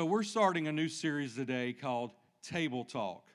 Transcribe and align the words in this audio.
so 0.00 0.06
we're 0.06 0.22
starting 0.22 0.66
a 0.66 0.72
new 0.72 0.88
series 0.88 1.34
today 1.34 1.74
called 1.74 2.12
Table 2.42 2.86
Talk 2.86 3.28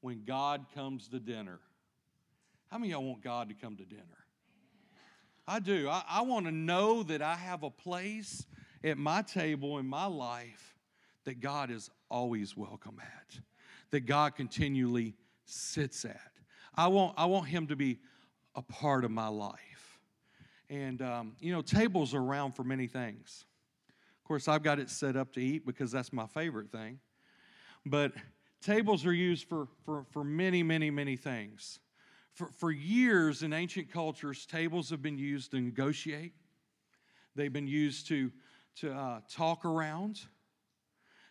When 0.00 0.22
God 0.24 0.66
Comes 0.72 1.08
to 1.08 1.18
Dinner. 1.18 1.58
How 2.70 2.78
many 2.78 2.92
of 2.92 3.00
y'all 3.00 3.08
want 3.08 3.20
God 3.20 3.48
to 3.48 3.54
come 3.56 3.74
to 3.74 3.84
dinner? 3.84 4.04
I 5.48 5.58
do. 5.58 5.88
I, 5.88 6.04
I 6.08 6.22
want 6.22 6.46
to 6.46 6.52
know 6.52 7.02
that 7.02 7.20
I 7.20 7.34
have 7.34 7.64
a 7.64 7.70
place 7.70 8.46
at 8.84 8.96
my 8.96 9.22
table 9.22 9.78
in 9.78 9.88
my 9.88 10.06
life 10.06 10.76
that 11.24 11.40
God 11.40 11.68
is 11.68 11.90
always 12.08 12.56
welcome 12.56 13.00
at, 13.02 13.40
that 13.90 14.06
God 14.06 14.36
continually 14.36 15.16
sits 15.46 16.04
at. 16.04 16.30
I 16.76 16.86
want, 16.86 17.14
I 17.16 17.24
want 17.24 17.48
Him 17.48 17.66
to 17.66 17.74
be 17.74 17.98
a 18.54 18.62
part 18.62 19.04
of 19.04 19.10
my 19.10 19.26
life. 19.26 19.98
And, 20.70 21.02
um, 21.02 21.32
you 21.40 21.52
know, 21.52 21.60
tables 21.60 22.14
are 22.14 22.22
around 22.22 22.52
for 22.52 22.62
many 22.62 22.86
things. 22.86 23.46
Course, 24.28 24.46
I've 24.46 24.62
got 24.62 24.78
it 24.78 24.90
set 24.90 25.16
up 25.16 25.32
to 25.32 25.40
eat 25.40 25.64
because 25.64 25.90
that's 25.90 26.12
my 26.12 26.26
favorite 26.26 26.70
thing. 26.70 26.98
But 27.86 28.12
tables 28.60 29.06
are 29.06 29.12
used 29.12 29.48
for, 29.48 29.68
for, 29.86 30.04
for 30.10 30.22
many, 30.22 30.62
many, 30.62 30.90
many 30.90 31.16
things. 31.16 31.80
For, 32.34 32.48
for 32.58 32.70
years 32.70 33.42
in 33.42 33.54
ancient 33.54 33.90
cultures, 33.90 34.44
tables 34.44 34.90
have 34.90 35.00
been 35.00 35.16
used 35.16 35.52
to 35.52 35.60
negotiate, 35.60 36.34
they've 37.36 37.52
been 37.52 37.66
used 37.66 38.06
to, 38.08 38.30
to 38.80 38.92
uh, 38.92 39.20
talk 39.30 39.64
around, 39.64 40.20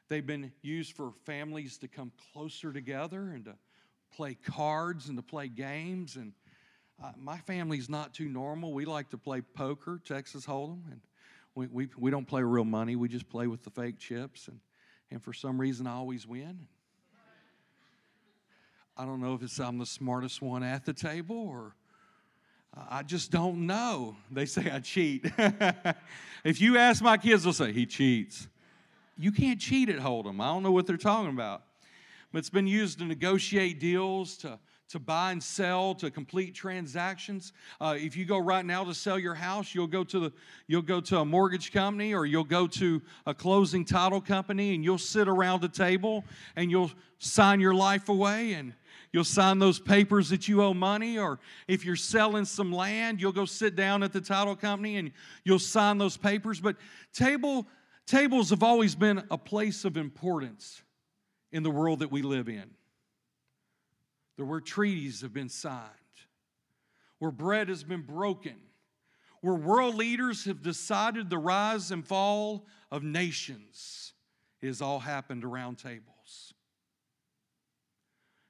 they've 0.10 0.26
been 0.26 0.52
used 0.64 0.94
for 0.94 1.12
families 1.24 1.78
to 1.78 1.88
come 1.88 2.12
closer 2.34 2.74
together 2.74 3.30
and 3.30 3.46
to 3.46 3.54
play 4.12 4.34
cards 4.34 5.08
and 5.08 5.20
to 5.20 5.22
play 5.22 5.48
games. 5.50 6.16
And 6.16 6.34
uh, 7.04 7.12
my 7.16 7.38
family's 7.38 7.90
not 7.90 8.16
too 8.16 8.28
normal. 8.28 8.74
We 8.74 8.86
like 8.86 9.12
to 9.12 9.20
play 9.20 9.42
poker, 9.42 10.02
Texas 10.04 10.48
Hold'em, 10.48 10.92
and 10.92 11.00
we, 11.58 11.66
we, 11.68 11.90
we 11.98 12.12
don't 12.12 12.28
play 12.28 12.44
real 12.44 12.64
money. 12.64 12.96
We 12.96 13.10
just 13.10 13.28
play 13.30 13.48
with 13.48 13.64
the 13.64 13.72
fake 13.72 13.98
chips. 13.98 14.48
And, 14.48 14.60
and 15.10 15.24
for 15.24 15.34
some 15.34 15.60
reason, 15.60 15.88
I 15.88 15.94
always 15.94 16.28
win. 16.28 16.68
I 18.96 19.06
don't 19.06 19.20
know 19.20 19.34
if 19.34 19.42
it's 19.42 19.60
I'm 19.60 19.80
the 19.80 19.86
smartest 19.86 20.40
one 20.40 20.62
at 20.62 20.86
the 20.86 20.94
table 20.94 21.36
or 21.36 21.76
I 22.76 23.02
just 23.02 23.32
don't 23.32 23.66
know. 23.66 24.18
They 24.30 24.46
say 24.46 24.70
I 24.70 24.80
cheat. 24.82 25.26
if 26.44 26.62
you 26.62 26.78
ask 26.78 27.02
my 27.02 27.18
kids, 27.18 27.44
they'll 27.44 27.54
say 27.54 27.72
he 27.72 27.88
cheats. 27.88 28.48
You 29.18 29.32
can't 29.32 29.60
cheat 29.60 29.90
at 29.90 29.98
Hold'em. 29.98 30.40
I 30.40 30.48
don't 30.50 30.62
know 30.62 30.72
what 30.72 30.86
they're 30.86 30.96
talking 30.96 31.32
about. 31.32 31.64
But 32.32 32.40
it's 32.40 32.52
been 32.52 32.68
used 32.68 33.00
to 33.00 33.06
negotiate 33.06 33.80
deals, 33.80 34.38
to, 34.38 34.60
to 34.90 35.00
buy 35.00 35.32
and 35.32 35.44
sell, 35.44 35.94
to 35.96 36.10
complete 36.10 36.56
transactions. 36.56 37.54
Uh, 37.82 37.96
if 37.98 38.16
you 38.16 38.26
go 38.26 38.38
right 38.38 38.66
now 38.66 38.84
to 38.84 38.94
sell 38.94 39.20
your 39.20 39.36
house, 39.36 39.76
you'll 39.76 39.88
go 39.88 40.04
to 40.04 40.20
the 40.20 40.34
you'll 40.68 40.82
go 40.82 41.02
to 41.02 41.20
a 41.20 41.26
mortgage 41.26 41.72
company 41.72 42.14
or 42.14 42.26
you'll 42.26 42.44
go 42.44 42.68
to 42.68 43.02
a 43.26 43.34
closing 43.34 43.84
title 43.84 44.22
company 44.22 44.76
and 44.76 44.84
you'll 44.84 44.98
sit 44.98 45.28
around 45.28 45.64
a 45.64 45.70
table 45.70 46.24
and 46.56 46.72
you'll 46.72 46.92
sign 47.20 47.60
your 47.60 47.74
life 47.74 48.10
away 48.10 48.54
and 48.54 48.74
You'll 49.12 49.24
sign 49.24 49.60
those 49.60 49.80
papers 49.80 50.30
that 50.30 50.48
you 50.48 50.62
owe 50.62 50.74
money, 50.74 51.18
or 51.18 51.40
if 51.68 51.86
you're 51.86 51.96
selling 51.96 52.46
some 52.46 52.72
land, 52.72 53.22
you'll 53.22 53.32
go 53.32 53.46
sit 53.46 53.76
down 53.76 54.04
at 54.04 54.14
the 54.14 54.22
title 54.22 54.56
company 54.56 54.98
and 54.98 55.12
you'll 55.44 55.60
sign 55.60 55.98
those 55.98 56.18
papers. 56.18 56.60
But 56.60 56.76
table, 57.14 57.68
tables 58.06 58.50
have 58.50 58.64
always 58.64 58.96
been 58.96 59.24
a 59.32 59.38
place 59.38 59.86
of 59.86 59.98
importance 59.98 60.82
in 61.52 61.64
the 61.64 61.72
world 61.72 62.00
that 62.00 62.12
we 62.12 62.22
live 62.22 62.50
in. 62.50 62.70
There 64.38 64.46
were 64.46 64.62
treaties 64.62 65.22
have 65.22 65.34
been 65.34 65.50
signed, 65.50 65.92
where 67.20 67.32
bread 67.32 67.70
has 67.70 67.84
been 67.84 68.04
broken, 68.04 68.56
where 69.42 69.56
world 69.56 69.96
leaders 69.96 70.46
have 70.46 70.62
decided 70.62 71.30
the 71.30 71.38
rise 71.38 71.92
and 71.92 72.06
fall 72.06 72.66
of 72.92 73.04
nations. 73.04 74.14
It 74.62 74.68
has 74.68 74.82
all 74.82 75.00
happened 75.00 75.44
around 75.44 75.78
tables 75.78 76.54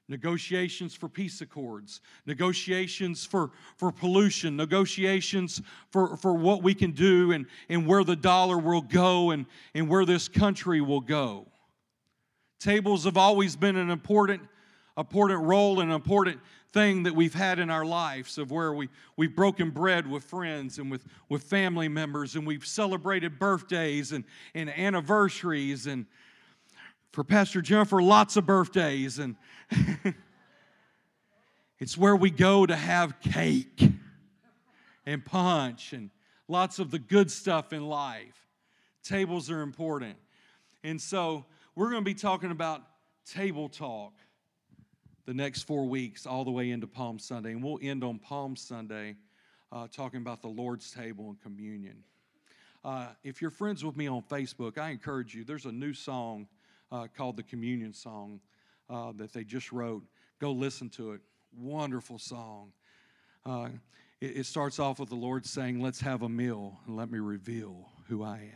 negotiations 0.08 0.94
for 0.94 1.08
peace 1.08 1.40
accords, 1.40 2.00
negotiations 2.26 3.24
for, 3.24 3.50
for 3.76 3.92
pollution, 3.92 4.56
negotiations 4.56 5.60
for, 5.90 6.16
for 6.16 6.34
what 6.34 6.62
we 6.62 6.74
can 6.74 6.92
do 6.92 7.32
and, 7.32 7.46
and 7.68 7.86
where 7.86 8.02
the 8.02 8.16
dollar 8.16 8.58
will 8.58 8.80
go 8.80 9.30
and, 9.30 9.46
and 9.74 9.88
where 9.88 10.06
this 10.06 10.28
country 10.28 10.80
will 10.80 11.00
go. 11.00 11.46
Tables 12.58 13.04
have 13.04 13.16
always 13.16 13.54
been 13.54 13.76
an 13.76 13.90
important, 13.90 14.42
important 14.98 15.42
role 15.44 15.80
and 15.80 15.90
an 15.90 15.94
important 15.94 16.40
thing 16.72 17.04
that 17.04 17.14
we've 17.14 17.34
had 17.34 17.58
in 17.58 17.70
our 17.70 17.84
lives 17.84 18.36
of 18.36 18.50
where 18.50 18.72
we, 18.74 18.88
we've 19.16 19.34
broken 19.34 19.70
bread 19.70 20.06
with 20.06 20.24
friends 20.24 20.78
and 20.78 20.90
with, 20.90 21.04
with 21.28 21.44
family 21.44 21.88
members 21.88 22.34
and 22.34 22.46
we've 22.46 22.66
celebrated 22.66 23.38
birthdays 23.38 24.12
and, 24.12 24.24
and 24.54 24.68
anniversaries 24.70 25.86
and 25.86 26.06
for 27.12 27.24
Pastor 27.24 27.62
Jennifer, 27.62 28.02
lots 28.02 28.36
of 28.36 28.44
birthdays 28.44 29.18
and 29.18 29.36
it's 31.78 31.96
where 31.96 32.16
we 32.16 32.30
go 32.30 32.66
to 32.66 32.76
have 32.76 33.18
cake 33.20 33.82
and 35.06 35.24
punch 35.24 35.94
and 35.94 36.10
lots 36.48 36.78
of 36.78 36.90
the 36.90 36.98
good 36.98 37.30
stuff 37.30 37.72
in 37.72 37.86
life. 37.86 38.46
Tables 39.02 39.50
are 39.50 39.62
important. 39.62 40.16
And 40.84 41.00
so 41.00 41.46
we're 41.74 41.90
going 41.90 42.02
to 42.02 42.10
be 42.10 42.14
talking 42.14 42.50
about 42.50 42.82
table 43.24 43.68
talk 43.68 44.12
the 45.28 45.34
next 45.34 45.64
four 45.64 45.84
weeks, 45.84 46.24
all 46.24 46.42
the 46.42 46.50
way 46.50 46.70
into 46.70 46.86
Palm 46.86 47.18
Sunday. 47.18 47.52
And 47.52 47.62
we'll 47.62 47.78
end 47.82 48.02
on 48.02 48.18
Palm 48.18 48.56
Sunday 48.56 49.14
uh, 49.70 49.86
talking 49.92 50.22
about 50.22 50.40
the 50.40 50.48
Lord's 50.48 50.90
table 50.90 51.28
and 51.28 51.38
communion. 51.42 52.02
Uh, 52.82 53.08
if 53.22 53.42
you're 53.42 53.50
friends 53.50 53.84
with 53.84 53.94
me 53.94 54.08
on 54.08 54.22
Facebook, 54.22 54.78
I 54.78 54.88
encourage 54.88 55.34
you. 55.34 55.44
There's 55.44 55.66
a 55.66 55.70
new 55.70 55.92
song 55.92 56.48
uh, 56.90 57.08
called 57.14 57.36
the 57.36 57.42
Communion 57.42 57.92
Song 57.92 58.40
uh, 58.88 59.12
that 59.16 59.34
they 59.34 59.44
just 59.44 59.70
wrote. 59.70 60.02
Go 60.40 60.50
listen 60.50 60.88
to 60.90 61.12
it. 61.12 61.20
Wonderful 61.54 62.18
song. 62.18 62.72
Uh, 63.44 63.68
it, 64.22 64.38
it, 64.38 64.46
starts 64.46 64.78
off 64.78 64.98
with 64.98 65.10
the 65.10 65.14
Lord 65.14 65.44
saying, 65.44 65.82
Let's 65.82 66.00
have 66.00 66.22
a 66.22 66.28
meal 66.30 66.80
and 66.86 66.96
let 66.96 67.10
me 67.10 67.18
reveal 67.18 67.90
who 68.08 68.22
I 68.22 68.50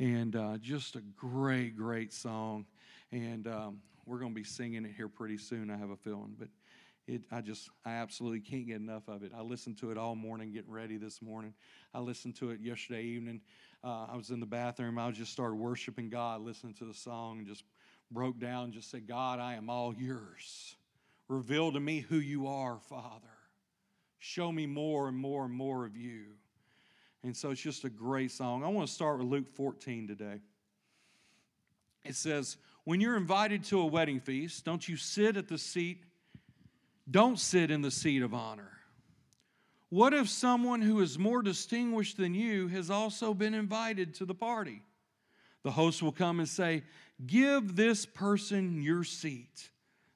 am. 0.00 0.06
And 0.06 0.36
uh, 0.36 0.58
just 0.58 0.96
a 0.96 1.00
great, 1.16 1.78
great 1.78 2.12
song. 2.12 2.66
And 3.10 3.46
um, 3.46 3.78
we're 4.08 4.18
going 4.18 4.32
to 4.32 4.40
be 4.40 4.44
singing 4.44 4.84
it 4.84 4.92
here 4.96 5.08
pretty 5.08 5.38
soon, 5.38 5.70
I 5.70 5.76
have 5.76 5.90
a 5.90 5.96
feeling. 5.96 6.34
But 6.38 6.48
it, 7.06 7.22
I 7.30 7.40
just, 7.40 7.70
I 7.84 7.92
absolutely 7.92 8.40
can't 8.40 8.66
get 8.66 8.76
enough 8.76 9.08
of 9.08 9.22
it. 9.22 9.32
I 9.36 9.42
listened 9.42 9.78
to 9.78 9.90
it 9.90 9.98
all 9.98 10.14
morning, 10.14 10.52
getting 10.52 10.70
ready 10.70 10.96
this 10.96 11.22
morning. 11.22 11.54
I 11.94 12.00
listened 12.00 12.36
to 12.36 12.50
it 12.50 12.60
yesterday 12.60 13.02
evening. 13.02 13.40
Uh, 13.84 14.06
I 14.12 14.16
was 14.16 14.30
in 14.30 14.40
the 14.40 14.46
bathroom. 14.46 14.98
I 14.98 15.10
just 15.10 15.32
started 15.32 15.56
worshiping 15.56 16.10
God, 16.10 16.42
listening 16.42 16.74
to 16.74 16.84
the 16.84 16.94
song, 16.94 17.38
and 17.38 17.46
just 17.46 17.64
broke 18.10 18.38
down 18.38 18.64
and 18.64 18.72
just 18.72 18.90
said, 18.90 19.06
God, 19.06 19.40
I 19.40 19.54
am 19.54 19.70
all 19.70 19.94
yours. 19.94 20.76
Reveal 21.28 21.72
to 21.72 21.80
me 21.80 22.00
who 22.00 22.16
you 22.16 22.46
are, 22.46 22.78
Father. 22.88 23.26
Show 24.18 24.50
me 24.50 24.66
more 24.66 25.08
and 25.08 25.16
more 25.16 25.44
and 25.44 25.54
more 25.54 25.84
of 25.84 25.96
you. 25.96 26.24
And 27.22 27.36
so 27.36 27.50
it's 27.50 27.60
just 27.60 27.84
a 27.84 27.90
great 27.90 28.30
song. 28.30 28.64
I 28.64 28.68
want 28.68 28.88
to 28.88 28.92
start 28.92 29.18
with 29.18 29.28
Luke 29.28 29.48
14 29.54 30.08
today. 30.08 30.40
It 32.04 32.14
says, 32.14 32.56
When 32.88 33.02
you're 33.02 33.18
invited 33.18 33.64
to 33.64 33.80
a 33.80 33.86
wedding 33.86 34.18
feast, 34.18 34.64
don't 34.64 34.88
you 34.88 34.96
sit 34.96 35.36
at 35.36 35.46
the 35.46 35.58
seat, 35.58 36.04
don't 37.10 37.38
sit 37.38 37.70
in 37.70 37.82
the 37.82 37.90
seat 37.90 38.22
of 38.22 38.32
honor. 38.32 38.70
What 39.90 40.14
if 40.14 40.26
someone 40.26 40.80
who 40.80 41.02
is 41.02 41.18
more 41.18 41.42
distinguished 41.42 42.16
than 42.16 42.32
you 42.32 42.68
has 42.68 42.88
also 42.88 43.34
been 43.34 43.52
invited 43.52 44.14
to 44.14 44.24
the 44.24 44.34
party? 44.34 44.80
The 45.64 45.70
host 45.70 46.02
will 46.02 46.12
come 46.12 46.40
and 46.40 46.48
say, 46.48 46.82
Give 47.26 47.76
this 47.76 48.06
person 48.06 48.80
your 48.80 49.04
seat. 49.04 49.68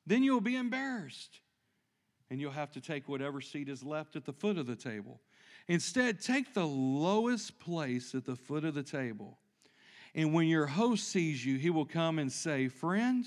Then 0.06 0.22
you'll 0.22 0.40
be 0.40 0.56
embarrassed. 0.56 1.40
And 2.30 2.40
you'll 2.40 2.52
have 2.52 2.72
to 2.72 2.80
take 2.80 3.06
whatever 3.06 3.42
seat 3.42 3.68
is 3.68 3.84
left 3.84 4.16
at 4.16 4.24
the 4.24 4.32
foot 4.32 4.56
of 4.56 4.64
the 4.64 4.76
table. 4.76 5.20
Instead, 5.68 6.22
take 6.22 6.54
the 6.54 6.66
lowest 6.66 7.60
place 7.60 8.14
at 8.14 8.24
the 8.24 8.34
foot 8.34 8.64
of 8.64 8.72
the 8.72 8.82
table. 8.82 9.36
And 10.14 10.34
when 10.34 10.46
your 10.46 10.66
host 10.66 11.08
sees 11.08 11.44
you, 11.44 11.56
he 11.56 11.70
will 11.70 11.86
come 11.86 12.18
and 12.18 12.30
say, 12.30 12.68
Friend, 12.68 13.24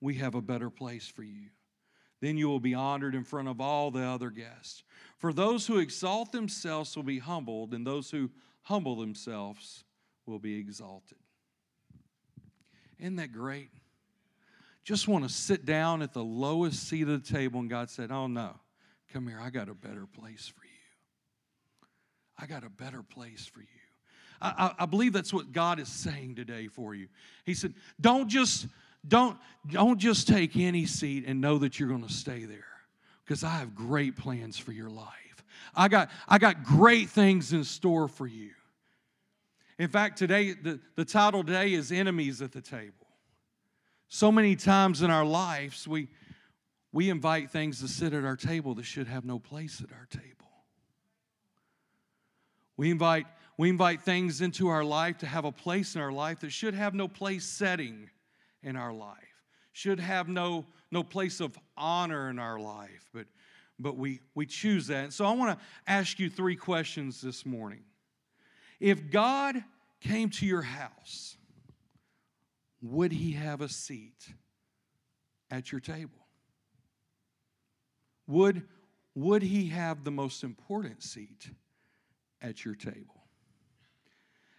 we 0.00 0.14
have 0.14 0.34
a 0.34 0.42
better 0.42 0.70
place 0.70 1.08
for 1.08 1.22
you. 1.22 1.48
Then 2.20 2.36
you 2.36 2.48
will 2.48 2.60
be 2.60 2.74
honored 2.74 3.14
in 3.14 3.24
front 3.24 3.48
of 3.48 3.60
all 3.60 3.90
the 3.90 4.04
other 4.04 4.30
guests. 4.30 4.84
For 5.18 5.32
those 5.32 5.66
who 5.66 5.78
exalt 5.78 6.32
themselves 6.32 6.94
will 6.96 7.02
be 7.02 7.18
humbled, 7.18 7.74
and 7.74 7.86
those 7.86 8.10
who 8.10 8.30
humble 8.62 8.96
themselves 8.96 9.84
will 10.26 10.38
be 10.38 10.58
exalted. 10.58 11.18
Isn't 12.98 13.16
that 13.16 13.32
great? 13.32 13.70
Just 14.84 15.08
want 15.08 15.24
to 15.24 15.30
sit 15.30 15.64
down 15.64 16.02
at 16.02 16.12
the 16.12 16.24
lowest 16.24 16.88
seat 16.88 17.08
of 17.08 17.22
the 17.26 17.32
table, 17.32 17.60
and 17.60 17.68
God 17.68 17.90
said, 17.90 18.12
Oh, 18.12 18.26
no, 18.26 18.54
come 19.12 19.26
here, 19.26 19.40
I 19.40 19.50
got 19.50 19.68
a 19.68 19.74
better 19.74 20.06
place 20.06 20.52
for 20.54 20.64
you. 20.64 20.70
I 22.38 22.46
got 22.46 22.64
a 22.64 22.70
better 22.70 23.02
place 23.02 23.46
for 23.46 23.60
you. 23.60 23.66
I, 24.44 24.74
I, 24.80 24.86
believe 24.86 25.12
that's 25.12 25.32
what 25.32 25.52
God 25.52 25.80
is 25.80 25.88
saying 25.88 26.34
today 26.34 26.66
for 26.68 26.94
you. 26.94 27.08
He 27.44 27.54
said, 27.54 27.72
Don't 28.00 28.28
just 28.28 28.66
don't, 29.06 29.38
don't 29.70 29.98
just 29.98 30.28
take 30.28 30.56
any 30.56 30.86
seat 30.86 31.24
and 31.26 31.40
know 31.40 31.58
that 31.58 31.78
you're 31.78 31.88
going 31.88 32.06
to 32.06 32.12
stay 32.12 32.44
there 32.44 32.64
because 33.24 33.44
I 33.44 33.50
have 33.50 33.74
great 33.74 34.16
plans 34.16 34.58
for 34.58 34.72
your 34.72 34.90
life. 34.90 35.44
I 35.74 35.88
got, 35.88 36.10
I 36.28 36.38
got 36.38 36.64
great 36.64 37.10
things 37.10 37.52
in 37.52 37.64
store 37.64 38.08
for 38.08 38.26
you. 38.26 38.50
In 39.78 39.88
fact, 39.88 40.18
today, 40.18 40.52
the, 40.52 40.80
the 40.94 41.04
title 41.04 41.42
today 41.42 41.74
is 41.74 41.90
Enemies 41.90 42.40
at 42.40 42.52
the 42.52 42.60
Table. 42.60 42.92
So 44.08 44.30
many 44.30 44.56
times 44.56 45.02
in 45.02 45.10
our 45.10 45.24
lives, 45.24 45.88
we, 45.88 46.08
we 46.92 47.10
invite 47.10 47.50
things 47.50 47.80
to 47.80 47.88
sit 47.88 48.12
at 48.12 48.24
our 48.24 48.36
table 48.36 48.74
that 48.76 48.84
should 48.84 49.08
have 49.08 49.24
no 49.24 49.38
place 49.38 49.82
at 49.82 49.90
our 49.92 50.06
table. 50.06 50.30
We 52.76 52.90
invite, 52.90 53.26
we 53.56 53.68
invite 53.68 54.02
things 54.02 54.40
into 54.40 54.68
our 54.68 54.84
life 54.84 55.18
to 55.18 55.26
have 55.26 55.44
a 55.44 55.52
place 55.52 55.94
in 55.94 56.00
our 56.00 56.12
life 56.12 56.40
that 56.40 56.50
should 56.50 56.74
have 56.74 56.94
no 56.94 57.06
place 57.06 57.44
setting 57.44 58.10
in 58.62 58.76
our 58.76 58.92
life, 58.92 59.18
should 59.72 60.00
have 60.00 60.28
no, 60.28 60.66
no 60.90 61.02
place 61.02 61.40
of 61.40 61.56
honor 61.76 62.30
in 62.30 62.38
our 62.38 62.58
life, 62.58 63.08
but, 63.12 63.26
but 63.78 63.96
we, 63.96 64.20
we 64.34 64.46
choose 64.46 64.88
that. 64.88 65.04
And 65.04 65.12
so 65.12 65.24
I 65.24 65.32
want 65.32 65.58
to 65.58 65.64
ask 65.86 66.18
you 66.18 66.28
three 66.28 66.56
questions 66.56 67.20
this 67.20 67.46
morning. 67.46 67.84
If 68.80 69.10
God 69.10 69.62
came 70.00 70.30
to 70.30 70.46
your 70.46 70.62
house, 70.62 71.36
would 72.82 73.12
he 73.12 73.32
have 73.32 73.60
a 73.60 73.68
seat 73.68 74.28
at 75.50 75.70
your 75.70 75.80
table? 75.80 76.26
Would, 78.26 78.62
would 79.14 79.42
he 79.42 79.68
have 79.68 80.02
the 80.02 80.10
most 80.10 80.42
important 80.42 81.02
seat 81.02 81.50
at 82.42 82.64
your 82.64 82.74
table? 82.74 83.13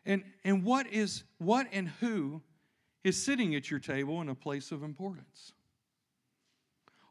And, 0.06 0.24
and 0.44 0.64
what 0.64 0.88
is 0.88 1.24
what 1.38 1.68
and 1.72 1.90
who 2.00 2.42
is 3.04 3.22
sitting 3.24 3.56
at 3.56 3.70
your 3.70 3.80
table 3.80 4.22
in 4.22 4.30
a 4.30 4.36
place 4.36 4.72
of 4.72 4.84
importance? 4.84 5.54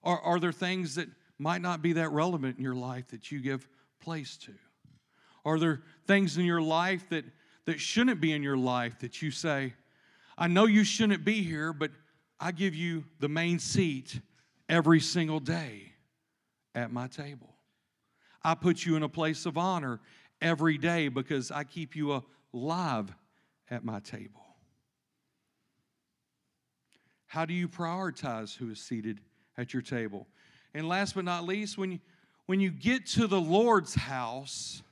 Are, 0.03 0.21
are 0.21 0.39
there 0.39 0.53
things 0.53 0.95
that 0.97 1.09
might 1.39 1.63
not 1.63 1.83
be 1.83 1.95
that 1.95 2.13
relevant 2.13 2.59
in 2.59 2.63
your 2.63 2.75
life 2.75 3.09
that 3.09 3.33
you 3.33 3.41
give 3.41 3.69
place 4.01 4.37
to? 4.39 4.53
Are 5.45 5.59
there 5.59 5.83
things 6.07 6.39
in 6.39 6.45
your 6.45 6.63
life 6.63 7.09
that, 7.11 7.25
that 7.67 7.81
shouldn't 7.81 8.21
be 8.21 8.33
in 8.33 8.43
your 8.43 8.57
life 8.57 8.99
that 9.01 9.23
you 9.23 9.31
say, 9.31 9.75
I 10.37 10.49
know 10.49 10.67
you 10.67 10.85
shouldn't 10.85 11.25
be 11.25 11.43
here, 11.43 11.73
but 11.73 11.91
I 12.41 12.53
give 12.53 12.75
you 12.75 13.05
the 13.21 13.29
main 13.29 13.59
seat 13.59 14.21
every 14.69 15.01
single 15.01 15.41
day 15.41 15.93
at 16.75 16.93
my 16.93 17.07
table. 17.07 17.55
I 18.43 18.55
put 18.55 18.85
you 18.85 18.97
in 18.97 19.03
a 19.03 19.09
place 19.09 19.47
of 19.47 19.57
honor 19.57 20.01
every 20.41 20.77
day 20.77 21.09
because 21.09 21.51
I 21.51 21.65
keep 21.65 21.97
you 21.97 22.13
alive 22.55 23.13
at 23.71 23.85
my 23.85 24.01
table. 24.01 24.41
How 27.27 27.45
do 27.45 27.53
you 27.53 27.69
prioritize 27.69 28.57
who 28.57 28.71
is 28.71 28.79
seated 28.79 29.21
at 29.59 29.73
your 29.73 29.83
table? 29.83 30.29
And 30.73 30.89
last 30.89 31.17
but 31.17 31.25
not 31.25 31.45
least, 31.45 31.77
when 31.77 31.93
you, 31.93 31.99
when 32.47 32.61
you 32.61 32.71
get 32.71 33.07
to 33.09 33.27
the 33.27 33.41
Lord's 33.41 33.95
house, 33.95 34.83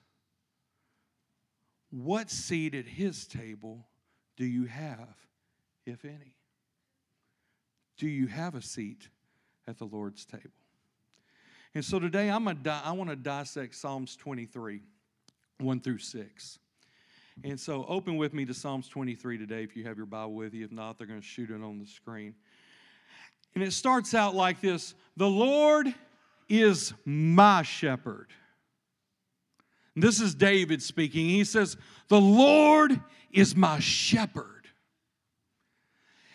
what 1.90 2.30
seat 2.30 2.74
at 2.74 2.86
his 2.86 3.26
table 3.26 3.86
do 4.36 4.44
you 4.44 4.64
have, 4.64 5.14
if 5.86 6.04
any? 6.04 6.34
Do 7.96 8.08
you 8.08 8.26
have 8.26 8.54
a 8.54 8.62
seat 8.62 9.08
at 9.68 9.78
the 9.78 9.84
Lord's 9.84 10.24
table? 10.24 10.50
And 11.74 11.84
so 11.84 11.98
today 11.98 12.28
I'm 12.28 12.48
a 12.48 12.54
di- 12.54 12.82
I 12.84 12.92
want 12.92 13.10
to 13.10 13.16
dissect 13.16 13.74
Psalms 13.74 14.16
23, 14.16 14.82
1 15.58 15.80
through 15.80 15.98
6. 15.98 16.58
And 17.44 17.58
so 17.58 17.84
open 17.88 18.16
with 18.16 18.34
me 18.34 18.44
to 18.44 18.54
Psalms 18.54 18.88
23 18.88 19.38
today 19.38 19.62
if 19.62 19.74
you 19.76 19.84
have 19.84 19.96
your 19.96 20.06
Bible 20.06 20.34
with 20.34 20.54
you. 20.54 20.64
If 20.64 20.72
not, 20.72 20.98
they're 20.98 21.06
going 21.06 21.20
to 21.20 21.26
shoot 21.26 21.50
it 21.50 21.62
on 21.62 21.78
the 21.78 21.86
screen. 21.86 22.34
And 23.54 23.64
it 23.64 23.72
starts 23.72 24.14
out 24.14 24.34
like 24.34 24.60
this 24.60 24.94
The 25.16 25.28
Lord 25.28 25.92
is 26.48 26.92
my 27.04 27.62
shepherd. 27.62 28.28
This 29.94 30.20
is 30.20 30.34
David 30.34 30.82
speaking. 30.82 31.28
He 31.28 31.44
says, 31.44 31.76
The 32.08 32.20
Lord 32.20 33.00
is 33.30 33.56
my 33.56 33.78
shepherd. 33.78 34.68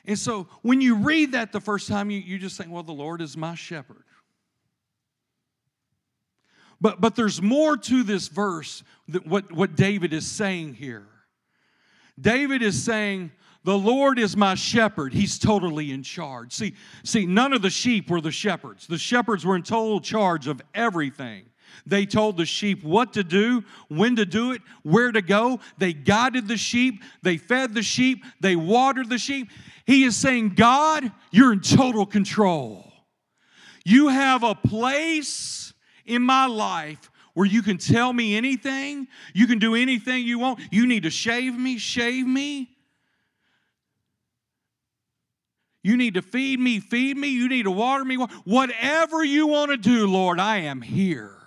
And 0.06 0.18
so 0.18 0.48
when 0.62 0.80
you 0.80 0.96
read 0.96 1.34
that 1.34 1.52
the 1.52 1.60
first 1.60 1.88
time, 1.88 2.10
you, 2.10 2.20
you 2.20 2.38
just 2.38 2.58
think, 2.58 2.72
Well, 2.72 2.84
the 2.84 2.92
Lord 2.92 3.22
is 3.22 3.38
my 3.38 3.56
shepherd. 3.56 4.04
But, 6.80 7.02
but 7.02 7.16
there's 7.16 7.42
more 7.42 7.76
to 7.78 8.04
this 8.04 8.28
verse 8.28 8.84
that 9.08 9.26
what, 9.26 9.52
what 9.52 9.76
David 9.76 10.14
is 10.14 10.26
saying 10.26 10.76
here. 10.76 11.08
David 12.20 12.62
is 12.62 12.82
saying, 12.82 13.32
the 13.64 13.78
Lord 13.78 14.18
is 14.18 14.38
my 14.38 14.56
shepherd. 14.56 15.14
He's 15.14 15.38
totally 15.38 15.92
in 15.92 16.02
charge. 16.02 16.54
See, 16.54 16.74
see, 17.04 17.26
none 17.26 17.52
of 17.52 17.62
the 17.62 17.70
sheep 17.70 18.10
were 18.10 18.22
the 18.22 18.32
shepherds. 18.32 18.88
The 18.88 18.98
shepherds 18.98 19.46
were 19.46 19.56
in 19.56 19.64
total 19.64 20.00
charge 20.00 20.48
of 20.48 20.62
everything. 20.74 21.46
They 21.86 22.06
told 22.06 22.38
the 22.38 22.46
sheep 22.46 22.84
what 22.84 23.14
to 23.14 23.24
do, 23.24 23.64
when 23.90 24.16
to 24.16 24.26
do 24.26 24.52
it, 24.54 24.62
where 24.84 25.12
to 25.12 25.22
go. 25.22 25.60
They 25.78 25.94
guided 25.94 26.48
the 26.48 26.58
sheep, 26.58 27.04
they 27.24 27.38
fed 27.38 27.74
the 27.74 27.84
sheep, 27.84 28.24
they 28.40 28.56
watered 28.56 29.10
the 29.10 29.18
sheep. 29.18 29.50
He 29.86 30.04
is 30.04 30.16
saying, 30.16 30.56
God, 30.56 31.12
you're 31.32 31.54
in 31.54 31.62
total 31.62 32.06
control. 32.06 32.92
You 33.84 34.10
have 34.10 34.44
a 34.44 34.56
place 34.56 35.67
in 36.08 36.22
my 36.22 36.48
life 36.48 37.12
where 37.34 37.46
you 37.46 37.62
can 37.62 37.78
tell 37.78 38.12
me 38.12 38.36
anything, 38.36 39.08
you 39.34 39.46
can 39.46 39.60
do 39.60 39.76
anything 39.76 40.26
you 40.26 40.40
want. 40.40 40.60
You 40.72 40.88
need 40.88 41.04
to 41.04 41.12
shave 41.12 41.58
me, 41.58 41.78
shave 41.78 42.26
me. 42.26 42.70
You 45.84 45.96
need 45.96 46.16
to 46.16 46.22
feed 46.22 46.60
me, 46.60 46.80
feed 46.80 47.16
me. 47.16 47.28
You 47.28 47.48
need 47.48 47.64
to 47.64 47.72
water 47.72 48.04
me. 48.04 48.16
Whatever 48.16 49.24
you 49.24 49.48
want 49.48 49.72
to 49.72 49.78
do, 49.78 50.08
Lord, 50.08 50.40
I 50.40 50.58
am 50.58 50.82
here. 50.82 51.38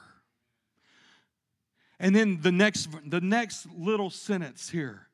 And 1.98 2.16
then 2.16 2.40
the 2.40 2.52
next, 2.52 2.88
the 3.04 3.20
next 3.20 3.66
little 3.76 4.08
sentence 4.08 4.70
here. 4.70 5.08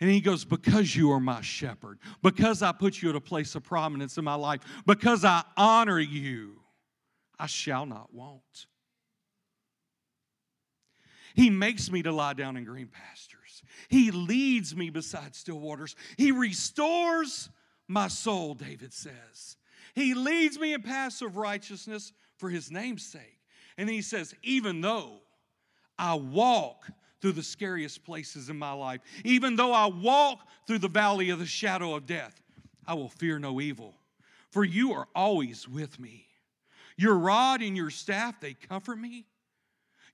And 0.00 0.10
he 0.10 0.20
goes, 0.20 0.44
Because 0.44 0.94
you 0.94 1.10
are 1.12 1.20
my 1.20 1.40
shepherd, 1.40 1.98
because 2.22 2.62
I 2.62 2.72
put 2.72 3.00
you 3.00 3.08
at 3.10 3.16
a 3.16 3.20
place 3.20 3.54
of 3.54 3.62
prominence 3.62 4.18
in 4.18 4.24
my 4.24 4.34
life, 4.34 4.60
because 4.84 5.24
I 5.24 5.42
honor 5.56 5.98
you, 5.98 6.60
I 7.38 7.46
shall 7.46 7.86
not 7.86 8.12
want. 8.12 8.66
He 11.36 11.50
makes 11.50 11.92
me 11.92 12.02
to 12.02 12.12
lie 12.12 12.32
down 12.32 12.56
in 12.56 12.64
green 12.64 12.88
pastures. 12.88 13.62
He 13.88 14.10
leads 14.10 14.74
me 14.74 14.88
beside 14.88 15.34
still 15.36 15.60
waters. 15.60 15.94
He 16.16 16.32
restores 16.32 17.50
my 17.86 18.08
soul, 18.08 18.54
David 18.54 18.94
says. 18.94 19.58
He 19.94 20.14
leads 20.14 20.58
me 20.58 20.72
in 20.72 20.80
paths 20.80 21.20
of 21.20 21.36
righteousness 21.36 22.14
for 22.38 22.48
his 22.48 22.70
name's 22.70 23.04
sake. 23.04 23.38
And 23.76 23.88
he 23.88 24.00
says, 24.00 24.34
even 24.42 24.80
though 24.80 25.20
I 25.98 26.14
walk 26.14 26.86
through 27.20 27.32
the 27.32 27.42
scariest 27.42 28.02
places 28.02 28.48
in 28.48 28.58
my 28.58 28.72
life, 28.72 29.02
even 29.22 29.56
though 29.56 29.74
I 29.74 29.86
walk 29.86 30.48
through 30.66 30.78
the 30.78 30.88
valley 30.88 31.28
of 31.28 31.38
the 31.38 31.46
shadow 31.46 31.94
of 31.94 32.06
death, 32.06 32.42
I 32.86 32.94
will 32.94 33.10
fear 33.10 33.38
no 33.38 33.60
evil, 33.60 33.94
for 34.50 34.64
you 34.64 34.94
are 34.94 35.06
always 35.14 35.68
with 35.68 36.00
me. 36.00 36.28
Your 36.96 37.18
rod 37.18 37.60
and 37.60 37.76
your 37.76 37.90
staff, 37.90 38.40
they 38.40 38.54
comfort 38.54 38.96
me. 38.96 39.26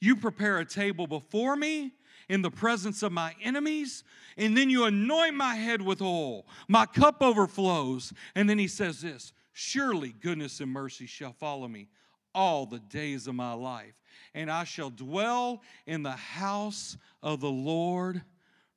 You 0.02 0.16
prepare 0.16 0.59
a 0.59 0.64
table 0.64 1.06
before 1.06 1.54
me 1.54 1.92
in 2.28 2.42
the 2.42 2.50
presence 2.50 3.04
of 3.04 3.12
my 3.12 3.37
enemies, 3.40 4.02
and 4.37 4.56
then 4.56 4.68
you 4.68 4.82
anoint 4.82 5.37
my 5.37 5.54
head 5.54 5.80
with 5.80 6.02
oil. 6.02 6.44
My 6.66 6.87
cup 6.87 7.23
overflows. 7.23 8.12
And 8.35 8.50
then 8.50 8.59
he 8.59 8.66
says 8.66 9.00
this 9.00 9.32
Surely 9.52 10.12
goodness 10.21 10.59
and 10.59 10.73
mercy 10.73 11.06
shall 11.06 11.32
follow 11.32 11.68
me 11.68 11.87
all 12.35 12.66
the 12.66 12.80
days 12.80 13.28
of 13.28 13.37
my 13.37 13.52
life, 13.52 13.94
and 14.35 14.50
I 14.50 14.64
shall 14.64 14.90
dwell 14.90 15.62
in 15.87 16.02
the 16.02 16.11
house 16.11 16.97
of 17.23 17.40
the 17.40 17.50
Lord 17.50 18.23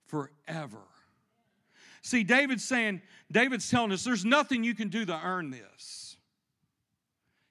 forever. 0.05 0.83
See, 2.03 2.23
David's 2.23 2.63
saying, 2.63 3.01
David's 3.31 3.67
telling 3.67 3.91
us 3.91 4.03
there's 4.03 4.25
nothing 4.25 4.63
you 4.63 4.75
can 4.75 4.89
do 4.89 5.07
to 5.07 5.19
earn 5.23 5.49
this. 5.49 6.04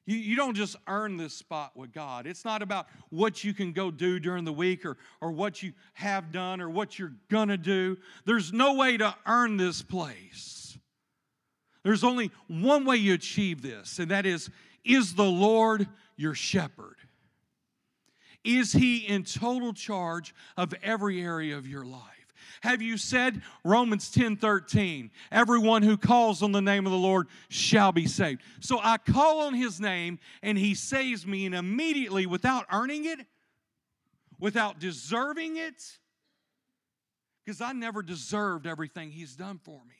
You, 0.06 0.16
you 0.16 0.36
don't 0.36 0.54
just 0.54 0.76
earn 0.86 1.16
this 1.16 1.34
spot 1.34 1.76
with 1.76 1.92
God. 1.92 2.26
It's 2.26 2.44
not 2.44 2.62
about 2.62 2.86
what 3.10 3.42
you 3.44 3.54
can 3.54 3.72
go 3.72 3.90
do 3.90 4.18
during 4.18 4.44
the 4.44 4.52
week 4.52 4.84
or, 4.84 4.96
or 5.20 5.32
what 5.32 5.62
you 5.62 5.72
have 5.94 6.32
done 6.32 6.60
or 6.60 6.68
what 6.68 6.98
you're 6.98 7.14
going 7.30 7.48
to 7.48 7.56
do. 7.56 7.96
There's 8.24 8.52
no 8.52 8.74
way 8.74 8.96
to 8.96 9.14
earn 9.26 9.56
this 9.56 9.82
place. 9.82 10.78
There's 11.82 12.04
only 12.04 12.30
one 12.48 12.84
way 12.84 12.96
you 12.96 13.14
achieve 13.14 13.62
this, 13.62 13.98
and 13.98 14.10
that 14.10 14.26
is 14.26 14.50
is 14.84 15.14
the 15.14 15.24
Lord 15.24 15.86
your 16.16 16.34
shepherd? 16.34 16.96
Is 18.44 18.72
he 18.72 18.98
in 18.98 19.24
total 19.24 19.72
charge 19.72 20.34
of 20.56 20.74
every 20.82 21.22
area 21.22 21.56
of 21.56 21.66
your 21.66 21.84
life? 21.84 22.02
Have 22.62 22.82
you 22.82 22.96
said 22.96 23.42
Romans 23.64 24.10
10 24.10 24.36
13? 24.36 25.10
Everyone 25.30 25.82
who 25.82 25.96
calls 25.96 26.42
on 26.42 26.52
the 26.52 26.62
name 26.62 26.86
of 26.86 26.92
the 26.92 26.98
Lord 26.98 27.28
shall 27.48 27.92
be 27.92 28.06
saved. 28.06 28.42
So 28.60 28.80
I 28.82 28.98
call 28.98 29.40
on 29.42 29.54
his 29.54 29.80
name 29.80 30.18
and 30.42 30.56
he 30.56 30.74
saves 30.74 31.26
me, 31.26 31.46
and 31.46 31.54
immediately, 31.54 32.26
without 32.26 32.66
earning 32.72 33.04
it, 33.04 33.20
without 34.38 34.78
deserving 34.78 35.56
it, 35.56 35.82
because 37.44 37.60
I 37.60 37.72
never 37.72 38.02
deserved 38.02 38.66
everything 38.66 39.10
he's 39.10 39.36
done 39.36 39.58
for 39.62 39.80
me. 39.86 39.94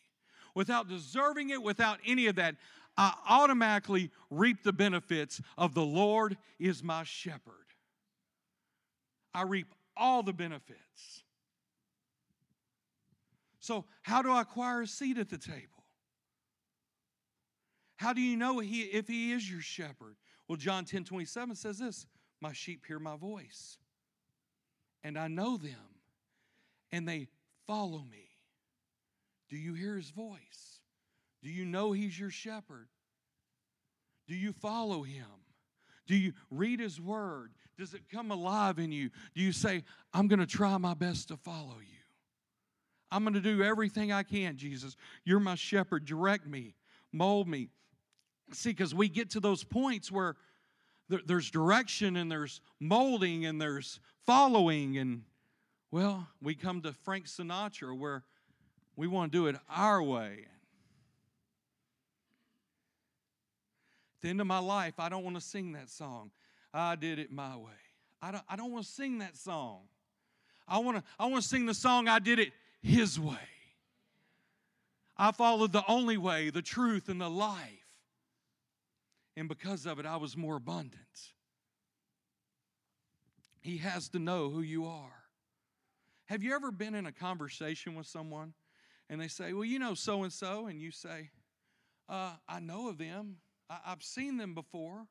Without 0.55 0.89
deserving 0.89 1.51
it, 1.51 1.63
without 1.63 1.99
any 2.07 2.27
of 2.27 2.37
that, 2.37 2.57
I 2.97 3.15
automatically 3.29 4.11
reap 4.31 4.63
the 4.63 4.73
benefits 4.73 5.41
of 5.59 5.75
the 5.75 5.85
Lord 5.85 6.37
is 6.59 6.83
my 6.83 7.03
shepherd. 7.03 7.53
I 9.35 9.43
reap 9.43 9.75
all 9.97 10.23
the 10.23 10.33
benefits. 10.33 11.24
So, 13.65 13.87
how 14.03 14.21
do 14.21 14.31
I 14.31 14.43
acquire 14.43 14.83
a 14.83 14.87
seat 14.87 15.17
at 15.17 15.31
the 15.31 15.39
table? 15.39 15.87
How 17.97 18.13
do 18.13 18.21
you 18.21 18.37
know 18.37 18.59
he, 18.59 18.83
if 18.83 19.09
he 19.09 19.33
is 19.33 19.51
your 19.51 19.63
shepherd? 19.63 20.17
Well, 20.47 20.57
John 20.57 20.85
10 20.85 21.05
27 21.05 21.55
says 21.57 21.79
this 21.79 22.05
My 22.43 22.53
sheep 22.53 22.85
hear 22.87 22.99
my 22.99 23.17
voice, 23.17 23.79
and 25.03 25.19
I 25.19 25.29
know 25.29 25.57
them, 25.57 26.03
and 26.93 27.09
they 27.09 27.29
follow 27.67 28.05
me. 28.11 28.29
Do 29.49 29.57
you 29.57 29.73
hear 29.73 29.97
his 29.97 30.11
voice? 30.11 30.81
Do 31.43 31.49
you 31.49 31.65
know 31.65 31.93
he's 31.93 32.21
your 32.21 32.29
shepherd? 32.29 32.89
Do 34.29 34.35
you 34.35 34.53
follow 34.53 35.05
him? 35.05 35.25
Do 36.07 36.15
you 36.15 36.35
read 36.51 36.81
his 36.81 37.01
word? 37.01 37.53
Does 37.79 37.95
it 37.95 38.11
come 38.13 38.31
alive 38.31 38.79
in 38.79 38.93
you? 38.93 39.09
Do 39.35 39.41
you 39.41 39.53
say, 39.53 39.85
I'm 40.13 40.29
going 40.29 40.41
to 40.41 40.47
try 40.47 40.77
my 40.77 40.93
best 40.93 41.29
to 41.29 41.39
follow 41.39 41.79
you? 41.81 42.04
I'm 43.11 43.23
going 43.23 43.35
to 43.35 43.41
do 43.41 43.63
everything 43.63 44.13
I 44.13 44.23
can, 44.23 44.57
Jesus. 44.57 44.97
You're 45.25 45.41
my 45.41 45.55
shepherd. 45.55 46.05
Direct 46.05 46.47
me, 46.47 46.75
mold 47.13 47.49
me. 47.49 47.69
See, 48.53 48.71
because 48.71 48.95
we 48.95 49.09
get 49.09 49.31
to 49.31 49.41
those 49.41 49.65
points 49.65 50.11
where 50.11 50.37
there's 51.09 51.51
direction 51.51 52.17
and 52.17 52.31
there's 52.31 52.61
molding 52.81 53.47
and 53.47 53.61
there's 53.61 54.01
following, 54.27 54.99
and 54.99 55.23
well, 55.91 56.27
we 56.43 56.55
come 56.55 56.83
to 56.83 56.93
Frank 56.93 57.27
Sinatra 57.27 57.97
where 57.97 58.25
we 58.97 59.07
want 59.07 59.33
to 59.33 59.39
do 59.39 59.47
it 59.47 59.57
our 59.69 60.03
way. 60.03 60.47
At 64.17 64.23
the 64.23 64.29
end 64.29 64.41
of 64.41 64.47
my 64.47 64.59
life, 64.59 64.95
I 64.99 65.09
don't 65.09 65.25
want 65.25 65.37
to 65.37 65.43
sing 65.43 65.73
that 65.73 65.91
song. 65.91 66.31
I 66.73 66.97
did 66.97 67.19
it 67.19 67.31
my 67.31 67.57
way. 67.57 67.73
I 68.23 68.33
don't, 68.33 68.45
I 68.49 68.57
don't 68.57 68.73
want 68.73 68.85
to 68.87 68.91
sing 68.91 69.19
that 69.19 69.37
song. 69.37 69.81
I 70.67 70.79
want 70.79 70.97
to 70.97 71.05
I 71.19 71.27
want 71.27 71.43
to 71.43 71.49
sing 71.49 71.67
the 71.67 71.75
song 71.75 72.09
I 72.09 72.19
did 72.19 72.39
it 72.39 72.53
his 72.85 73.19
way. 73.19 73.37
I 75.17 75.33
followed 75.33 75.73
the 75.73 75.85
only 75.89 76.19
way, 76.19 76.51
the 76.51 76.63
truth, 76.63 77.09
and 77.09 77.21
the 77.21 77.31
life. 77.31 77.89
And 79.37 79.49
because 79.49 79.87
of 79.87 79.99
it, 79.99 80.07
I 80.07 80.17
was 80.17 80.37
more 80.37 80.57
abundant. 80.57 81.33
He 83.61 83.79
has 83.79 84.09
to 84.11 84.19
know 84.19 84.51
who 84.51 84.61
you 84.61 84.87
are. 84.87 85.25
Have 86.27 86.43
you 86.43 86.55
ever 86.55 86.71
been 86.71 86.95
in 86.95 87.07
a 87.07 87.13
conversation 87.13 87.95
with 87.95 88.07
someone 88.07 88.53
and 89.09 89.21
they 89.21 89.29
say, 89.29 89.53
Well, 89.53 89.65
you 89.65 89.79
know 89.79 89.95
so 89.95 90.23
and 90.23 90.33
so, 90.33 90.67
and 90.67 90.81
you 90.81 90.91
say, 90.91 91.31
uh, 92.09 92.33
I 92.49 92.61
know 92.61 92.89
of 92.89 92.99
them, 92.99 93.37
I- 93.71 93.81
have 93.85 94.03
seen 94.03 94.37
them 94.37 94.55
before. 94.55 95.07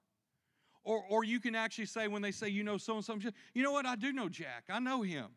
Or, 0.84 1.04
or 1.10 1.24
you 1.24 1.40
can 1.40 1.56
actually 1.56 1.86
say, 1.86 2.08
when 2.08 2.22
they 2.22 2.32
say, 2.32 2.50
You 2.50 2.64
know 2.64 2.78
so 2.78 2.96
and 2.96 3.06
so, 3.06 3.18
you 3.54 3.64
know 3.64 3.72
what? 3.72 3.86
I 3.86 3.96
do 3.96 4.14
know 4.14 4.30
Jack, 4.30 4.66
I 4.70 4.80
know 4.80 5.02
him. 5.02 5.28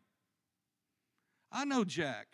I 1.51 1.65
know 1.65 1.83
Jack. 1.83 2.27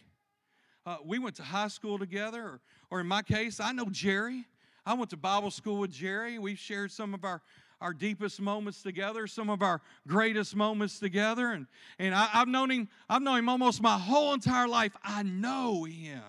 Uh, 0.86 0.98
we 1.06 1.18
went 1.18 1.36
to 1.38 1.44
high 1.44 1.70
school 1.70 1.98
together, 1.98 2.42
or, 2.42 2.62
or 2.92 3.00
in 3.00 3.08
my 3.08 3.22
case, 3.22 3.60
I 3.60 3.72
know 3.72 3.86
Jerry. 3.90 4.46
I 4.86 4.94
went 4.96 5.12
to 5.12 5.18
Bible 5.18 5.52
school 5.52 5.80
with 5.80 5.92
Jerry. 5.92 6.40
We've 6.40 6.60
shared 6.60 6.92
some 6.92 7.14
of 7.14 7.24
our, 7.24 7.42
our 7.80 7.94
deepest 7.94 8.42
moments 8.42 8.84
together, 8.84 9.28
some 9.28 9.50
of 9.50 9.62
our 9.62 9.82
greatest 10.08 10.56
moments 10.56 11.00
together. 11.00 11.52
And, 11.52 11.68
and 12.00 12.14
I, 12.14 12.28
I've 12.34 12.50
known 12.50 12.70
him, 12.70 12.90
I've 13.10 13.22
known 13.22 13.40
him 13.40 13.50
almost 13.50 13.82
my 13.82 13.98
whole 13.98 14.34
entire 14.34 14.68
life. 14.68 14.96
I 15.04 15.24
know 15.24 15.86
him. 15.86 16.22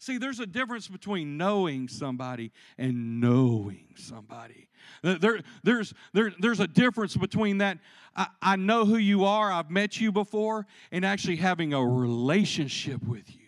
See, 0.00 0.16
there's 0.16 0.40
a 0.40 0.46
difference 0.46 0.88
between 0.88 1.36
knowing 1.36 1.86
somebody 1.86 2.52
and 2.78 3.20
knowing 3.20 3.84
somebody. 3.96 4.68
Uh, 5.04 5.18
there, 5.18 5.40
there's, 5.62 5.92
there, 6.14 6.32
there's 6.38 6.58
a 6.58 6.66
difference 6.66 7.18
between 7.18 7.58
that. 7.58 7.78
I, 8.16 8.28
I 8.40 8.56
know 8.56 8.86
who 8.86 8.96
you 8.96 9.26
are, 9.26 9.52
I've 9.52 9.70
met 9.70 10.00
you 10.00 10.10
before, 10.10 10.66
and 10.90 11.04
actually 11.04 11.36
having 11.36 11.74
a 11.74 11.86
relationship 11.86 13.06
with 13.06 13.28
you. 13.28 13.40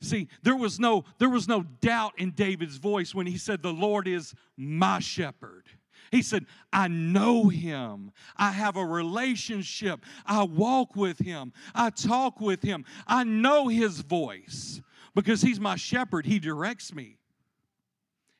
See, 0.00 0.28
there 0.42 0.56
was 0.56 0.80
no 0.80 1.04
there 1.18 1.30
was 1.30 1.48
no 1.48 1.64
doubt 1.80 2.12
in 2.18 2.30
David's 2.30 2.76
voice 2.76 3.14
when 3.14 3.26
he 3.26 3.38
said 3.38 3.62
the 3.62 3.72
Lord 3.72 4.06
is 4.06 4.34
my 4.56 5.00
shepherd. 5.00 5.64
He 6.10 6.22
said, 6.22 6.46
I 6.72 6.88
know 6.88 7.48
him. 7.48 8.12
I 8.36 8.50
have 8.50 8.76
a 8.76 8.84
relationship. 8.84 10.04
I 10.24 10.44
walk 10.44 10.96
with 10.96 11.18
him. 11.18 11.52
I 11.74 11.90
talk 11.90 12.40
with 12.40 12.62
him. 12.62 12.84
I 13.06 13.24
know 13.24 13.68
his 13.68 14.00
voice 14.00 14.80
because 15.14 15.42
he's 15.42 15.60
my 15.60 15.76
shepherd. 15.76 16.26
He 16.26 16.38
directs 16.38 16.94
me. 16.94 17.18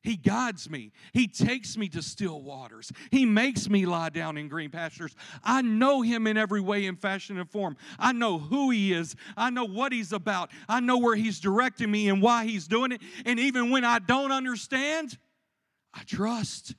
He 0.07 0.17
guides 0.17 0.71
me. 0.71 0.93
He 1.13 1.27
takes 1.27 1.77
me 1.77 1.89
to 1.89 2.01
still 2.01 2.41
waters. 2.41 2.93
He 3.11 3.27
makes 3.27 3.69
me 3.69 3.87
lie 3.87 4.11
down 4.11 4.37
in 4.37 4.47
green 4.47 4.71
pastures. 4.71 5.17
I 5.43 5.63
know 5.63 6.01
Him 6.01 6.29
in 6.29 6.37
every 6.37 6.61
way, 6.61 6.87
in 6.87 6.95
fashion, 6.95 7.41
and 7.41 7.51
form. 7.51 7.77
I 7.99 8.13
know 8.13 8.39
who 8.39 8.71
He 8.71 8.93
is. 8.93 9.17
I 9.37 9.51
know 9.51 9.65
what 9.65 9.91
He's 9.91 10.13
about. 10.13 10.53
I 10.69 10.79
know 10.79 10.99
where 10.99 11.17
He's 11.17 11.41
directing 11.41 11.91
me 11.91 12.09
and 12.09 12.23
why 12.23 12.45
He's 12.45 12.69
doing 12.69 12.93
it. 12.93 13.01
And 13.25 13.41
even 13.41 13.71
when 13.71 13.85
I 13.85 13.99
don't 13.99 14.31
understand, 14.31 15.19
I 15.93 16.05
trust. 16.05 16.77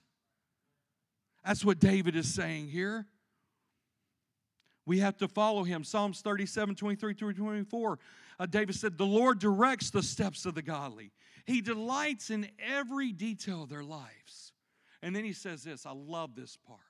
That's 1.47 1.63
what 1.63 1.79
David 1.79 2.17
is 2.17 2.33
saying 2.33 2.67
here. 2.67 3.05
We 4.85 4.99
have 4.99 5.15
to 5.19 5.29
follow 5.29 5.63
him. 5.63 5.85
Psalms 5.85 6.19
37, 6.19 6.75
23 6.75 7.13
through 7.13 7.33
24. 7.35 7.99
Uh, 8.37 8.45
David 8.47 8.75
said, 8.75 8.97
The 8.97 9.05
Lord 9.05 9.39
directs 9.39 9.89
the 9.89 10.03
steps 10.03 10.45
of 10.45 10.55
the 10.55 10.61
godly. 10.61 11.13
He 11.45 11.61
delights 11.61 12.31
in 12.31 12.49
every 12.59 13.13
detail 13.13 13.63
of 13.63 13.69
their 13.69 13.83
lives. 13.83 14.51
And 15.01 15.15
then 15.15 15.23
he 15.23 15.31
says 15.31 15.63
this 15.63 15.85
I 15.85 15.93
love 15.93 16.35
this 16.35 16.57
part. 16.67 16.81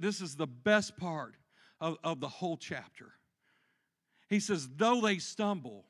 This 0.00 0.22
is 0.22 0.36
the 0.36 0.46
best 0.46 0.96
part 0.96 1.34
of, 1.82 1.98
of 2.02 2.18
the 2.20 2.28
whole 2.28 2.56
chapter. 2.56 3.12
He 4.30 4.40
says, 4.40 4.70
Though 4.74 5.02
they 5.02 5.18
stumble, 5.18 5.84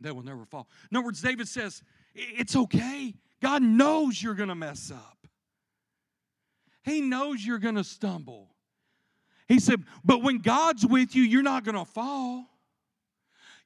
they 0.00 0.12
will 0.12 0.24
never 0.24 0.46
fall. 0.46 0.66
In 0.90 0.96
other 0.96 1.04
words, 1.04 1.20
David 1.20 1.46
says, 1.46 1.82
It's 2.14 2.56
okay. 2.56 3.14
God 3.42 3.62
knows 3.62 4.22
you're 4.22 4.34
going 4.34 4.48
to 4.48 4.54
mess 4.54 4.90
up, 4.90 5.15
He 6.86 7.00
knows 7.00 7.44
you're 7.44 7.58
going 7.58 7.74
to 7.74 7.84
stumble. 7.84 8.48
He 9.48 9.58
said, 9.58 9.82
But 10.04 10.22
when 10.22 10.38
God's 10.38 10.86
with 10.86 11.14
you, 11.16 11.24
you're 11.24 11.42
not 11.42 11.64
going 11.64 11.74
to 11.74 11.84
fall. 11.84 12.46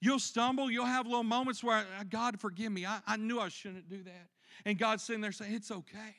You'll 0.00 0.18
stumble. 0.18 0.70
You'll 0.70 0.86
have 0.86 1.06
little 1.06 1.22
moments 1.22 1.62
where, 1.62 1.76
uh, 1.76 2.04
God, 2.08 2.40
forgive 2.40 2.72
me. 2.72 2.86
I, 2.86 3.00
I 3.06 3.18
knew 3.18 3.38
I 3.38 3.48
shouldn't 3.48 3.90
do 3.90 4.02
that. 4.02 4.28
And 4.64 4.78
God's 4.78 5.02
sitting 5.02 5.20
there 5.20 5.32
saying, 5.32 5.54
It's 5.54 5.70
okay. 5.70 6.16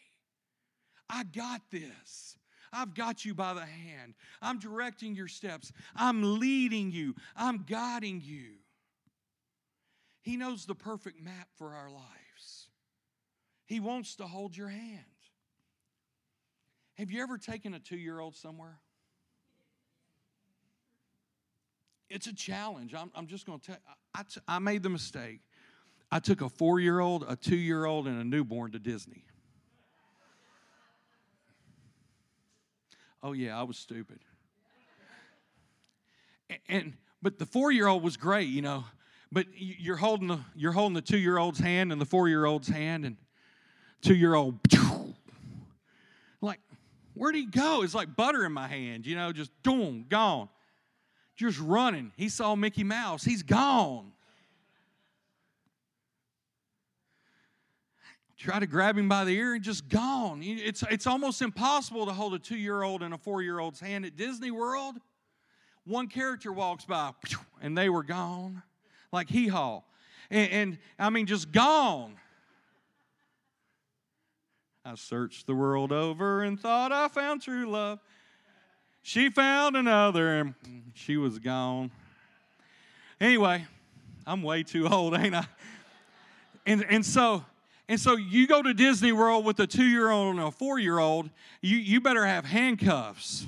I 1.09 1.23
got 1.23 1.61
this. 1.71 2.37
I've 2.71 2.93
got 2.93 3.25
you 3.25 3.33
by 3.33 3.55
the 3.55 3.65
hand. 3.65 4.13
I'm 4.41 4.59
directing 4.59 5.15
your 5.15 5.27
steps. 5.27 5.73
I'm 5.95 6.39
leading 6.39 6.91
you. 6.91 7.15
I'm 7.35 7.65
guiding 7.67 8.21
you. 8.23 8.53
He 10.21 10.37
knows 10.37 10.65
the 10.65 10.75
perfect 10.75 11.19
map 11.19 11.49
for 11.57 11.73
our 11.73 11.89
lives. 11.89 12.69
He 13.65 13.79
wants 13.79 14.15
to 14.17 14.27
hold 14.27 14.55
your 14.55 14.69
hand. 14.69 15.03
Have 17.01 17.09
you 17.09 17.23
ever 17.23 17.39
taken 17.39 17.73
a 17.73 17.79
two 17.79 17.97
year 17.97 18.19
old 18.19 18.35
somewhere? 18.35 18.77
it's 22.11 22.27
a 22.27 22.33
challenge. 22.33 22.93
I'm, 22.93 23.09
I'm 23.15 23.25
just 23.25 23.47
going 23.47 23.59
to 23.59 23.67
tell 23.67 23.77
I, 24.13 24.21
t- 24.21 24.41
I 24.47 24.59
made 24.59 24.83
the 24.83 24.89
mistake. 24.89 25.39
I 26.11 26.19
took 26.19 26.41
a 26.41 26.49
four 26.49 26.79
year 26.79 26.99
old, 26.99 27.25
a 27.27 27.35
two 27.35 27.55
year 27.55 27.85
old, 27.85 28.07
and 28.07 28.21
a 28.21 28.23
newborn 28.23 28.73
to 28.73 28.79
Disney. 28.79 29.23
Oh, 33.23 33.31
yeah, 33.31 33.59
I 33.59 33.63
was 33.63 33.77
stupid. 33.77 34.19
And, 36.49 36.59
and 36.69 36.93
but 37.21 37.39
the 37.39 37.47
four 37.47 37.71
year 37.71 37.87
old 37.87 38.03
was 38.03 38.15
great, 38.15 38.49
you 38.49 38.61
know. 38.61 38.83
But 39.31 39.47
you're 39.55 39.97
holding 39.97 40.27
the 40.27 40.39
you're 40.53 40.73
holding 40.73 40.93
the 40.93 41.01
two 41.01 41.17
year 41.17 41.39
old's 41.39 41.59
hand 41.59 41.91
and 41.91 41.99
the 41.99 42.05
four 42.05 42.27
year 42.27 42.45
old's 42.45 42.67
hand, 42.67 43.05
and 43.05 43.17
two 44.03 44.15
year 44.15 44.35
old 44.35 44.59
like 46.41 46.59
where'd 47.21 47.35
he 47.35 47.45
go? 47.45 47.83
It's 47.83 47.93
like 47.93 48.15
butter 48.15 48.45
in 48.45 48.51
my 48.51 48.67
hand, 48.67 49.05
you 49.05 49.15
know, 49.15 49.31
just 49.31 49.51
boom, 49.63 50.05
gone 50.09 50.49
just 51.41 51.59
running. 51.59 52.11
He 52.15 52.29
saw 52.29 52.55
Mickey 52.55 52.83
Mouse, 52.83 53.23
he's 53.23 53.43
gone. 53.43 54.11
Try 58.37 58.59
to 58.59 58.65
grab 58.65 58.97
him 58.97 59.07
by 59.07 59.23
the 59.23 59.31
ear 59.31 59.53
and 59.53 59.63
just 59.63 59.87
gone. 59.87 60.41
It's, 60.41 60.83
it's 60.89 61.05
almost 61.05 61.43
impossible 61.43 62.07
to 62.07 62.11
hold 62.11 62.33
a 62.33 62.39
two 62.39 62.57
year 62.57 62.81
old 62.81 63.03
and 63.03 63.13
a 63.13 63.17
four 63.17 63.43
year 63.43 63.59
old's 63.59 63.79
hand 63.79 64.03
at 64.03 64.15
Disney 64.15 64.49
World. 64.49 64.95
One 65.85 66.07
character 66.07 66.51
walks 66.51 66.85
by 66.85 67.11
and 67.61 67.77
they 67.77 67.89
were 67.89 68.03
gone, 68.03 68.63
like 69.11 69.29
hee 69.29 69.47
haw. 69.47 69.81
And, 70.31 70.51
and 70.51 70.77
I 70.97 71.11
mean, 71.11 71.27
just 71.27 71.51
gone. 71.51 72.15
I 74.83 74.95
searched 74.95 75.45
the 75.45 75.53
world 75.53 75.91
over 75.91 76.41
and 76.41 76.59
thought 76.59 76.91
I 76.91 77.07
found 77.07 77.43
true 77.43 77.69
love. 77.69 77.99
She 79.03 79.29
found 79.29 79.75
another 79.75 80.39
and 80.39 80.55
she 80.95 81.17
was 81.17 81.37
gone. 81.39 81.91
Anyway, 83.19 83.65
I'm 84.25 84.41
way 84.41 84.63
too 84.63 84.87
old, 84.87 85.13
ain't 85.13 85.35
I? 85.35 85.45
And, 86.65 86.85
and 86.89 87.05
so 87.05 87.45
and 87.87 87.99
so 87.99 88.15
you 88.15 88.47
go 88.47 88.61
to 88.61 88.73
Disney 88.73 89.11
World 89.11 89.43
with 89.43 89.59
a 89.59 89.67
two-year-old 89.67 90.35
and 90.35 90.43
a 90.43 90.49
four-year-old, 90.49 91.29
you, 91.61 91.75
you 91.75 91.99
better 91.99 92.25
have 92.25 92.45
handcuffs. 92.45 93.47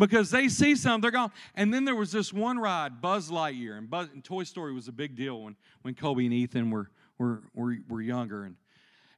because 0.00 0.30
they 0.30 0.48
see 0.48 0.74
something, 0.74 1.02
they're 1.02 1.10
gone. 1.10 1.30
And 1.54 1.72
then 1.72 1.84
there 1.84 1.94
was 1.94 2.10
this 2.10 2.32
one 2.32 2.58
ride, 2.58 3.00
Buzz 3.00 3.30
Lightyear, 3.30 3.76
and, 3.78 3.88
Buzz, 3.88 4.08
and 4.12 4.24
Toy 4.24 4.44
Story 4.44 4.72
was 4.72 4.88
a 4.88 4.92
big 4.92 5.14
deal 5.14 5.42
when, 5.42 5.56
when 5.82 5.94
Kobe 5.94 6.24
and 6.24 6.32
Ethan 6.32 6.70
were, 6.70 6.90
were, 7.18 7.42
were, 7.54 7.76
were 7.88 8.00
younger. 8.00 8.44
And, 8.44 8.56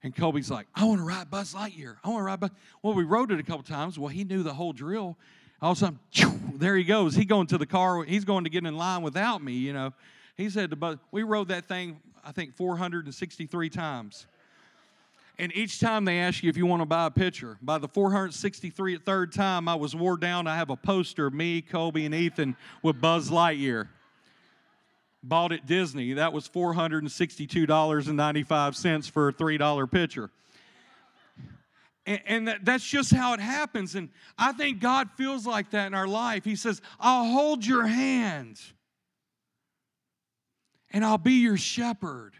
and 0.02 0.14
Kobe's 0.14 0.50
like, 0.50 0.66
I 0.74 0.84
want 0.84 1.00
to 1.00 1.04
ride 1.04 1.30
Buzz 1.30 1.54
Lightyear. 1.54 1.96
I 2.02 2.08
want 2.08 2.20
to 2.20 2.24
ride 2.24 2.40
Buzz. 2.40 2.50
Well, 2.82 2.94
we 2.94 3.04
rode 3.04 3.30
it 3.30 3.38
a 3.38 3.42
couple 3.42 3.62
times. 3.62 3.98
Well, 3.98 4.08
he 4.08 4.24
knew 4.24 4.42
the 4.42 4.54
whole 4.54 4.72
drill. 4.72 5.16
All 5.60 5.72
of 5.72 5.78
a 5.78 5.80
sudden, 5.80 5.98
there 6.54 6.76
he 6.76 6.82
goes. 6.82 7.14
He 7.14 7.24
going 7.24 7.46
to 7.48 7.58
the 7.58 7.66
car. 7.66 8.02
He's 8.02 8.24
going 8.24 8.44
to 8.44 8.50
get 8.50 8.64
in 8.66 8.76
line 8.76 9.02
without 9.02 9.42
me, 9.42 9.52
you 9.52 9.72
know. 9.72 9.92
He 10.36 10.50
said 10.50 10.70
to 10.70 10.76
Buzz, 10.76 10.98
we 11.12 11.22
rode 11.22 11.48
that 11.48 11.68
thing, 11.68 12.00
I 12.24 12.32
think, 12.32 12.56
463 12.56 13.70
times. 13.70 14.26
And 15.38 15.54
each 15.54 15.78
time 15.80 16.04
they 16.04 16.18
ask 16.18 16.42
you 16.42 16.50
if 16.50 16.56
you 16.56 16.66
want 16.66 16.82
to 16.82 16.86
buy 16.86 17.06
a 17.06 17.10
picture, 17.10 17.56
by 17.62 17.78
the 17.78 17.88
463 17.88 18.98
third 18.98 19.32
time 19.32 19.68
I 19.68 19.74
was 19.74 19.94
wore 19.94 20.16
down, 20.16 20.46
I 20.46 20.56
have 20.56 20.70
a 20.70 20.76
poster 20.76 21.26
of 21.26 21.34
me, 21.34 21.62
Kobe, 21.62 22.04
and 22.04 22.14
Ethan 22.14 22.56
with 22.82 23.00
Buzz 23.00 23.30
Lightyear. 23.30 23.88
Bought 25.22 25.52
at 25.52 25.66
Disney. 25.66 26.14
That 26.14 26.32
was 26.32 26.48
$462.95 26.48 29.10
for 29.10 29.28
a 29.28 29.32
$3 29.32 29.90
picture. 29.90 30.30
And, 32.04 32.20
and 32.26 32.58
that's 32.62 32.84
just 32.84 33.12
how 33.12 33.32
it 33.34 33.40
happens. 33.40 33.94
And 33.94 34.08
I 34.36 34.50
think 34.52 34.80
God 34.80 35.10
feels 35.16 35.46
like 35.46 35.70
that 35.70 35.86
in 35.86 35.94
our 35.94 36.08
life. 36.08 36.44
He 36.44 36.56
says, 36.56 36.82
I'll 36.98 37.26
hold 37.26 37.64
your 37.64 37.86
hand 37.86 38.60
and 40.90 41.04
I'll 41.04 41.18
be 41.18 41.34
your 41.34 41.56
shepherd. 41.56 42.34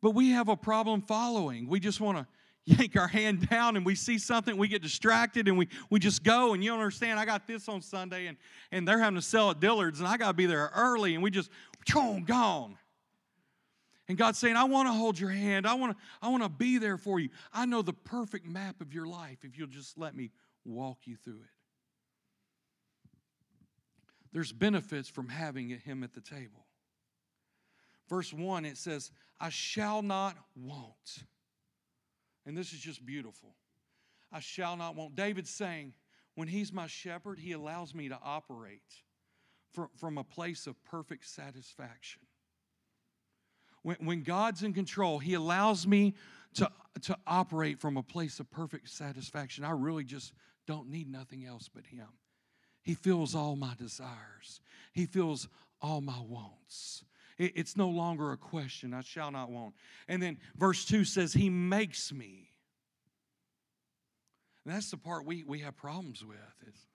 But 0.00 0.12
we 0.12 0.30
have 0.30 0.48
a 0.48 0.56
problem 0.56 1.02
following. 1.02 1.68
We 1.68 1.80
just 1.80 2.00
want 2.00 2.18
to 2.18 2.26
yank 2.64 2.96
our 2.96 3.08
hand 3.08 3.48
down 3.48 3.76
and 3.76 3.84
we 3.84 3.94
see 3.94 4.18
something, 4.18 4.56
we 4.56 4.68
get 4.68 4.82
distracted 4.82 5.48
and 5.48 5.58
we, 5.58 5.68
we 5.90 5.98
just 5.98 6.22
go. 6.22 6.54
And 6.54 6.62
you 6.62 6.70
don't 6.70 6.78
understand, 6.78 7.18
I 7.18 7.24
got 7.24 7.46
this 7.46 7.68
on 7.68 7.82
Sunday 7.82 8.26
and, 8.26 8.36
and 8.70 8.86
they're 8.86 8.98
having 8.98 9.16
to 9.16 9.22
sell 9.22 9.50
at 9.50 9.60
Dillard's 9.60 9.98
and 9.98 10.08
I 10.08 10.16
got 10.16 10.28
to 10.28 10.34
be 10.34 10.46
there 10.46 10.70
early 10.74 11.14
and 11.14 11.22
we 11.22 11.30
just, 11.30 11.50
choom, 11.84 12.26
gone. 12.26 12.76
And 14.08 14.18
God's 14.18 14.38
saying, 14.38 14.56
I 14.56 14.64
want 14.64 14.88
to 14.88 14.92
hold 14.92 15.18
your 15.18 15.30
hand. 15.30 15.66
I 15.66 15.74
want 15.74 15.96
to, 15.96 16.04
I 16.20 16.28
want 16.28 16.42
to 16.42 16.48
be 16.48 16.78
there 16.78 16.98
for 16.98 17.18
you. 17.20 17.30
I 17.52 17.66
know 17.66 17.82
the 17.82 17.92
perfect 17.92 18.46
map 18.46 18.80
of 18.80 18.92
your 18.92 19.06
life 19.06 19.38
if 19.42 19.56
you'll 19.56 19.68
just 19.68 19.96
let 19.98 20.14
me 20.14 20.30
walk 20.64 20.98
you 21.04 21.16
through 21.16 21.40
it. 21.40 21.50
There's 24.32 24.52
benefits 24.52 25.08
from 25.08 25.28
having 25.28 25.68
him 25.68 26.02
at 26.02 26.14
the 26.14 26.20
table. 26.20 26.66
Verse 28.08 28.32
1, 28.32 28.64
it 28.64 28.76
says, 28.76 29.10
I 29.40 29.50
shall 29.50 30.02
not 30.02 30.36
want. 30.56 31.24
And 32.46 32.56
this 32.56 32.72
is 32.72 32.80
just 32.80 33.04
beautiful. 33.04 33.54
I 34.32 34.40
shall 34.40 34.76
not 34.76 34.96
want. 34.96 35.14
David's 35.14 35.50
saying, 35.50 35.94
when 36.34 36.48
he's 36.48 36.72
my 36.72 36.86
shepherd, 36.86 37.38
he 37.38 37.52
allows 37.52 37.94
me 37.94 38.08
to 38.08 38.18
operate 38.22 38.80
from, 39.72 39.88
from 39.96 40.18
a 40.18 40.24
place 40.24 40.66
of 40.66 40.82
perfect 40.84 41.26
satisfaction. 41.26 42.22
When, 43.82 43.96
when 44.00 44.22
God's 44.22 44.62
in 44.62 44.72
control, 44.72 45.18
he 45.18 45.34
allows 45.34 45.86
me 45.86 46.14
to, 46.54 46.70
to 47.02 47.18
operate 47.26 47.80
from 47.80 47.96
a 47.96 48.02
place 48.02 48.40
of 48.40 48.50
perfect 48.50 48.88
satisfaction. 48.88 49.64
I 49.64 49.70
really 49.70 50.04
just 50.04 50.32
don't 50.66 50.88
need 50.88 51.10
nothing 51.10 51.44
else 51.44 51.68
but 51.72 51.86
him. 51.86 52.08
He 52.82 52.94
fills 52.94 53.34
all 53.34 53.56
my 53.56 53.74
desires, 53.78 54.60
he 54.92 55.06
fills 55.06 55.48
all 55.80 56.00
my 56.00 56.20
wants. 56.20 57.04
It's 57.38 57.76
no 57.76 57.88
longer 57.88 58.32
a 58.32 58.36
question. 58.36 58.94
I 58.94 59.00
shall 59.00 59.30
not 59.30 59.50
want. 59.50 59.74
And 60.08 60.22
then 60.22 60.38
verse 60.56 60.84
2 60.84 61.04
says, 61.04 61.32
He 61.32 61.48
makes 61.50 62.12
me. 62.12 62.50
And 64.64 64.74
that's 64.74 64.90
the 64.90 64.96
part 64.96 65.24
we, 65.24 65.42
we 65.44 65.60
have 65.60 65.76
problems 65.76 66.24
with 66.24 66.38
is 66.68 66.86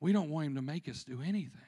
we 0.00 0.12
don't 0.12 0.30
want 0.30 0.46
him 0.46 0.54
to 0.54 0.62
make 0.62 0.88
us 0.88 1.04
do 1.04 1.20
anything. 1.20 1.60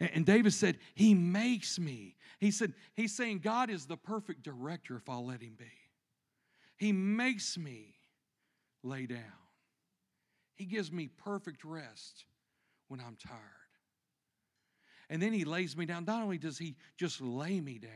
And, 0.00 0.10
and 0.14 0.26
David 0.26 0.52
said, 0.52 0.78
He 0.94 1.14
makes 1.14 1.78
me. 1.78 2.16
He 2.38 2.50
said, 2.50 2.74
He's 2.94 3.16
saying 3.16 3.38
God 3.38 3.70
is 3.70 3.86
the 3.86 3.96
perfect 3.96 4.42
director 4.42 4.96
if 4.96 5.08
I'll 5.08 5.26
let 5.26 5.40
him 5.40 5.54
be. 5.56 5.64
He 6.76 6.92
makes 6.92 7.56
me 7.56 7.94
lay 8.82 9.06
down. 9.06 9.18
He 10.56 10.64
gives 10.64 10.92
me 10.92 11.08
perfect 11.08 11.64
rest 11.64 12.24
when 12.88 13.00
I'm 13.00 13.16
tired. 13.16 13.61
And 15.12 15.20
then 15.20 15.34
he 15.34 15.44
lays 15.44 15.76
me 15.76 15.84
down. 15.84 16.06
Not 16.06 16.22
only 16.22 16.38
does 16.38 16.56
he 16.56 16.74
just 16.96 17.20
lay 17.20 17.60
me 17.60 17.76
down, 17.76 17.90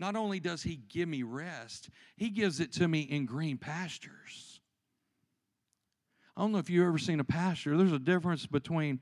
not 0.00 0.16
only 0.16 0.40
does 0.40 0.64
he 0.64 0.80
give 0.88 1.08
me 1.08 1.22
rest, 1.22 1.90
he 2.16 2.28
gives 2.28 2.58
it 2.58 2.72
to 2.72 2.88
me 2.88 3.02
in 3.02 3.24
green 3.24 3.56
pastures. 3.56 4.58
I 6.36 6.40
don't 6.40 6.50
know 6.50 6.58
if 6.58 6.68
you've 6.68 6.88
ever 6.88 6.98
seen 6.98 7.20
a 7.20 7.24
pasture. 7.24 7.76
There's 7.76 7.92
a 7.92 8.00
difference 8.00 8.46
between 8.46 8.98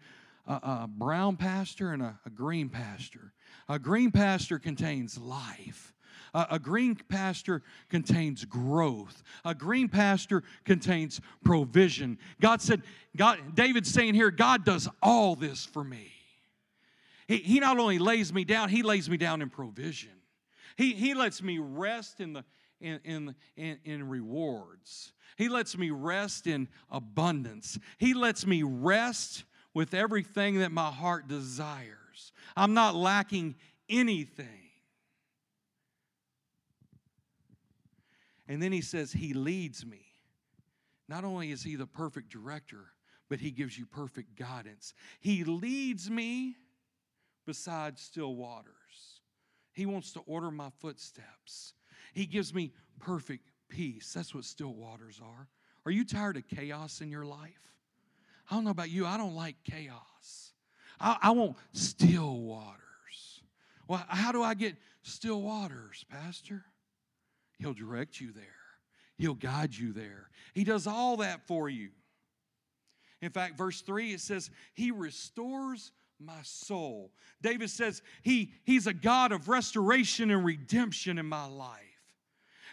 a, 0.47 0.53
a 0.53 0.91
brown 0.91 1.39
pasture 1.39 1.93
and 1.93 2.03
a, 2.03 2.21
a, 2.27 2.31
green 2.31 2.69
pasture. 2.69 3.33
A 3.67 3.79
green 3.79 4.11
pasture 4.11 4.59
contains 4.59 5.17
life. 5.17 5.95
A, 6.35 6.47
a 6.51 6.59
green 6.59 6.97
pasture 6.97 7.63
contains 7.89 8.45
growth. 8.45 9.23
A 9.43 9.55
green 9.55 9.89
pasture 9.89 10.43
contains 10.67 11.23
provision. 11.43 12.19
God 12.43 12.61
said, 12.61 12.83
God, 13.17 13.39
David's 13.55 13.91
saying 13.91 14.13
here, 14.13 14.31
God 14.31 14.67
does 14.67 14.87
all 15.03 15.35
this 15.35 15.65
for 15.65 15.83
me. 15.83 16.13
He, 17.27 17.39
he 17.39 17.61
not 17.61 17.79
only 17.79 17.99
lays 17.99 18.33
me 18.33 18.45
down, 18.45 18.69
he 18.69 18.83
lays 18.83 19.11
me 19.11 19.17
down 19.17 19.43
in 19.43 19.51
provision. 19.51 20.11
He, 20.77 20.93
he 20.93 21.15
lets 21.15 21.43
me 21.43 21.59
rest 21.59 22.21
in 22.21 22.35
the 22.35 22.45
in, 22.81 23.01
in, 23.05 23.35
in, 23.57 23.79
in 23.85 24.09
rewards. 24.09 25.13
He 25.37 25.49
lets 25.49 25.77
me 25.77 25.91
rest 25.91 26.47
in 26.47 26.69
abundance. 26.91 27.79
He 27.99 28.15
lets 28.15 28.47
me 28.47 28.63
rest 28.63 29.45
with 29.75 29.95
everything 29.95 30.59
that 30.59 30.73
my 30.73 30.91
heart 30.91 31.29
desires. 31.29 32.33
I'm 32.57 32.75
not 32.75 32.95
lacking 32.95 33.57
anything. 33.89 34.71
And 38.49 38.63
then 38.63 38.73
he 38.73 38.81
says, 38.81 39.13
He 39.13 39.35
leads 39.35 39.85
me. 39.85 40.03
Not 41.09 41.25
only 41.25 41.51
is 41.51 41.63
He 41.63 41.77
the 41.77 41.87
perfect 41.87 42.31
director, 42.31 42.87
but 43.29 43.41
He 43.41 43.51
gives 43.51 43.79
you 43.79 43.87
perfect 43.87 44.37
guidance. 44.37 44.95
He 45.21 45.45
leads 45.45 46.11
me 46.11 46.57
beside 47.47 47.99
still 47.99 48.35
waters. 48.35 48.73
He 49.73 49.87
wants 49.87 50.13
to 50.13 50.21
order 50.27 50.51
my 50.51 50.71
footsteps. 50.81 51.75
He 52.13 52.27
gives 52.27 52.53
me 52.53 52.73
perfect 52.99 53.51
peace. 53.69 54.13
That's 54.15 54.35
what 54.35 54.45
still 54.45 54.75
waters 54.75 55.21
are. 55.23 55.49
Are 55.85 55.93
you 55.93 56.05
tired 56.05 56.37
of 56.37 56.49
chaos 56.49 57.01
in 57.01 57.11
your 57.11 57.25
life? 57.25 57.61
I 58.51 58.55
don't 58.55 58.65
know 58.65 58.71
about 58.71 58.91
you, 58.91 59.07
I 59.07 59.17
don't 59.17 59.35
like 59.35 59.57
chaos. 59.65 60.53
I, 61.01 61.17
I 61.21 61.31
want 61.31 61.57
still 61.73 62.41
waters. 62.41 62.81
Well, 63.89 64.05
how 64.09 64.33
do 64.33 64.43
I 64.43 64.55
get 64.55 64.77
still 65.03 65.43
waters, 65.43 66.05
Pastor? 66.09 66.65
He'll 67.59 67.75
direct 67.75 68.21
you 68.21 68.33
there, 68.33 68.45
He'll 69.19 69.35
guide 69.35 69.75
you 69.75 69.93
there. 69.93 70.31
He 70.55 70.65
does 70.65 70.87
all 70.87 71.19
that 71.19 71.47
for 71.47 71.69
you. 71.69 71.91
In 73.23 73.31
fact, 73.31 73.57
verse 73.57 73.81
3, 73.81 74.13
it 74.13 74.21
says, 74.21 74.51
He 74.75 74.91
restores 74.91 75.93
my 76.19 76.41
soul. 76.43 77.13
David 77.43 77.71
says 77.71 78.03
he, 78.23 78.53
he's 78.65 78.87
a 78.87 78.95
God 78.95 79.33
of 79.33 79.49
restoration 79.49 80.31
and 80.31 80.45
redemption 80.45 81.19
in 81.19 81.27
my 81.27 81.47
life. 81.47 81.81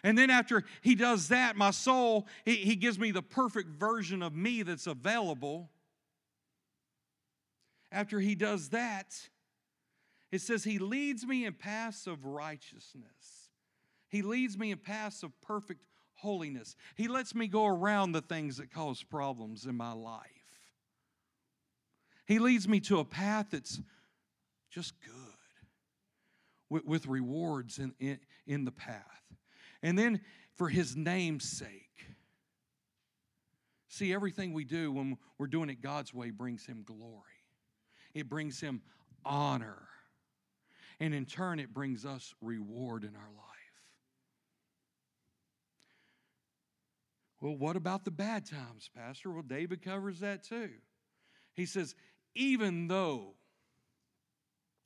And 0.03 0.17
then 0.17 0.29
after 0.29 0.63
he 0.82 0.95
does 0.95 1.29
that, 1.29 1.56
my 1.56 1.71
soul, 1.71 2.27
he, 2.45 2.56
he 2.56 2.75
gives 2.75 2.99
me 2.99 3.12
the 3.12 3.21
perfect 3.21 3.69
version 3.69 4.21
of 4.21 4.36
me 4.36 4.63
that's 4.63 4.88
available. 4.88 5.69
After 7.91 8.19
he 8.19 8.36
does 8.36 8.69
that, 8.69 9.15
it 10.32 10.41
says 10.41 10.63
he 10.63 10.79
leads 10.79 11.25
me 11.25 11.45
in 11.45 11.53
paths 11.53 12.08
of 12.08 12.25
righteousness. 12.25 13.49
He 14.10 14.21
leads 14.21 14.58
me 14.58 14.71
in 14.71 14.77
paths 14.77 15.23
of 15.23 15.32
perfect 15.41 15.86
holiness. 16.15 16.75
He 16.95 17.08
lets 17.08 17.34
me 17.34 17.47
go 17.47 17.65
around 17.65 18.12
the 18.12 18.21
things 18.21 18.58
that 18.58 18.73
cause 18.73 19.03
problems 19.03 19.65
in 19.65 19.75
my 19.75 19.93
life. 19.93 20.42
He 22.34 22.39
leads 22.39 22.67
me 22.67 22.80
to 22.80 22.98
a 22.98 23.06
path 23.06 23.50
that's 23.52 23.80
just 24.72 25.00
good 25.02 25.13
with, 26.67 26.84
with 26.84 27.06
rewards 27.06 27.78
in, 27.78 27.93
in, 28.00 28.19
in 28.48 28.65
the 28.65 28.72
path. 28.72 29.22
And 29.84 30.00
then 30.00 30.19
for 30.56 30.67
his 30.67 30.96
name's 30.96 31.48
sake. 31.48 32.08
See, 33.88 34.12
everything 34.12 34.52
we 34.52 34.63
do 34.63 34.91
when 34.91 35.19
we're 35.38 35.46
doing 35.46 35.69
it 35.69 35.80
God's 35.80 36.12
way 36.12 36.32
brings 36.32 36.65
him 36.65 36.82
glory, 36.84 37.22
it 38.15 38.28
brings 38.28 38.60
him 38.60 38.82
honor. 39.24 39.84
And 41.00 41.13
in 41.13 41.28
turn, 41.28 41.60
it 41.60 41.72
brings 41.72 42.04
us 42.04 42.34
reward 42.41 43.04
in 43.04 43.15
our 43.15 43.30
life. 43.30 43.43
Well, 47.41 47.56
what 47.56 47.76
about 47.76 48.06
the 48.06 48.12
bad 48.12 48.48
times, 48.48 48.89
Pastor? 48.98 49.30
Well, 49.30 49.43
David 49.43 49.84
covers 49.84 50.22
that 50.22 50.43
too. 50.43 50.72
He 51.54 51.67
says, 51.67 51.93
even 52.36 52.88
though, 52.88 53.34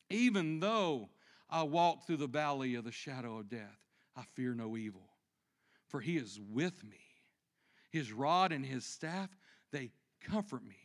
even 0.10 0.60
though 0.60 1.10
I 1.50 1.64
walk 1.64 2.06
through 2.06 2.18
the 2.18 2.28
valley 2.28 2.76
of 2.76 2.84
the 2.84 2.92
shadow 2.92 3.38
of 3.38 3.50
death, 3.50 3.80
I 4.16 4.24
fear 4.36 4.54
no 4.54 4.76
evil, 4.78 5.08
for 5.88 6.02
he 6.02 6.18
is 6.18 6.40
with 6.50 6.84
me. 6.84 7.00
His 7.92 8.12
rod 8.12 8.52
and 8.52 8.66
his 8.66 8.86
staff, 8.86 9.30
they 9.72 9.92
comfort 10.22 10.64
me. 10.64 10.76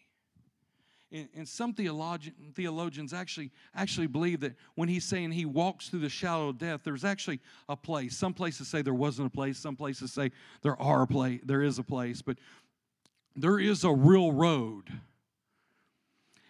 and, 1.12 1.28
and 1.34 1.48
some 1.48 1.74
theologian, 1.74 2.34
theologians 2.54 3.12
actually 3.12 3.50
actually 3.74 4.06
believe 4.06 4.40
that 4.40 4.54
when 4.74 4.88
he's 4.88 5.04
saying 5.04 5.32
he 5.32 5.44
walks 5.44 5.88
through 5.88 6.00
the 6.00 6.08
shadow 6.08 6.48
of 6.48 6.58
death, 6.58 6.80
there's 6.84 7.04
actually 7.04 7.40
a 7.68 7.76
place. 7.76 8.16
Some 8.16 8.32
places 8.32 8.68
say 8.68 8.82
there 8.82 8.94
wasn't 8.94 9.26
a 9.26 9.30
place. 9.30 9.58
Some 9.58 9.76
places 9.76 10.12
say 10.12 10.30
there 10.62 10.80
are 10.80 11.02
a 11.02 11.06
place. 11.06 11.40
There 11.44 11.62
is 11.62 11.78
a 11.78 11.82
place, 11.82 12.22
but 12.22 12.38
there 13.36 13.58
is 13.58 13.84
a 13.84 13.92
real 13.92 14.32
road. 14.32 14.84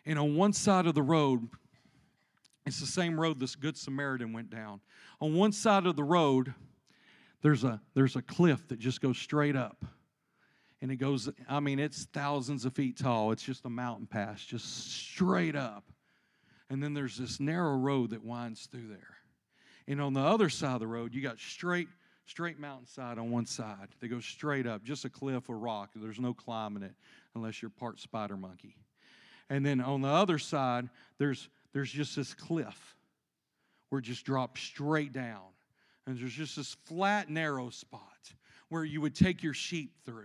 And 0.05 0.19
on 0.19 0.37
one 0.37 0.53
side 0.53 0.87
of 0.87 0.95
the 0.95 1.03
road, 1.03 1.49
it's 2.67 2.81
the 2.81 2.87
same 2.87 3.21
road 3.21 3.41
this 3.41 3.57
Good 3.57 3.77
Samaritan 3.77 4.33
went 4.33 4.51
down. 4.51 4.81
On 5.21 5.35
one 5.35 5.53
side 5.53 5.87
of 5.87 5.97
the 5.97 6.05
road, 6.05 6.55
there's 7.43 7.65
a 7.65 7.81
there's 7.95 8.17
a 8.17 8.23
cliff 8.23 8.69
that 8.69 8.79
just 8.79 9.01
goes 9.01 9.19
straight 9.19 9.57
up 9.57 9.85
and 10.83 10.91
it 10.91 10.97
goes, 10.97 11.31
I 11.49 11.61
mean, 11.61 11.79
it's 11.79 12.07
thousands 12.07 12.65
of 12.65 12.75
feet 12.75 12.99
tall. 12.99 13.31
It's 13.31 13.45
just 13.45 13.65
a 13.65 13.71
mountain 13.71 14.09
pass, 14.09 14.45
just 14.45 14.91
straight 14.91 15.55
up. 15.55 15.85
And 16.69 16.83
then 16.83 16.93
there's 16.93 17.17
this 17.17 17.39
narrow 17.39 17.77
road 17.77 18.11
that 18.11 18.25
winds 18.25 18.67
through 18.67 18.89
there. 18.89 19.17
And 19.87 20.01
on 20.01 20.13
the 20.13 20.21
other 20.21 20.49
side 20.49 20.75
of 20.75 20.81
the 20.81 20.89
road, 20.89 21.15
you 21.15 21.23
got 21.23 21.39
straight, 21.39 21.87
straight 22.27 22.59
mountainside 22.59 23.19
on 23.19 23.31
one 23.31 23.47
side. 23.47 23.89
They 24.01 24.09
go 24.09 24.19
straight 24.19 24.67
up, 24.67 24.83
just 24.83 25.05
a 25.05 25.11
cliff 25.11 25.49
or 25.49 25.57
rock. 25.57 25.91
There's 25.95 26.19
no 26.19 26.35
climbing 26.35 26.83
it 26.83 26.95
unless 27.37 27.63
you're 27.63 27.71
part 27.71 28.01
spider 28.01 28.37
monkey. 28.37 28.75
And 29.53 29.67
then 29.67 29.83
on 29.83 30.01
the 30.01 30.09
other 30.09 30.39
side, 30.39 30.89
there's 31.19 31.51
there's 31.75 31.93
just 31.93 32.17
this 32.17 32.33
cliff 32.33 32.97
where 33.91 33.99
it 33.99 34.05
just 34.05 34.25
drops 34.25 34.63
straight 34.63 35.13
down. 35.13 35.43
And 36.07 36.19
there's 36.19 36.33
just 36.33 36.57
this 36.57 36.75
flat, 36.87 37.29
narrow 37.29 37.69
spot 37.69 38.33
where 38.71 38.83
you 38.83 39.03
would 39.03 39.15
take 39.15 39.43
your 39.43 39.53
sheep 39.53 39.93
through. 40.07 40.25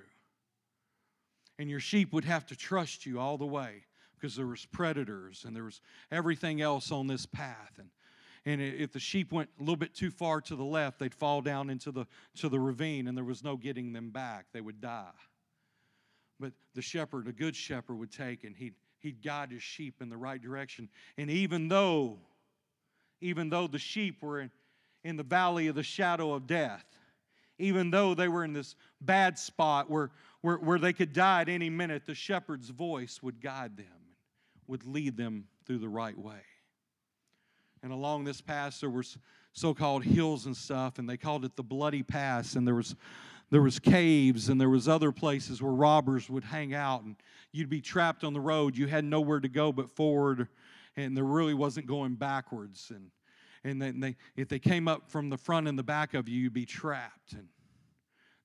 And 1.60 1.70
your 1.70 1.82
sheep 1.82 2.14
would 2.14 2.24
have 2.24 2.46
to 2.46 2.56
trust 2.56 3.06
you 3.06 3.20
all 3.20 3.38
the 3.38 3.46
way 3.46 3.84
because 4.16 4.38
there 4.38 4.48
was 4.48 4.66
predators 4.66 5.44
and 5.46 5.54
there 5.54 5.66
was 5.66 5.82
everything 6.10 6.62
else 6.62 6.90
on 6.90 7.08
this 7.08 7.26
path. 7.26 7.74
And 7.78 7.90
and 8.46 8.62
if 8.62 8.94
the 8.94 9.00
sheep 9.00 9.34
went 9.34 9.50
a 9.60 9.62
little 9.62 9.76
bit 9.76 9.94
too 9.94 10.10
far 10.10 10.40
to 10.40 10.56
the 10.56 10.64
left 10.64 11.00
they'd 11.00 11.14
fall 11.14 11.42
down 11.42 11.70
into 11.70 11.92
the 11.92 12.06
to 12.36 12.48
the 12.48 12.62
ravine 12.62 13.10
and 13.10 13.18
there 13.18 13.26
was 13.26 13.44
no 13.44 13.58
getting 13.58 13.92
them 13.92 14.10
back. 14.10 14.46
They 14.54 14.62
would 14.62 14.80
die. 14.80 15.12
But 16.40 16.54
the 16.76 16.82
shepherd 16.82 17.28
a 17.28 17.34
good 17.34 17.58
shepherd 17.58 17.96
would 17.96 18.12
take 18.12 18.46
and 18.46 18.56
he'd 18.56 18.76
he'd 19.00 19.24
guide 19.24 19.52
his 19.52 19.64
sheep 19.64 20.02
in 20.02 20.10
the 20.10 20.18
right 20.18 20.42
direction 20.42 20.90
and 21.18 21.30
even 21.30 21.68
though 21.68 22.18
even 23.20 23.50
though 23.50 23.66
the 23.66 23.80
sheep 23.80 24.22
were 24.22 24.42
in, 24.42 24.52
in 25.04 25.18
the 25.18 25.24
valley 25.24 25.68
of 25.68 25.76
the 25.76 25.84
shadow 25.84 26.34
of 26.34 26.46
death 26.46 26.86
even 27.60 27.90
though 27.90 28.14
they 28.14 28.28
were 28.28 28.44
in 28.44 28.54
this 28.54 28.76
bad 29.02 29.38
spot 29.38 29.90
where, 29.90 30.12
where, 30.42 30.58
where 30.58 30.80
they 30.80 30.94
could 30.94 31.14
die 31.14 31.42
at 31.42 31.50
any 31.50 31.70
minute, 31.70 32.06
the 32.06 32.16
shepherd's 32.16 32.70
voice 32.70 33.22
would 33.24 33.42
guide 33.42 33.78
them, 33.78 33.86
would 34.68 34.86
lead 34.86 35.18
them 35.18 35.46
through 35.66 35.80
the 35.80 35.90
right 35.90 36.18
way. 36.18 36.42
And 37.84 37.92
along 37.92 38.24
this 38.24 38.42
pass, 38.42 38.80
there 38.80 38.90
was 38.90 39.18
so-called 39.54 40.04
hills 40.04 40.46
and 40.46 40.56
stuff, 40.56 41.00
and 41.00 41.10
they 41.10 41.18
called 41.18 41.46
it 41.46 41.56
the 41.56 41.64
Bloody 41.64 42.04
Pass. 42.04 42.56
And 42.56 42.68
there 42.68 42.76
was 42.76 42.96
there 43.50 43.62
was 43.62 43.80
caves, 43.80 44.50
and 44.50 44.60
there 44.60 44.70
was 44.70 44.88
other 44.88 45.12
places 45.12 45.62
where 45.62 45.72
robbers 45.72 46.30
would 46.30 46.44
hang 46.44 46.74
out, 46.74 47.04
and 47.04 47.16
you'd 47.52 47.70
be 47.70 47.82
trapped 47.82 48.24
on 48.24 48.34
the 48.34 48.42
road. 48.42 48.78
You 48.78 48.88
had 48.88 49.06
nowhere 49.06 49.40
to 49.40 49.50
go 49.50 49.72
but 49.72 49.90
forward, 49.90 50.48
and 50.96 51.16
there 51.16 51.24
really 51.24 51.54
wasn't 51.54 51.88
going 51.88 52.16
backwards. 52.16 52.92
And 52.94 53.12
and 53.64 53.82
then 53.82 54.00
they, 54.00 54.16
if 54.36 54.48
they 54.48 54.60
came 54.60 54.88
up 54.88 55.10
from 55.10 55.30
the 55.30 55.38
front 55.38 55.68
and 55.68 55.78
the 55.78 55.84
back 55.84 56.14
of 56.14 56.30
you, 56.30 56.44
you'd 56.44 56.54
be 56.54 56.66
trapped. 56.66 57.34
And 57.34 57.48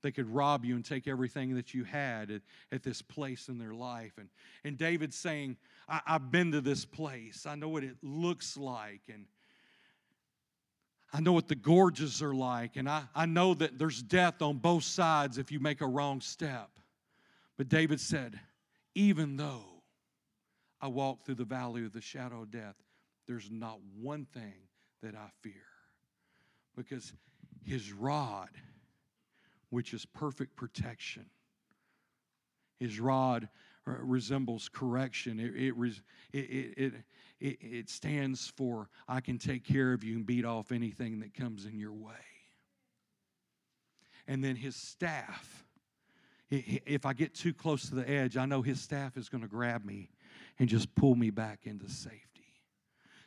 they 0.03 0.11
could 0.11 0.29
rob 0.29 0.65
you 0.65 0.75
and 0.75 0.85
take 0.85 1.07
everything 1.07 1.55
that 1.55 1.75
you 1.75 1.85
had 1.85 2.31
at, 2.31 2.43
at 2.73 2.83
this 2.83 3.03
place 3.03 3.49
in 3.49 3.59
their 3.59 3.73
life. 3.73 4.15
And, 4.19 4.29
and 4.65 4.77
David's 4.77 5.17
saying, 5.17 5.57
I, 5.89 6.01
I've 6.07 6.31
been 6.31 6.51
to 6.53 6.61
this 6.61 6.85
place. 6.85 7.47
I 7.47 7.55
know 7.55 7.69
what 7.69 7.85
it 7.85 7.97
looks 8.03 8.57
like. 8.57 9.03
And 9.13 9.27
I 11.13 11.21
know 11.21 11.33
what 11.33 11.49
the 11.49 11.55
gorges 11.55 12.23
are 12.23 12.35
like. 12.35 12.77
And 12.77 12.89
I, 12.89 13.05
I 13.15 13.27
know 13.27 13.55
that 13.55 13.79
there's 13.79 14.03
death 14.03 14.41
on 14.41 14.59
both 14.59 14.85
sides 14.85 15.39
if 15.39 15.53
you 15.53 15.61
make 15.61 15.81
a 15.81 15.87
wrong 15.87 16.21
step. 16.21 16.71
But 17.59 17.69
David 17.69 18.01
said, 18.01 18.41
even 18.95 19.37
though 19.37 19.83
I 20.81 20.89
walk 20.89 21.25
through 21.25 21.35
the 21.37 21.45
valley 21.45 21.85
of 21.85 21.93
the 21.93 22.01
shadow 22.01 22.43
of 22.43 22.51
death, 22.51 22.77
there's 23.27 23.51
not 23.51 23.79
one 24.01 24.27
thing 24.33 24.55
that 25.03 25.15
I 25.15 25.29
fear. 25.43 25.53
Because 26.77 27.13
his 27.65 27.93
rod, 27.93 28.49
which 29.71 29.93
is 29.93 30.07
perfect 30.07 30.57
protection, 30.57 31.27
his 32.81 32.99
rod 32.99 33.49
uh, 33.87 33.93
resembles 34.01 34.69
correction. 34.69 35.39
It, 35.39 35.75
it, 36.33 36.75
it, 36.77 36.93
it, 37.43 37.59
it, 37.61 37.91
stands 37.91 38.53
for, 38.57 38.89
I 39.09 39.21
can 39.21 39.37
take 39.37 39.65
care 39.65 39.93
of 39.93 40.05
you 40.05 40.15
and 40.15 40.25
beat 40.25 40.45
off 40.45 40.71
anything 40.71 41.21
that 41.21 41.35
comes 41.35 41.67
in 41.67 41.79
your 41.79 41.93
way. 41.93 42.15
And 44.29 44.45
then 44.45 44.55
his 44.55 44.77
staff, 44.77 45.65
if 46.51 47.05
I 47.05 47.13
get 47.13 47.35
too 47.35 47.53
close 47.53 47.89
to 47.89 47.97
the 47.97 48.09
edge, 48.09 48.37
I 48.37 48.47
know 48.47 48.63
his 48.63 48.81
staff 48.81 49.17
is 49.17 49.29
going 49.29 49.43
to 49.43 49.49
grab 49.49 49.85
me 49.85 50.11
and 50.61 50.69
just 50.69 50.95
pull 50.95 51.17
me 51.17 51.31
back 51.31 51.61
into 51.65 51.91
safety. 51.91 52.21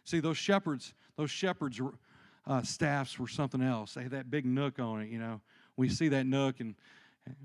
See, 0.05 0.21
those 0.21 0.37
shepherds, 0.37 0.93
those 1.17 1.31
shepherds' 1.31 1.81
uh, 2.47 2.61
staffs 2.61 3.19
were 3.19 3.27
something 3.27 3.61
else. 3.61 3.95
They 3.95 4.03
had 4.03 4.11
that 4.11 4.31
big 4.31 4.45
nook 4.45 4.79
on 4.79 5.01
it, 5.01 5.09
you 5.09 5.19
know. 5.19 5.41
We 5.75 5.89
see 5.89 6.07
that 6.09 6.25
nook, 6.25 6.61
and 6.61 6.75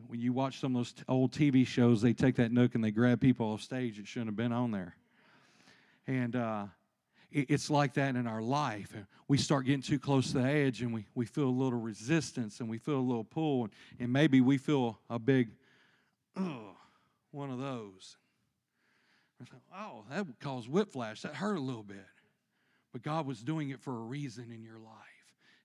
when 0.06 0.20
you 0.20 0.32
watch 0.32 0.60
some 0.60 0.76
of 0.76 0.80
those 0.80 0.94
old 1.08 1.32
TV 1.32 1.66
shows, 1.66 2.00
they 2.00 2.12
take 2.12 2.36
that 2.36 2.52
nook 2.52 2.76
and 2.76 2.84
they 2.84 2.92
grab 2.92 3.20
people 3.20 3.46
off 3.46 3.60
stage 3.60 3.96
that 3.96 4.06
shouldn't 4.06 4.28
have 4.28 4.36
been 4.36 4.52
on 4.52 4.70
there. 4.70 4.94
And 6.10 6.34
uh, 6.34 6.64
it's 7.30 7.70
like 7.70 7.94
that 7.94 8.16
in 8.16 8.26
our 8.26 8.42
life. 8.42 8.92
We 9.28 9.38
start 9.38 9.64
getting 9.64 9.80
too 9.80 10.00
close 10.00 10.32
to 10.32 10.38
the 10.38 10.44
edge 10.44 10.82
and 10.82 10.92
we, 10.92 11.06
we 11.14 11.24
feel 11.24 11.44
a 11.44 11.50
little 11.50 11.78
resistance 11.78 12.58
and 12.58 12.68
we 12.68 12.78
feel 12.78 12.96
a 12.96 12.98
little 12.98 13.22
pull, 13.22 13.62
and, 13.62 13.72
and 14.00 14.12
maybe 14.12 14.40
we 14.40 14.58
feel 14.58 14.98
a 15.08 15.20
big, 15.20 15.50
oh, 16.36 16.72
one 17.30 17.52
of 17.52 17.60
those. 17.60 18.16
Oh, 19.72 20.02
that 20.10 20.26
would 20.26 20.40
cause 20.40 20.68
whiplash. 20.68 21.22
That 21.22 21.36
hurt 21.36 21.54
a 21.54 21.60
little 21.60 21.84
bit. 21.84 22.08
But 22.92 23.04
God 23.04 23.24
was 23.24 23.40
doing 23.40 23.70
it 23.70 23.80
for 23.80 23.92
a 23.92 24.02
reason 24.02 24.50
in 24.52 24.64
your 24.64 24.80
life. 24.80 24.96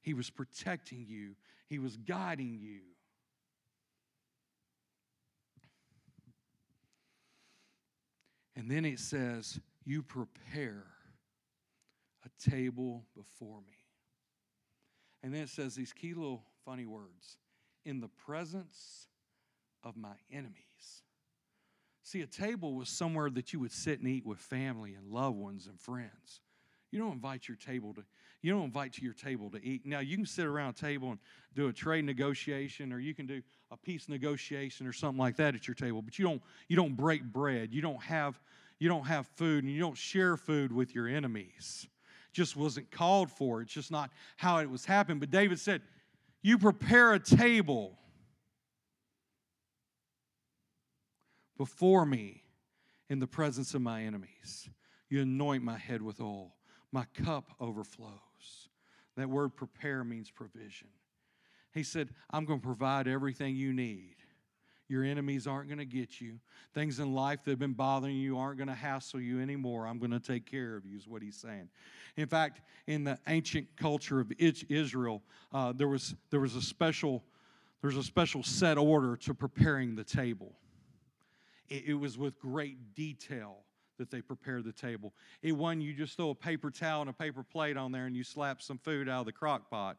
He 0.04 0.14
was 0.14 0.30
protecting 0.30 1.08
you, 1.10 1.32
He 1.68 1.80
was 1.80 1.98
guiding 1.98 2.60
you. 2.62 2.82
And 8.56 8.70
then 8.70 8.86
it 8.86 9.00
says, 9.00 9.60
You 9.86 10.02
prepare 10.02 10.84
a 12.26 12.50
table 12.50 13.04
before 13.16 13.60
me. 13.62 13.78
And 15.24 15.34
then 15.34 15.42
it 15.42 15.50
says 15.50 15.76
these 15.76 15.94
key 15.94 16.14
little 16.14 16.44
funny 16.66 16.86
words 16.86 17.38
in 17.86 18.00
the 18.00 18.08
presence 18.08 19.08
of 19.84 19.96
my 19.96 20.16
enemies. 20.32 21.04
See, 22.04 22.22
a 22.22 22.28
table 22.28 22.76
was 22.76 22.90
somewhere 22.90 23.30
that 23.32 23.54
you 23.54 23.60
would 23.60 23.72
sit 23.72 24.00
and 24.00 24.08
eat 24.08 24.26
with 24.26 24.40
family 24.40 24.94
and 24.94 25.08
loved 25.08 25.38
ones 25.38 25.68
and 25.68 25.80
friends. 25.80 26.42
You 26.92 27.00
don't 27.00 27.14
invite 27.14 27.48
your 27.48 27.58
table 27.58 27.94
to 27.96 28.04
you 28.42 28.54
don't 28.54 28.66
invite 28.66 28.94
to 28.94 29.02
your 29.02 29.14
table 29.14 29.50
to 29.50 29.66
eat. 29.66 29.88
Now 29.88 30.00
you 30.00 30.16
can 30.16 30.26
sit 30.28 30.46
around 30.46 30.70
a 30.70 30.74
table 30.74 31.10
and 31.10 31.20
do 31.56 31.68
a 31.68 31.74
trade 31.74 32.06
negotiation, 32.06 32.94
or 32.94 33.00
you 33.00 33.16
can 33.16 33.26
do 33.26 33.42
a 33.72 33.78
peace 33.78 34.08
negotiation 34.08 34.86
or 34.86 34.94
something 34.94 35.18
like 35.18 35.36
that 35.38 35.56
at 35.56 35.68
your 35.68 35.74
table, 35.74 36.04
but 36.04 36.20
you 36.20 36.26
don't 36.26 36.42
you 36.68 36.76
don't 36.76 36.96
break 36.96 37.24
bread. 37.24 37.74
You 37.74 37.82
don't 37.82 38.04
have 38.04 38.40
you 38.80 38.90
don't 38.90 39.06
have 39.06 39.28
food 39.36 39.64
and 39.64 39.74
you 39.74 39.80
don't 39.80 39.98
share 39.98 40.38
food 40.38 40.72
with 40.72 40.94
your 40.94 41.08
enemies. 41.08 41.88
Just 42.34 42.56
wasn't 42.56 42.92
called 42.92 43.32
for. 43.32 43.62
It's 43.62 43.74
just 43.74 43.92
not 43.92 44.12
how 44.36 44.58
it 44.58 44.70
was 44.70 44.86
happening. 44.86 45.20
But 45.20 45.32
David 45.32 45.60
said, 45.60 45.82
You 46.42 46.58
prepare 46.58 47.14
a 47.14 47.20
table 47.20 47.98
before 51.58 52.06
me 52.06 52.44
in 53.10 53.20
the 53.20 53.28
presence 53.28 53.74
of 53.74 53.82
my 53.82 54.04
enemies. 54.04 54.70
You 55.10 55.22
anoint 55.22 55.64
my 55.64 55.78
head 55.78 56.02
with 56.02 56.20
oil 56.20 56.56
my 56.96 57.06
cup 57.14 57.52
overflows. 57.60 58.70
That 59.18 59.30
word 59.30 59.56
prepare 59.56 60.06
means 60.06 60.32
provision. 60.32 60.88
He 61.74 61.84
said, 61.84 62.10
I'm 62.32 62.46
going 62.46 62.62
to 62.62 62.66
provide 62.66 63.06
everything 63.06 63.58
you 63.58 63.74
need. 63.74 64.16
Your 64.88 65.04
enemies 65.04 65.48
aren't 65.48 65.68
going 65.68 65.80
to 65.80 65.86
get 65.86 66.22
you. 66.22 66.40
Things 66.74 67.00
in 67.00 67.14
life 67.14 67.44
that 67.44 67.52
have 67.52 67.60
been 67.60 67.74
bothering 67.74 68.16
you 68.16 68.38
aren't 68.38 68.58
going 68.58 68.68
to 68.68 68.76
hassle 68.76 69.20
you 69.20 69.42
anymore. 69.42 69.88
I'm 69.88 69.98
going 69.98 70.12
to 70.12 70.20
take 70.20 70.46
care 70.46 70.76
of 70.76 70.86
you, 70.86 70.98
is 70.98 71.08
what 71.08 71.22
he's 71.22 71.36
saying. 71.38 71.70
In 72.18 72.28
fact, 72.28 72.62
in 72.88 73.04
the 73.04 73.18
ancient 73.28 73.68
culture 73.78 74.20
of 74.20 74.32
Israel, 74.38 75.24
uh, 75.54 75.74
there, 75.74 75.88
was, 75.88 76.16
there 76.30 76.40
was 76.40 76.56
a 76.56 76.62
special 76.62 77.24
there 77.86 77.90
was 77.90 77.98
a 77.98 78.04
special 78.04 78.42
set 78.42 78.80
order 78.80 79.16
to 79.16 79.36
preparing 79.36 79.96
the 79.96 80.04
table. 80.04 80.54
It, 81.70 81.84
it 81.90 81.94
was 81.94 82.18
with 82.18 82.40
great 82.40 82.96
detail 82.96 83.58
that 84.00 84.10
they 84.10 84.22
prepared 84.22 84.64
the 84.64 84.72
table. 84.72 85.14
It 85.44 85.52
wasn't 85.52 85.84
you 85.84 85.94
just 85.94 86.18
throw 86.18 86.32
a 86.32 86.36
paper 86.36 86.72
towel 86.72 87.02
and 87.02 87.12
a 87.12 87.14
paper 87.14 87.44
plate 87.44 87.78
on 87.78 87.92
there 87.92 88.08
and 88.08 88.16
you 88.16 88.24
slap 88.24 88.64
some 88.64 88.80
food 88.80 89.08
out 89.08 89.20
of 89.20 89.26
the 89.28 89.34
crock 89.34 89.70
pot. 89.70 89.98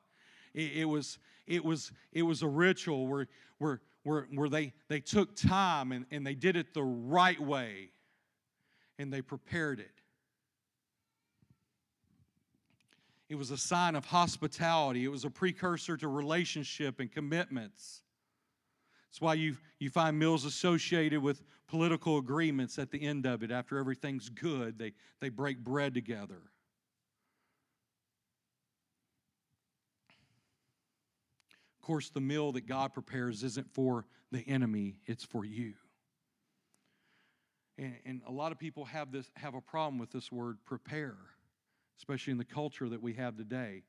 It, 0.52 0.78
it 0.78 0.84
was 0.84 1.20
it 1.46 1.64
was 1.64 1.92
it 2.12 2.22
was 2.22 2.42
a 2.42 2.48
ritual 2.48 3.06
where 3.06 3.28
where 3.58 3.80
where, 4.06 4.28
where 4.32 4.48
they, 4.48 4.72
they 4.86 5.00
took 5.00 5.34
time 5.34 5.90
and, 5.90 6.06
and 6.12 6.24
they 6.24 6.36
did 6.36 6.54
it 6.54 6.74
the 6.74 6.82
right 6.82 7.40
way. 7.40 7.90
and 8.98 9.12
they 9.12 9.20
prepared 9.20 9.80
it. 9.80 9.90
It 13.28 13.34
was 13.34 13.50
a 13.50 13.56
sign 13.56 13.96
of 13.96 14.04
hospitality. 14.04 15.04
It 15.04 15.08
was 15.08 15.24
a 15.24 15.30
precursor 15.30 15.96
to 15.96 16.08
relationship 16.08 17.00
and 17.00 17.10
commitments. 17.10 18.02
That's 19.08 19.20
why 19.20 19.34
you, 19.34 19.56
you 19.80 19.90
find 19.90 20.16
meals 20.18 20.44
associated 20.44 21.20
with 21.20 21.42
political 21.66 22.18
agreements 22.18 22.78
at 22.78 22.92
the 22.92 23.02
end 23.02 23.26
of 23.26 23.42
it. 23.42 23.50
After 23.50 23.78
everything's 23.78 24.28
good, 24.28 24.78
they, 24.78 24.92
they 25.20 25.30
break 25.30 25.58
bread 25.58 25.94
together. 25.94 26.42
Of 31.86 31.88
course, 31.88 32.10
the 32.10 32.20
meal 32.20 32.50
that 32.50 32.66
God 32.66 32.94
prepares 32.94 33.44
isn't 33.44 33.72
for 33.72 34.06
the 34.32 34.40
enemy, 34.48 34.96
it's 35.06 35.22
for 35.22 35.44
you. 35.44 35.74
And, 37.78 37.94
and 38.04 38.22
a 38.26 38.32
lot 38.32 38.50
of 38.50 38.58
people 38.58 38.86
have 38.86 39.12
this 39.12 39.30
have 39.36 39.54
a 39.54 39.60
problem 39.60 39.96
with 40.00 40.10
this 40.10 40.32
word 40.32 40.58
prepare 40.64 41.14
especially 41.98 42.32
in 42.32 42.38
the 42.38 42.44
culture 42.44 42.88
that 42.88 43.00
we 43.00 43.12
have 43.14 43.36
today. 43.36 43.82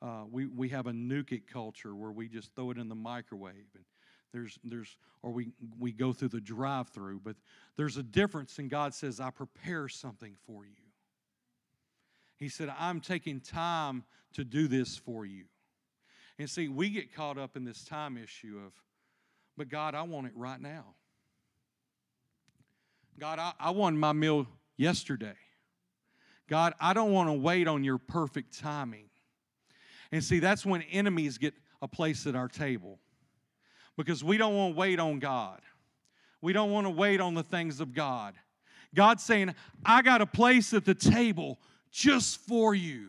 Uh, 0.00 0.22
we, 0.30 0.46
we 0.46 0.70
have 0.70 0.86
a 0.86 0.92
nuke 0.92 1.32
it 1.32 1.46
culture 1.46 1.94
where 1.94 2.10
we 2.10 2.26
just 2.26 2.54
throw 2.54 2.70
it 2.70 2.78
in 2.78 2.88
the 2.88 2.94
microwave 2.94 3.68
and 3.74 3.84
there's, 4.32 4.58
there's 4.64 4.96
or 5.22 5.30
we, 5.30 5.52
we 5.78 5.92
go 5.92 6.12
through 6.14 6.28
the 6.28 6.40
drive 6.40 6.88
through 6.88 7.20
but 7.22 7.36
there's 7.76 7.98
a 7.98 8.02
difference 8.02 8.58
and 8.58 8.68
god 8.68 8.92
says 8.94 9.20
i 9.20 9.30
prepare 9.30 9.88
something 9.88 10.34
for 10.44 10.64
you 10.64 10.82
he 12.36 12.48
said 12.48 12.72
i'm 12.80 12.98
taking 12.98 13.38
time 13.38 14.02
to 14.32 14.42
do 14.42 14.66
this 14.66 14.96
for 14.96 15.24
you 15.24 15.44
and 16.42 16.50
see 16.50 16.68
we 16.68 16.90
get 16.90 17.14
caught 17.14 17.38
up 17.38 17.56
in 17.56 17.64
this 17.64 17.84
time 17.84 18.18
issue 18.18 18.60
of 18.64 18.72
but 19.56 19.68
god 19.68 19.94
i 19.94 20.02
want 20.02 20.26
it 20.26 20.32
right 20.34 20.60
now 20.60 20.84
god 23.18 23.38
i, 23.38 23.52
I 23.58 23.70
wanted 23.70 23.98
my 23.98 24.12
meal 24.12 24.46
yesterday 24.76 25.34
God, 26.52 26.74
I 26.78 26.92
don't 26.92 27.12
want 27.12 27.30
to 27.30 27.32
wait 27.32 27.66
on 27.66 27.82
your 27.82 27.96
perfect 27.96 28.58
timing. 28.58 29.06
And 30.10 30.22
see, 30.22 30.38
that's 30.38 30.66
when 30.66 30.82
enemies 30.82 31.38
get 31.38 31.54
a 31.80 31.88
place 31.88 32.26
at 32.26 32.36
our 32.36 32.46
table 32.46 32.98
because 33.96 34.22
we 34.22 34.36
don't 34.36 34.54
want 34.54 34.74
to 34.74 34.78
wait 34.78 34.98
on 34.98 35.18
God. 35.18 35.62
We 36.42 36.52
don't 36.52 36.70
want 36.70 36.86
to 36.86 36.90
wait 36.90 37.22
on 37.22 37.32
the 37.32 37.42
things 37.42 37.80
of 37.80 37.94
God. 37.94 38.34
God's 38.94 39.22
saying, 39.22 39.54
I 39.82 40.02
got 40.02 40.20
a 40.20 40.26
place 40.26 40.74
at 40.74 40.84
the 40.84 40.94
table 40.94 41.58
just 41.90 42.36
for 42.40 42.74
you. 42.74 43.08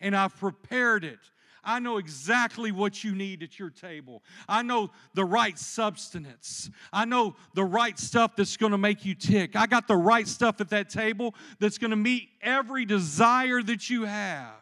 And 0.00 0.16
I've 0.16 0.34
prepared 0.38 1.04
it 1.04 1.18
I 1.64 1.78
know 1.78 1.98
exactly 1.98 2.72
what 2.72 3.04
you 3.04 3.14
need 3.14 3.42
at 3.42 3.58
your 3.58 3.70
table. 3.70 4.22
I 4.48 4.62
know 4.62 4.90
the 5.14 5.24
right 5.24 5.58
substance. 5.58 6.70
I 6.92 7.04
know 7.04 7.36
the 7.54 7.64
right 7.64 7.98
stuff 7.98 8.36
that's 8.36 8.56
going 8.56 8.72
to 8.72 8.78
make 8.78 9.04
you 9.04 9.14
tick. 9.14 9.54
I 9.54 9.66
got 9.66 9.86
the 9.86 9.96
right 9.96 10.26
stuff 10.26 10.60
at 10.60 10.70
that 10.70 10.90
table 10.90 11.34
that's 11.60 11.78
going 11.78 11.90
to 11.90 11.96
meet 11.96 12.28
every 12.40 12.84
desire 12.84 13.62
that 13.62 13.88
you 13.88 14.04
have. 14.04 14.54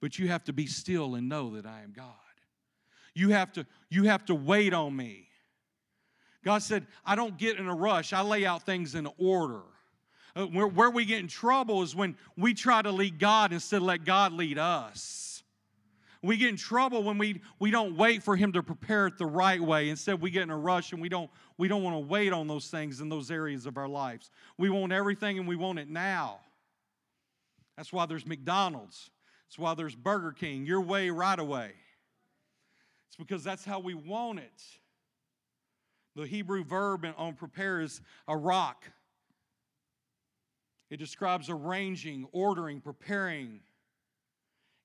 But 0.00 0.18
you 0.18 0.28
have 0.28 0.44
to 0.44 0.52
be 0.52 0.66
still 0.66 1.14
and 1.14 1.28
know 1.28 1.56
that 1.56 1.66
I 1.66 1.82
am 1.82 1.92
God. 1.94 2.12
You 3.14 3.30
have 3.30 3.52
to 3.54 3.66
you 3.88 4.04
have 4.04 4.24
to 4.26 4.34
wait 4.34 4.74
on 4.74 4.94
me. 4.94 5.26
God 6.44 6.62
said, 6.62 6.86
I 7.04 7.16
don't 7.16 7.36
get 7.36 7.58
in 7.58 7.66
a 7.66 7.74
rush. 7.74 8.12
I 8.12 8.20
lay 8.20 8.46
out 8.46 8.64
things 8.64 8.94
in 8.94 9.08
order. 9.18 9.62
Uh, 10.36 10.44
where, 10.44 10.66
where 10.66 10.90
we 10.90 11.04
get 11.04 11.18
in 11.18 11.26
trouble 11.26 11.82
is 11.82 11.96
when 11.96 12.14
we 12.36 12.54
try 12.54 12.82
to 12.82 12.92
lead 12.92 13.18
God 13.18 13.52
instead 13.52 13.78
of 13.78 13.82
let 13.82 14.04
God 14.04 14.32
lead 14.32 14.58
us. 14.58 15.25
We 16.26 16.36
get 16.36 16.48
in 16.48 16.56
trouble 16.56 17.04
when 17.04 17.18
we, 17.18 17.40
we 17.60 17.70
don't 17.70 17.96
wait 17.96 18.22
for 18.22 18.34
him 18.34 18.52
to 18.52 18.62
prepare 18.62 19.06
it 19.06 19.16
the 19.16 19.26
right 19.26 19.60
way. 19.60 19.88
Instead, 19.88 20.20
we 20.20 20.30
get 20.30 20.42
in 20.42 20.50
a 20.50 20.56
rush 20.56 20.92
and 20.92 21.00
we 21.00 21.08
don't, 21.08 21.30
we 21.56 21.68
don't 21.68 21.84
want 21.84 21.94
to 21.94 22.00
wait 22.00 22.32
on 22.32 22.48
those 22.48 22.66
things 22.66 23.00
in 23.00 23.08
those 23.08 23.30
areas 23.30 23.64
of 23.64 23.76
our 23.76 23.88
lives. 23.88 24.30
We 24.58 24.68
want 24.68 24.92
everything 24.92 25.38
and 25.38 25.46
we 25.46 25.54
want 25.54 25.78
it 25.78 25.88
now. 25.88 26.40
That's 27.76 27.92
why 27.92 28.06
there's 28.06 28.26
McDonald's. 28.26 29.10
That's 29.46 29.58
why 29.58 29.74
there's 29.74 29.94
Burger 29.94 30.32
King, 30.32 30.66
your 30.66 30.80
way, 30.80 31.10
right 31.10 31.38
away. 31.38 31.72
It's 33.08 33.16
because 33.16 33.44
that's 33.44 33.64
how 33.64 33.78
we 33.78 33.94
want 33.94 34.40
it. 34.40 34.62
The 36.16 36.26
Hebrew 36.26 36.64
verb 36.64 37.06
on 37.16 37.34
prepare 37.34 37.80
is 37.80 38.00
arak. 38.26 38.90
It 40.90 40.96
describes 40.96 41.50
arranging, 41.50 42.26
ordering, 42.32 42.80
preparing, 42.80 43.60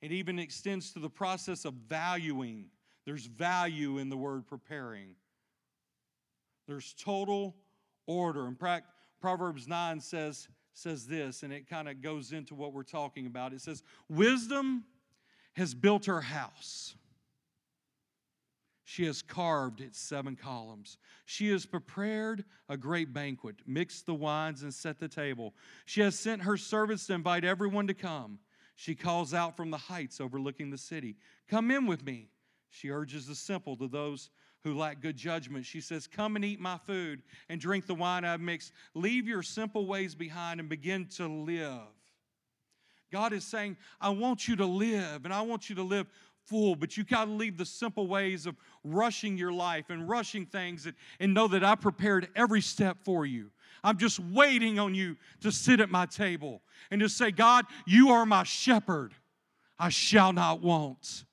it 0.02 0.12
even 0.12 0.40
extends 0.40 0.92
to 0.94 1.00
the 1.00 1.10
process 1.10 1.66
of 1.66 1.74
valuing. 1.74 2.66
There's 3.06 3.26
value 3.26 3.98
in 3.98 4.10
the 4.10 4.18
word 4.18 4.48
preparing. 4.48 5.16
There's 6.68 6.94
total 6.94 7.56
order. 8.08 8.48
And 8.48 8.58
Proverbs 9.20 9.68
9 9.68 10.00
says, 10.00 10.48
says 10.74 11.06
this, 11.06 11.44
and 11.44 11.54
it 11.54 11.70
kind 11.70 11.88
of 11.88 12.02
goes 12.02 12.32
into 12.32 12.56
what 12.56 12.74
we're 12.74 12.84
talking 12.84 13.26
about. 13.26 13.54
It 13.54 13.62
says, 13.62 13.84
Wisdom 14.10 14.86
has 15.54 15.74
built 15.74 16.06
her 16.06 16.22
house. 16.22 16.96
She 18.84 19.06
has 19.06 19.22
carved 19.22 19.80
its 19.80 20.00
seven 20.00 20.36
columns. 20.36 20.98
She 21.26 21.50
has 21.52 21.66
prepared 21.66 22.44
a 22.68 22.76
great 22.76 23.14
banquet, 23.14 23.56
mixed 23.66 24.06
the 24.06 24.14
wines, 24.14 24.64
and 24.64 24.74
set 24.74 25.00
the 25.00 25.08
table. 25.08 25.54
She 25.86 26.02
has 26.02 26.20
sent 26.20 26.42
her 26.42 26.58
servants 26.58 27.08
to 27.08 27.14
invite 27.14 27.46
everyone 27.46 27.88
to 27.88 27.94
come. 27.94 28.40
She 28.76 28.96
calls 28.96 29.34
out 29.34 29.56
from 29.56 29.70
the 29.72 29.78
heights 29.78 30.20
overlooking 30.20 30.70
the 30.70 30.78
city, 30.78 31.16
Come 31.50 31.72
in 31.72 31.86
with 31.86 32.04
me. 32.06 32.30
She 32.70 32.90
urges 32.90 33.28
the 33.28 33.36
simple 33.36 33.76
to 33.76 33.88
those 33.88 34.30
who 34.64 34.78
lack 34.78 35.02
good 35.02 35.18
judgment. 35.18 35.66
She 35.66 35.82
says, 35.82 36.08
Come 36.08 36.36
and 36.36 36.46
eat 36.46 36.60
my 36.60 36.78
food 36.86 37.22
and 37.50 37.60
drink 37.60 37.86
the 37.86 37.96
wine 37.96 38.24
I've 38.24 38.40
mixed. 38.40 38.72
Leave 38.94 39.28
your 39.28 39.44
simple 39.44 39.86
ways 39.86 40.16
behind 40.16 40.60
and 40.60 40.70
begin 40.70 41.08
to 41.18 41.28
live. 41.28 41.82
God 43.12 43.34
is 43.34 43.44
saying, 43.44 43.76
I 44.00 44.10
want 44.10 44.48
you 44.48 44.56
to 44.56 44.66
live, 44.66 45.26
and 45.26 45.34
I 45.34 45.42
want 45.42 45.70
you 45.70 45.76
to 45.76 45.84
live 45.84 46.08
full, 46.46 46.76
but 46.76 46.96
you 46.96 47.04
got 47.04 47.26
to 47.26 47.32
leave 47.32 47.58
the 47.58 47.66
simple 47.66 48.08
ways 48.08 48.46
of 48.46 48.56
rushing 48.84 49.38
your 49.38 49.52
life 49.52 49.90
and 49.90 50.08
rushing 50.08 50.46
things 50.46 50.86
and, 50.86 50.96
and 51.20 51.34
know 51.34 51.48
that 51.50 51.64
I 51.64 51.76
prepared 51.76 52.30
every 52.36 52.62
step 52.62 52.98
for 53.04 53.26
you. 53.26 53.52
I'm 53.84 53.98
just 53.98 54.20
waiting 54.20 54.80
on 54.80 54.94
you 54.94 55.18
to 55.42 55.52
sit 55.52 55.80
at 55.80 55.90
my 55.90 56.06
table 56.06 56.62
and 56.92 57.02
to 57.02 57.10
say, 57.10 57.32
God, 57.32 57.66
you 57.86 58.10
are 58.10 58.26
my 58.26 58.44
shepherd. 58.44 59.14
I 59.80 59.90
shall 59.90 60.34
not 60.34 60.62
want. 60.62 61.26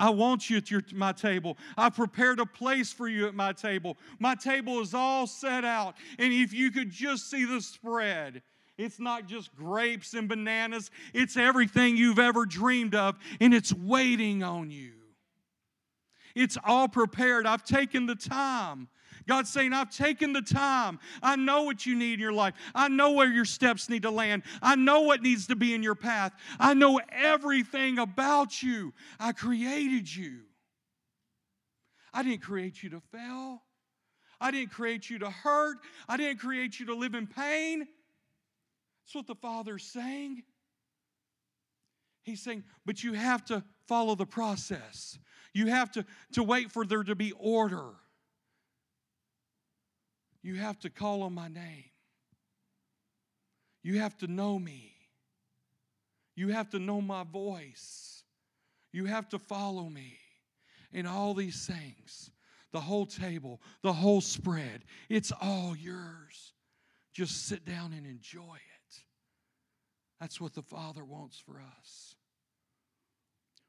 I 0.00 0.10
want 0.10 0.48
you 0.48 0.58
at 0.58 0.70
your, 0.70 0.82
my 0.94 1.12
table. 1.12 1.56
I've 1.76 1.96
prepared 1.96 2.38
a 2.38 2.46
place 2.46 2.92
for 2.92 3.08
you 3.08 3.26
at 3.26 3.34
my 3.34 3.52
table. 3.52 3.96
My 4.18 4.34
table 4.34 4.80
is 4.80 4.94
all 4.94 5.26
set 5.26 5.64
out. 5.64 5.94
And 6.18 6.32
if 6.32 6.52
you 6.52 6.70
could 6.70 6.90
just 6.90 7.30
see 7.30 7.44
the 7.44 7.60
spread, 7.60 8.42
it's 8.76 9.00
not 9.00 9.26
just 9.26 9.54
grapes 9.56 10.14
and 10.14 10.28
bananas, 10.28 10.90
it's 11.12 11.36
everything 11.36 11.96
you've 11.96 12.20
ever 12.20 12.46
dreamed 12.46 12.94
of, 12.94 13.16
and 13.40 13.52
it's 13.52 13.74
waiting 13.74 14.44
on 14.44 14.70
you. 14.70 14.92
It's 16.36 16.56
all 16.64 16.86
prepared. 16.86 17.44
I've 17.44 17.64
taken 17.64 18.06
the 18.06 18.14
time 18.14 18.88
God's 19.28 19.50
saying, 19.50 19.74
I've 19.74 19.90
taken 19.90 20.32
the 20.32 20.40
time. 20.40 20.98
I 21.22 21.36
know 21.36 21.64
what 21.64 21.84
you 21.84 21.94
need 21.94 22.14
in 22.14 22.20
your 22.20 22.32
life. 22.32 22.54
I 22.74 22.88
know 22.88 23.12
where 23.12 23.30
your 23.30 23.44
steps 23.44 23.90
need 23.90 24.02
to 24.02 24.10
land. 24.10 24.42
I 24.62 24.74
know 24.74 25.02
what 25.02 25.22
needs 25.22 25.46
to 25.48 25.56
be 25.56 25.74
in 25.74 25.82
your 25.82 25.94
path. 25.94 26.32
I 26.58 26.72
know 26.72 26.98
everything 27.12 27.98
about 27.98 28.62
you. 28.62 28.94
I 29.20 29.32
created 29.32 30.12
you. 30.12 30.40
I 32.12 32.22
didn't 32.22 32.40
create 32.40 32.82
you 32.82 32.88
to 32.90 33.02
fail. 33.12 33.62
I 34.40 34.50
didn't 34.50 34.70
create 34.70 35.10
you 35.10 35.18
to 35.18 35.30
hurt. 35.30 35.76
I 36.08 36.16
didn't 36.16 36.38
create 36.38 36.80
you 36.80 36.86
to 36.86 36.94
live 36.94 37.14
in 37.14 37.26
pain. 37.26 37.80
That's 37.80 39.14
what 39.14 39.26
the 39.26 39.34
Father's 39.34 39.84
saying. 39.84 40.42
He's 42.22 42.42
saying, 42.42 42.64
but 42.86 43.04
you 43.04 43.12
have 43.12 43.44
to 43.46 43.62
follow 43.86 44.14
the 44.14 44.26
process. 44.26 45.18
You 45.52 45.66
have 45.66 45.90
to, 45.92 46.06
to 46.32 46.42
wait 46.42 46.72
for 46.72 46.86
there 46.86 47.02
to 47.02 47.14
be 47.14 47.32
order. 47.32 47.90
You 50.48 50.54
have 50.54 50.78
to 50.78 50.88
call 50.88 51.24
on 51.24 51.34
my 51.34 51.48
name. 51.48 51.90
You 53.82 53.98
have 54.00 54.16
to 54.16 54.26
know 54.26 54.58
me. 54.58 54.94
You 56.36 56.48
have 56.48 56.70
to 56.70 56.78
know 56.78 57.02
my 57.02 57.22
voice. 57.22 58.22
You 58.90 59.04
have 59.04 59.28
to 59.28 59.38
follow 59.38 59.90
me 59.90 60.16
in 60.90 61.04
all 61.04 61.34
these 61.34 61.66
things. 61.66 62.30
The 62.72 62.80
whole 62.80 63.04
table, 63.04 63.60
the 63.82 63.92
whole 63.92 64.22
spread, 64.22 64.86
it's 65.10 65.32
all 65.38 65.76
yours. 65.76 66.54
Just 67.12 67.46
sit 67.46 67.66
down 67.66 67.92
and 67.92 68.06
enjoy 68.06 68.54
it. 68.54 68.96
That's 70.18 70.40
what 70.40 70.54
the 70.54 70.62
Father 70.62 71.04
wants 71.04 71.38
for 71.38 71.60
us. 71.78 72.14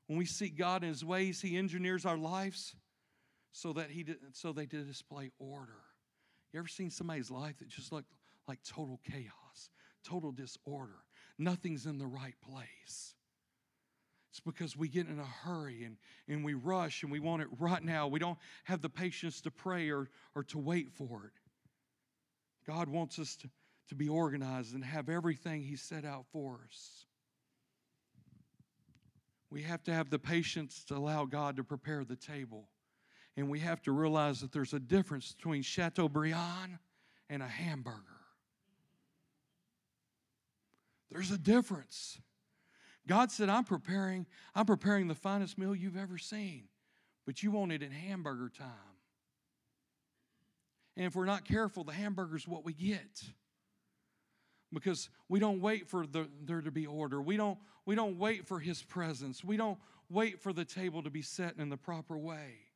When 0.08 0.18
we 0.18 0.26
seek 0.26 0.58
God 0.58 0.84
in 0.84 0.89
His 0.89 1.04
ways, 1.04 1.42
He 1.42 1.58
engineers 1.58 2.06
our 2.06 2.18
lives 2.18 2.74
so 3.52 3.74
that 3.74 3.92
He 3.92 4.06
so 4.32 4.54
they 4.54 4.65
display 4.65 5.32
order. 5.39 5.88
You 6.52 6.60
ever 6.60 6.68
seen 6.68 6.90
somebody's 6.90 7.30
life 7.30 7.58
that 7.60 7.68
just 7.68 7.92
looked 7.92 8.12
like 8.48 8.60
total 8.64 9.00
chaos, 9.10 9.70
total 10.04 10.32
disorder? 10.32 10.98
Nothing's 11.38 11.86
in 11.86 11.98
the 11.98 12.08
right 12.08 12.36
place. 12.42 13.14
It's 14.32 14.40
because 14.40 14.78
we 14.78 14.88
get 14.88 15.08
in 15.08 15.20
a 15.20 15.26
hurry 15.26 15.84
and, 15.84 15.98
and 16.28 16.46
we 16.46 16.54
rush 16.54 17.04
and 17.04 17.12
we 17.12 17.20
want 17.20 17.42
it 17.42 17.48
right 17.60 17.84
now. 17.84 18.08
We 18.08 18.20
don't 18.20 18.38
have 18.66 18.82
the 18.82 18.90
patience 18.90 19.42
to 19.42 19.52
pray 19.52 19.90
or, 19.90 20.10
or 20.36 20.44
to 20.46 20.58
wait 20.58 20.92
for 20.92 21.26
it. 21.26 21.32
God 22.68 22.90
wants 22.90 23.18
us 23.18 23.36
to, 23.38 23.50
to 23.90 23.96
be 23.96 24.08
organized 24.08 24.76
and 24.76 24.86
have 24.86 25.10
everything 25.10 25.64
He 25.64 25.76
set 25.76 26.06
out 26.06 26.26
for 26.32 26.60
us. 26.70 27.06
We 29.50 29.64
have 29.64 29.84
to 29.84 29.94
have 29.94 30.12
the 30.12 30.20
patience 30.20 30.84
to 30.86 30.96
allow 30.96 31.26
God 31.26 31.56
to 31.58 31.64
prepare 31.64 32.04
the 32.04 32.16
table. 32.16 32.68
And 33.39 33.49
we 33.49 33.60
have 33.60 33.82
to 33.84 33.93
realize 33.93 34.41
that 34.41 34.52
there's 34.52 34.73
a 34.73 34.80
difference 34.80 35.32
between 35.32 35.62
Chateaubriand 35.62 36.78
and 37.30 37.41
a 37.41 37.47
hamburger. 37.47 38.04
There's 41.10 41.32
a 41.32 41.38
difference. 41.38 42.19
God 43.08 43.32
said, 43.32 43.47
I'm 43.47 43.63
preparing, 43.63 44.25
I'm 44.54 44.65
preparing 44.65 45.08
the 45.08 45.15
finest 45.15 45.58
meal 45.58 45.73
you've 45.73 45.95
ever 45.95 46.17
seen, 46.17 46.65
but 47.25 47.41
you 47.41 47.52
want 47.52 47.71
it 47.71 47.82
in 47.82 47.91
hamburger 47.91 48.49
time. 48.49 48.67
And 50.97 51.06
if 51.06 51.15
we're 51.15 51.23
not 51.23 51.45
careful, 51.45 51.86
the 51.86 51.93
hamburger's 51.93 52.45
what 52.45 52.65
we 52.65 52.73
get. 52.73 53.23
Because 54.73 55.10
we 55.30 55.39
don't 55.39 55.62
wait 55.62 55.88
for 55.88 56.06
the, 56.06 56.28
there 56.43 56.60
to 56.60 56.71
be 56.71 56.86
order. 56.86 57.21
We 57.21 57.38
don't, 57.38 57.58
we 57.86 57.95
don't 57.95 58.19
wait 58.19 58.45
for 58.45 58.60
his 58.60 58.84
presence. 58.84 59.45
We 59.45 59.56
don't 59.56 59.80
wait 60.10 60.41
for 60.41 60.52
the 60.52 60.65
table 60.65 61.02
to 61.04 61.10
be 61.10 61.21
set 61.21 61.56
in 61.58 61.69
the 61.69 61.78
proper 61.78 62.17
way. 62.17 62.68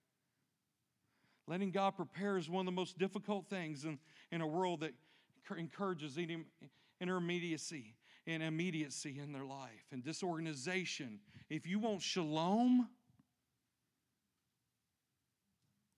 Letting 1.48 1.72
God 1.72 1.96
prepare 1.96 2.38
is 2.38 2.50
one 2.50 2.62
of 2.62 2.66
the 2.66 2.76
most 2.76 2.98
difficult 2.98 3.48
things 3.48 3.86
in, 3.86 4.00
in 4.32 4.42
a 4.42 4.48
world 4.48 4.80
that 4.82 4.94
encourages 5.58 6.18
intermediacy 7.02 7.96
and 8.26 8.42
immediacy 8.42 9.20
in 9.22 9.34
their 9.34 9.44
life 9.44 9.86
and 9.92 10.04
disorganization. 10.04 11.20
If 11.50 11.68
you 11.68 11.80
want 11.80 12.02
shalom, 12.02 12.88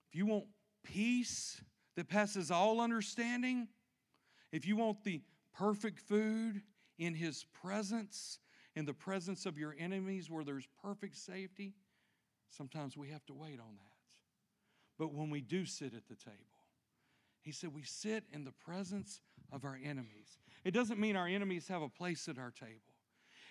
if 0.10 0.16
you 0.16 0.26
want 0.26 0.46
peace 0.84 1.62
that 1.96 2.10
passes 2.10 2.50
all 2.50 2.82
understanding, 2.82 3.68
if 4.52 4.66
you 4.66 4.76
want 4.76 5.04
the 5.04 5.22
perfect 5.56 6.00
food 6.00 6.62
in 6.98 7.14
His 7.14 7.46
presence, 7.62 8.40
in 8.76 8.86
the 8.86 8.94
presence 8.94 9.46
of 9.46 9.58
your 9.60 9.76
enemies 9.78 10.30
where 10.30 10.44
there's 10.44 10.68
perfect 10.82 11.18
safety, 11.18 11.76
sometimes 12.50 12.98
we 12.98 13.10
have 13.10 13.26
to 13.28 13.34
wait 13.34 13.60
on 13.60 13.76
that. 13.76 13.95
But 14.98 15.14
when 15.14 15.30
we 15.30 15.42
do 15.42 15.66
sit 15.66 15.94
at 15.94 16.08
the 16.08 16.16
table, 16.16 16.38
He 17.42 17.52
said 17.52 17.74
we 17.74 17.84
sit 17.84 18.24
in 18.34 18.44
the 18.44 18.52
presence 18.52 19.22
of 19.52 19.66
our 19.66 19.78
enemies. 19.84 20.40
It 20.64 20.72
doesn't 20.72 21.00
mean 21.00 21.16
our 21.16 21.28
enemies 21.28 21.68
have 21.68 21.84
a 21.84 21.90
place 21.90 22.28
at 22.28 22.40
our 22.40 22.52
table. 22.52 22.82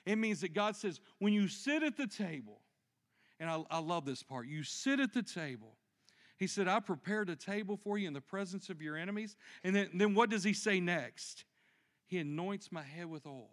It 0.05 0.17
means 0.17 0.41
that 0.41 0.53
God 0.53 0.75
says, 0.75 1.01
when 1.21 1.33
you 1.33 1.49
sit 1.49 1.83
at 1.83 1.97
the 1.97 2.09
table, 2.09 2.61
and 3.39 3.49
I, 3.49 3.63
I 3.71 3.79
love 3.79 4.05
this 4.05 4.23
part, 4.23 4.47
you 4.47 4.65
sit 4.65 5.01
at 5.01 5.15
the 5.15 5.23
table. 5.23 5.77
He 6.37 6.47
said, 6.49 6.67
I 6.67 6.81
prepared 6.81 7.31
a 7.31 7.37
table 7.37 7.77
for 7.77 7.97
you 7.97 8.09
in 8.09 8.13
the 8.13 8.21
presence 8.21 8.69
of 8.69 8.83
your 8.83 8.97
enemies. 8.97 9.37
And 9.63 9.75
then, 9.75 9.91
then 9.95 10.15
what 10.15 10.31
does 10.31 10.43
he 10.43 10.53
say 10.53 10.81
next? 10.81 11.45
He 12.07 12.19
anoints 12.19 12.73
my 12.73 12.83
head 12.83 13.07
with 13.07 13.27
oil. 13.27 13.51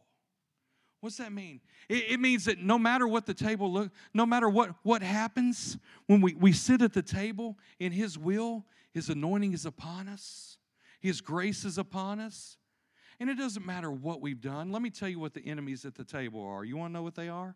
What's 1.02 1.18
that 1.18 1.34
mean? 1.34 1.62
It, 1.90 2.12
it, 2.12 2.20
means 2.20 2.46
that 2.46 2.60
no 2.60 2.78
matter 2.78 3.08
what 3.08 3.26
the 3.26 3.34
table 3.34 3.74
look, 3.74 3.92
no 4.14 4.26
matter 4.26 4.48
what, 4.48 4.76
what 4.84 5.02
happens, 5.02 5.78
when 6.06 6.22
we, 6.22 6.36
we 6.36 6.54
sit 6.54 6.84
at 6.84 6.94
the 6.94 7.02
table 7.02 7.58
in 7.80 7.92
His 7.92 8.20
will, 8.20 8.66
His 8.94 9.10
anointing 9.10 9.54
is 9.54 9.66
upon 9.66 10.08
us, 10.08 10.58
His 11.00 11.20
grace 11.20 11.66
is 11.66 11.80
upon 11.80 12.20
us. 12.20 12.58
And 13.20 13.30
it 13.30 13.36
doesn't 13.36 13.66
matter 13.66 13.92
what 13.92 14.22
we've 14.22 14.42
done. 14.42 14.72
Let 14.72 14.82
me 14.82 14.90
tell 14.90 15.10
you 15.10 15.20
what 15.20 15.34
the 15.34 15.46
enemies 15.46 15.86
at 15.86 15.94
the 15.94 16.04
table 16.04 16.44
are. 16.44 16.64
You 16.64 16.78
want 16.78 16.92
to 16.92 16.94
know 16.94 17.04
what 17.04 17.14
they 17.14 17.30
are? 17.30 17.56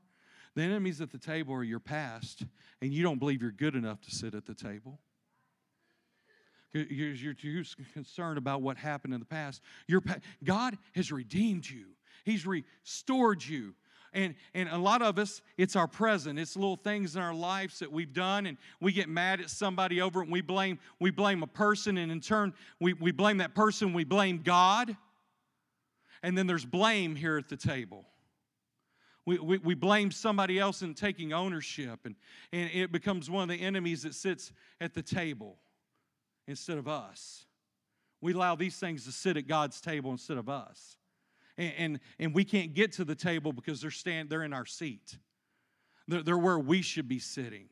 The 0.55 0.61
enemies 0.61 1.01
at 1.01 1.11
the 1.11 1.17
table 1.17 1.53
are 1.55 1.63
your 1.63 1.79
past, 1.79 2.43
and 2.81 2.93
you 2.93 3.03
don't 3.03 3.19
believe 3.19 3.41
you're 3.41 3.51
good 3.51 3.75
enough 3.75 3.99
to 4.01 4.11
sit 4.11 4.33
at 4.33 4.45
the 4.45 4.53
table. 4.53 4.99
You're, 6.71 7.13
you're 7.13 7.33
too 7.33 7.63
concerned 7.93 8.37
about 8.37 8.61
what 8.61 8.77
happened 8.77 9.13
in 9.13 9.19
the 9.19 9.25
past. 9.25 9.61
Your, 9.87 10.03
God 10.43 10.77
has 10.93 11.11
redeemed 11.11 11.69
you, 11.69 11.87
He's 12.25 12.45
restored 12.45 13.45
you. 13.45 13.73
And, 14.11 14.35
and 14.53 14.69
a 14.69 14.77
lot 14.77 15.01
of 15.01 15.17
us, 15.17 15.41
it's 15.57 15.75
our 15.75 15.87
present. 15.87 16.37
It's 16.39 16.55
little 16.55 16.77
things 16.77 17.15
in 17.15 17.21
our 17.21 17.33
lives 17.33 17.79
that 17.79 17.91
we've 17.91 18.13
done, 18.13 18.45
and 18.45 18.57
we 18.81 18.91
get 18.91 19.07
mad 19.09 19.39
at 19.41 19.49
somebody 19.49 20.01
over 20.01 20.19
it, 20.19 20.23
and 20.23 20.31
we 20.31 20.41
blame, 20.41 20.79
we 20.99 21.11
blame 21.11 21.43
a 21.43 21.47
person, 21.47 21.97
and 21.97 22.11
in 22.11 22.21
turn, 22.21 22.53
we, 22.79 22.93
we 22.93 23.11
blame 23.11 23.37
that 23.37 23.55
person, 23.55 23.93
we 23.93 24.03
blame 24.03 24.41
God 24.43 24.95
and 26.25 26.35
then 26.35 26.47
there's 26.47 26.65
blame 26.65 27.15
here 27.15 27.37
at 27.37 27.49
the 27.49 27.55
table. 27.55 28.03
We, 29.27 29.37
we, 29.37 29.59
we, 29.59 29.75
blame 29.75 30.09
somebody 30.09 30.57
else 30.57 30.81
in 30.81 30.95
taking 30.95 31.33
ownership, 31.33 31.99
and, 32.03 32.15
and 32.51 32.69
it 32.73 32.91
becomes 32.91 33.29
one 33.29 33.43
of 33.43 33.49
the 33.49 33.63
enemies 33.63 34.01
that 34.03 34.15
sits 34.15 34.51
at 34.81 34.95
the 34.95 35.03
table 35.03 35.57
instead 36.47 36.79
of 36.79 36.87
us. 36.87 37.45
We 38.21 38.33
allow 38.33 38.55
these 38.55 38.75
things 38.75 39.05
to 39.05 39.11
sit 39.11 39.37
at 39.37 39.47
God's 39.47 39.79
table 39.79 40.09
instead 40.09 40.37
of 40.37 40.49
us. 40.49 40.97
And, 41.57 41.73
and, 41.77 41.99
and 42.19 42.33
we 42.33 42.43
can't 42.43 42.73
get 42.73 42.91
to 42.93 43.05
the 43.05 43.15
table 43.15 43.53
because 43.53 43.81
they're, 43.81 43.91
stand, 43.91 44.29
they're 44.29 44.43
in 44.43 44.53
our 44.53 44.65
seat, 44.65 45.17
they're, 46.07 46.23
they're 46.23 46.37
where 46.37 46.59
we 46.59 46.81
should 46.81 47.07
be 47.07 47.19
sitting. 47.19 47.67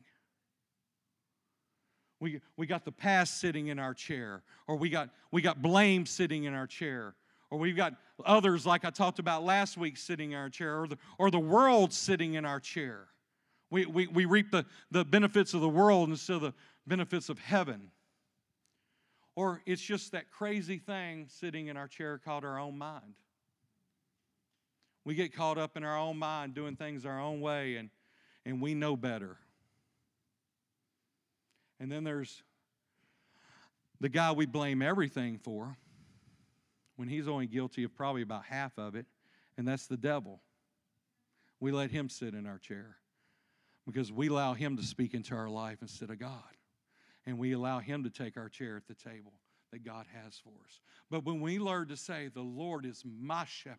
We, 2.20 2.40
we 2.56 2.66
got 2.66 2.84
the 2.84 2.92
past 2.92 3.40
sitting 3.40 3.66
in 3.66 3.78
our 3.78 3.92
chair, 3.92 4.42
or 4.66 4.76
we 4.76 4.88
got, 4.88 5.10
we 5.30 5.42
got 5.42 5.60
blame 5.60 6.06
sitting 6.06 6.44
in 6.44 6.54
our 6.54 6.66
chair, 6.66 7.14
or 7.50 7.58
we've 7.58 7.76
got 7.76 7.94
others, 8.24 8.64
like 8.64 8.84
I 8.84 8.90
talked 8.90 9.18
about 9.18 9.44
last 9.44 9.76
week, 9.76 9.96
sitting 9.98 10.32
in 10.32 10.38
our 10.38 10.48
chair, 10.48 10.80
or 10.80 10.88
the, 10.88 10.96
or 11.18 11.30
the 11.30 11.38
world 11.38 11.92
sitting 11.92 12.34
in 12.34 12.46
our 12.46 12.60
chair. 12.60 13.08
We, 13.70 13.84
we, 13.86 14.06
we 14.06 14.24
reap 14.24 14.50
the, 14.50 14.64
the 14.90 15.04
benefits 15.04 15.52
of 15.52 15.60
the 15.60 15.68
world 15.68 16.08
instead 16.08 16.36
of 16.36 16.42
the 16.42 16.54
benefits 16.86 17.28
of 17.28 17.38
heaven. 17.38 17.90
Or 19.36 19.60
it's 19.66 19.82
just 19.82 20.12
that 20.12 20.30
crazy 20.30 20.78
thing 20.78 21.26
sitting 21.28 21.66
in 21.66 21.76
our 21.76 21.88
chair 21.88 22.18
called 22.18 22.44
our 22.44 22.58
own 22.58 22.78
mind. 22.78 23.14
We 25.04 25.14
get 25.14 25.34
caught 25.34 25.58
up 25.58 25.76
in 25.76 25.84
our 25.84 25.98
own 25.98 26.18
mind 26.18 26.54
doing 26.54 26.76
things 26.76 27.04
our 27.04 27.20
own 27.20 27.40
way, 27.40 27.76
and, 27.76 27.90
and 28.46 28.60
we 28.60 28.74
know 28.74 28.96
better. 28.96 29.36
And 31.78 31.90
then 31.92 32.04
there's 32.04 32.42
the 34.00 34.08
guy 34.08 34.32
we 34.32 34.46
blame 34.46 34.80
everything 34.80 35.38
for 35.38 35.76
when 36.96 37.08
he's 37.08 37.28
only 37.28 37.46
guilty 37.46 37.84
of 37.84 37.94
probably 37.94 38.22
about 38.22 38.44
half 38.44 38.78
of 38.78 38.94
it, 38.94 39.06
and 39.58 39.66
that's 39.66 39.86
the 39.86 39.96
devil. 39.96 40.40
We 41.60 41.72
let 41.72 41.90
him 41.90 42.08
sit 42.08 42.34
in 42.34 42.46
our 42.46 42.58
chair 42.58 42.96
because 43.86 44.12
we 44.12 44.28
allow 44.28 44.54
him 44.54 44.76
to 44.76 44.82
speak 44.82 45.14
into 45.14 45.34
our 45.34 45.48
life 45.48 45.78
instead 45.82 46.10
of 46.10 46.18
God. 46.18 46.42
And 47.26 47.38
we 47.38 47.52
allow 47.52 47.78
him 47.78 48.04
to 48.04 48.10
take 48.10 48.36
our 48.36 48.48
chair 48.48 48.76
at 48.76 48.86
the 48.86 48.94
table 48.94 49.32
that 49.72 49.84
God 49.84 50.06
has 50.22 50.38
for 50.38 50.52
us. 50.64 50.80
But 51.10 51.24
when 51.24 51.40
we 51.40 51.58
learn 51.58 51.88
to 51.88 51.96
say, 51.96 52.28
The 52.28 52.42
Lord 52.42 52.84
is 52.84 53.02
my 53.04 53.44
shepherd, 53.44 53.78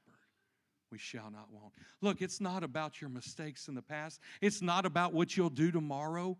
we 0.96 1.00
shall 1.00 1.30
not 1.30 1.52
want. 1.52 1.74
Look, 2.00 2.22
it's 2.22 2.40
not 2.40 2.64
about 2.64 3.02
your 3.02 3.10
mistakes 3.10 3.68
in 3.68 3.76
the 3.76 3.82
past, 3.82 4.22
it's 4.40 4.62
not 4.62 4.86
about 4.86 5.14
what 5.14 5.36
you'll 5.36 5.50
do 5.50 5.70
tomorrow. 5.70 6.38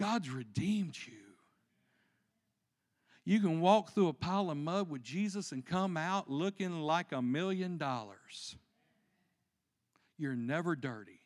God's 0.00 0.30
redeemed 0.30 0.96
you. 1.06 1.12
You 3.24 3.38
can 3.38 3.60
walk 3.60 3.92
through 3.94 4.08
a 4.08 4.12
pile 4.12 4.50
of 4.50 4.56
mud 4.56 4.90
with 4.90 5.04
Jesus 5.04 5.52
and 5.52 5.64
come 5.64 5.96
out 5.96 6.28
looking 6.28 6.80
like 6.80 7.12
a 7.12 7.22
million 7.22 7.78
dollars. 7.78 8.56
You're 10.18 10.34
never 10.34 10.74
dirty. 10.74 11.20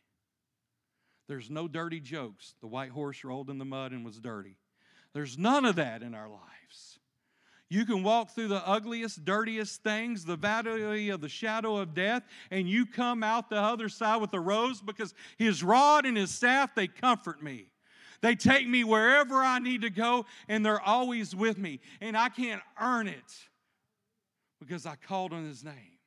There's 1.29 1.49
no 1.49 1.69
dirty 1.69 2.01
jokes. 2.01 2.55
The 2.61 2.67
white 2.67 2.91
horse 2.91 3.25
rolled 3.25 3.49
in 3.49 3.57
the 3.57 3.65
mud 3.65 3.93
and 3.93 4.05
was 4.05 4.21
dirty. 4.21 4.59
There's 5.15 5.39
none 5.39 5.65
of 5.65 5.77
that 5.77 6.03
in 6.03 6.15
our 6.15 6.29
lives. 6.29 6.99
You 7.69 7.85
can 7.85 8.03
walk 8.03 8.31
through 8.31 8.49
the 8.49 8.67
ugliest, 8.67 9.25
dirtiest 9.25 9.83
things, 9.83 10.25
the 10.25 10.37
valley 10.37 11.09
of 11.09 11.21
the 11.21 11.29
shadow 11.29 11.77
of 11.79 11.95
death, 11.95 12.23
and 12.51 12.69
you 12.69 12.87
come 12.87 13.25
out 13.25 13.51
the 13.51 13.57
other 13.57 13.89
side 13.89 14.21
with 14.21 14.33
a 14.35 14.41
rose 14.41 14.81
because 14.81 15.15
his 15.37 15.65
rod 15.65 16.07
and 16.07 16.17
his 16.17 16.33
staff, 16.33 16.75
they 16.75 16.87
comfort 16.87 17.43
me. 17.43 17.67
They 18.21 18.35
take 18.35 18.67
me 18.69 18.85
wherever 18.85 19.37
I 19.37 19.59
need 19.59 19.83
to 19.83 19.91
go, 19.91 20.27
and 20.49 20.65
they're 20.65 20.81
always 20.81 21.35
with 21.35 21.59
me. 21.59 21.81
And 22.01 22.17
I 22.17 22.29
can't 22.29 22.63
earn 22.81 23.09
it 23.09 23.35
because 24.61 24.87
I 24.87 24.97
called 24.97 25.33
on 25.33 25.47
His 25.47 25.65
name. 25.65 25.99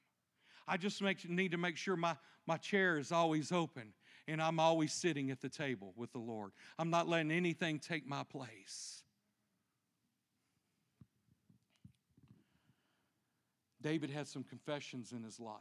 I 0.67 0.77
just 0.77 1.01
make, 1.01 1.27
need 1.29 1.51
to 1.51 1.57
make 1.57 1.77
sure 1.77 1.95
my, 1.95 2.15
my 2.45 2.57
chair 2.57 2.97
is 2.97 3.11
always 3.11 3.51
open 3.51 3.93
and 4.27 4.41
I'm 4.41 4.59
always 4.59 4.93
sitting 4.93 5.31
at 5.31 5.41
the 5.41 5.49
table 5.49 5.93
with 5.95 6.11
the 6.11 6.19
Lord. 6.19 6.51
I'm 6.77 6.91
not 6.91 7.07
letting 7.07 7.31
anything 7.31 7.79
take 7.79 8.07
my 8.07 8.23
place. 8.23 8.98
David 13.81 14.09
had 14.09 14.27
some 14.27 14.43
confessions 14.43 15.11
in 15.11 15.23
his 15.23 15.39
life. 15.39 15.55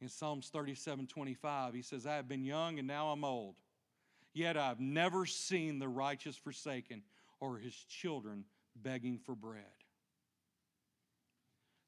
In 0.00 0.08
Psalms 0.08 0.48
37 0.48 1.06
25, 1.06 1.74
he 1.74 1.82
says, 1.82 2.06
I 2.06 2.16
have 2.16 2.28
been 2.28 2.44
young 2.44 2.78
and 2.78 2.88
now 2.88 3.08
I'm 3.08 3.24
old. 3.24 3.54
Yet 4.32 4.56
I've 4.56 4.80
never 4.80 5.26
seen 5.26 5.78
the 5.78 5.88
righteous 5.88 6.36
forsaken 6.36 7.02
or 7.40 7.58
his 7.58 7.74
children 7.74 8.44
begging 8.74 9.18
for 9.18 9.34
bread. 9.34 9.64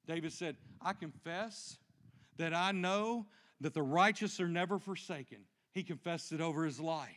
David 0.07 0.33
said, 0.33 0.57
I 0.81 0.93
confess 0.93 1.79
that 2.37 2.55
I 2.55 2.71
know 2.73 3.27
that 3.61 3.75
the 3.75 3.83
righteous 3.83 4.39
are 4.39 4.49
never 4.49 4.79
forsaken. 4.79 5.39
He 5.73 5.83
confessed 5.83 6.33
it 6.33 6.41
over 6.41 6.65
his 6.65 6.79
life. 6.79 7.11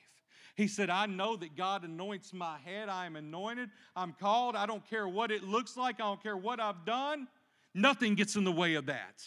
He 0.55 0.67
said, 0.67 0.89
I 0.89 1.05
know 1.05 1.35
that 1.37 1.55
God 1.55 1.83
anoints 1.83 2.33
my 2.33 2.57
head. 2.65 2.89
I 2.89 3.05
am 3.05 3.15
anointed. 3.15 3.69
I'm 3.95 4.13
called. 4.13 4.55
I 4.55 4.65
don't 4.65 4.85
care 4.89 5.07
what 5.07 5.31
it 5.31 5.43
looks 5.43 5.77
like. 5.77 5.95
I 6.01 6.03
don't 6.03 6.21
care 6.21 6.35
what 6.35 6.59
I've 6.59 6.83
done. 6.85 7.27
Nothing 7.73 8.15
gets 8.15 8.35
in 8.35 8.43
the 8.43 8.51
way 8.51 8.75
of 8.75 8.87
that. 8.87 9.23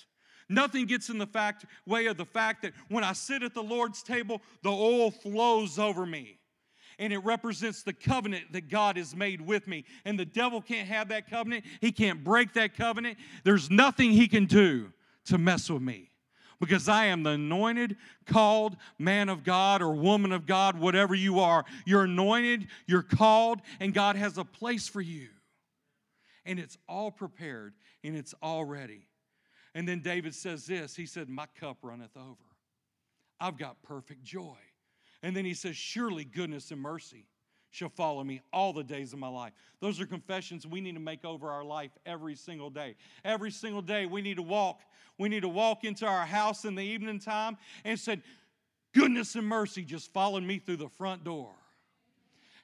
Nothing 0.49 0.86
gets 0.86 1.09
in 1.09 1.18
the 1.18 1.26
fact, 1.26 1.64
way 1.86 2.07
of 2.07 2.16
the 2.16 2.24
fact 2.24 2.62
that 2.62 2.72
when 2.88 3.05
I 3.05 3.12
sit 3.12 3.43
at 3.43 3.55
the 3.55 3.62
Lord's 3.62 4.03
table, 4.03 4.43
the 4.62 4.70
oil 4.70 5.11
flows 5.11 5.78
over 5.78 6.05
me. 6.05 6.38
And 6.99 7.12
it 7.12 7.18
represents 7.18 7.82
the 7.82 7.95
covenant 7.95 8.53
that 8.53 8.68
God 8.68 8.97
has 8.97 9.16
made 9.16 9.40
with 9.40 9.66
me. 9.66 9.84
And 10.05 10.18
the 10.18 10.26
devil 10.26 10.61
can't 10.61 10.88
have 10.88 11.09
that 11.09 11.28
covenant. 11.28 11.64
He 11.80 11.90
can't 11.90 12.22
break 12.22 12.53
that 12.53 12.76
covenant. 12.76 13.16
There's 13.45 13.70
nothing 13.70 14.11
he 14.12 14.28
can 14.28 14.45
do 14.45 14.93
to 15.26 15.38
mess 15.38 15.70
with 15.70 15.82
me 15.82 16.11
because 16.62 16.88
I 16.88 17.07
am 17.07 17.24
the 17.24 17.30
anointed, 17.30 17.97
called 18.24 18.76
man 18.97 19.28
of 19.28 19.43
God 19.43 19.82
or 19.82 19.95
woman 19.95 20.30
of 20.30 20.47
God, 20.47 20.78
whatever 20.78 21.12
you 21.12 21.40
are. 21.40 21.64
You're 21.84 22.05
anointed, 22.05 22.68
you're 22.86 23.03
called, 23.03 23.61
and 23.80 23.93
God 23.93 24.14
has 24.14 24.38
a 24.38 24.45
place 24.45 24.86
for 24.86 25.01
you. 25.01 25.28
And 26.45 26.61
it's 26.61 26.78
all 26.88 27.11
prepared 27.11 27.74
and 28.05 28.16
it's 28.16 28.34
already. 28.42 29.07
And 29.74 29.88
then 29.88 30.00
David 30.00 30.34
says 30.34 30.66
this 30.66 30.94
He 30.94 31.07
said, 31.07 31.28
My 31.28 31.46
cup 31.59 31.78
runneth 31.82 32.16
over. 32.16 32.36
I've 33.40 33.59
got 33.59 33.82
perfect 33.82 34.22
joy. 34.22 34.57
And 35.22 35.36
then 35.36 35.44
he 35.44 35.55
says, 35.55 35.76
Surely 35.76 36.24
goodness 36.24 36.70
and 36.70 36.80
mercy 36.80 37.26
shall 37.70 37.88
follow 37.88 38.22
me 38.22 38.42
all 38.53 38.72
the 38.72 38.84
days 38.84 39.12
of 39.12 39.18
my 39.18 39.28
life. 39.28 39.53
Those 39.80 40.00
are 40.00 40.07
confessions 40.07 40.66
we 40.66 40.80
need 40.80 40.94
to 40.94 41.00
make 41.00 41.24
over 41.24 41.50
our 41.50 41.64
life 41.64 41.90
every 42.05 42.34
single 42.34 42.70
day. 42.70 42.96
Every 43.24 43.50
single 43.50 43.82
day 43.82 44.05
we 44.07 44.20
need 44.20 44.36
to 44.36 44.42
walk. 44.42 44.80
We 45.18 45.28
need 45.28 45.40
to 45.40 45.48
walk 45.48 45.84
into 45.84 46.07
our 46.07 46.26
house 46.26 46.64
in 46.64 46.74
the 46.74 46.82
evening 46.82 47.18
time 47.18 47.57
and 47.84 47.98
said, 47.98 48.22
Goodness 48.94 49.34
and 49.36 49.46
mercy 49.46 49.84
just 49.84 50.12
followed 50.12 50.42
me 50.42 50.59
through 50.59 50.76
the 50.76 50.88
front 50.88 51.24
door. 51.24 51.55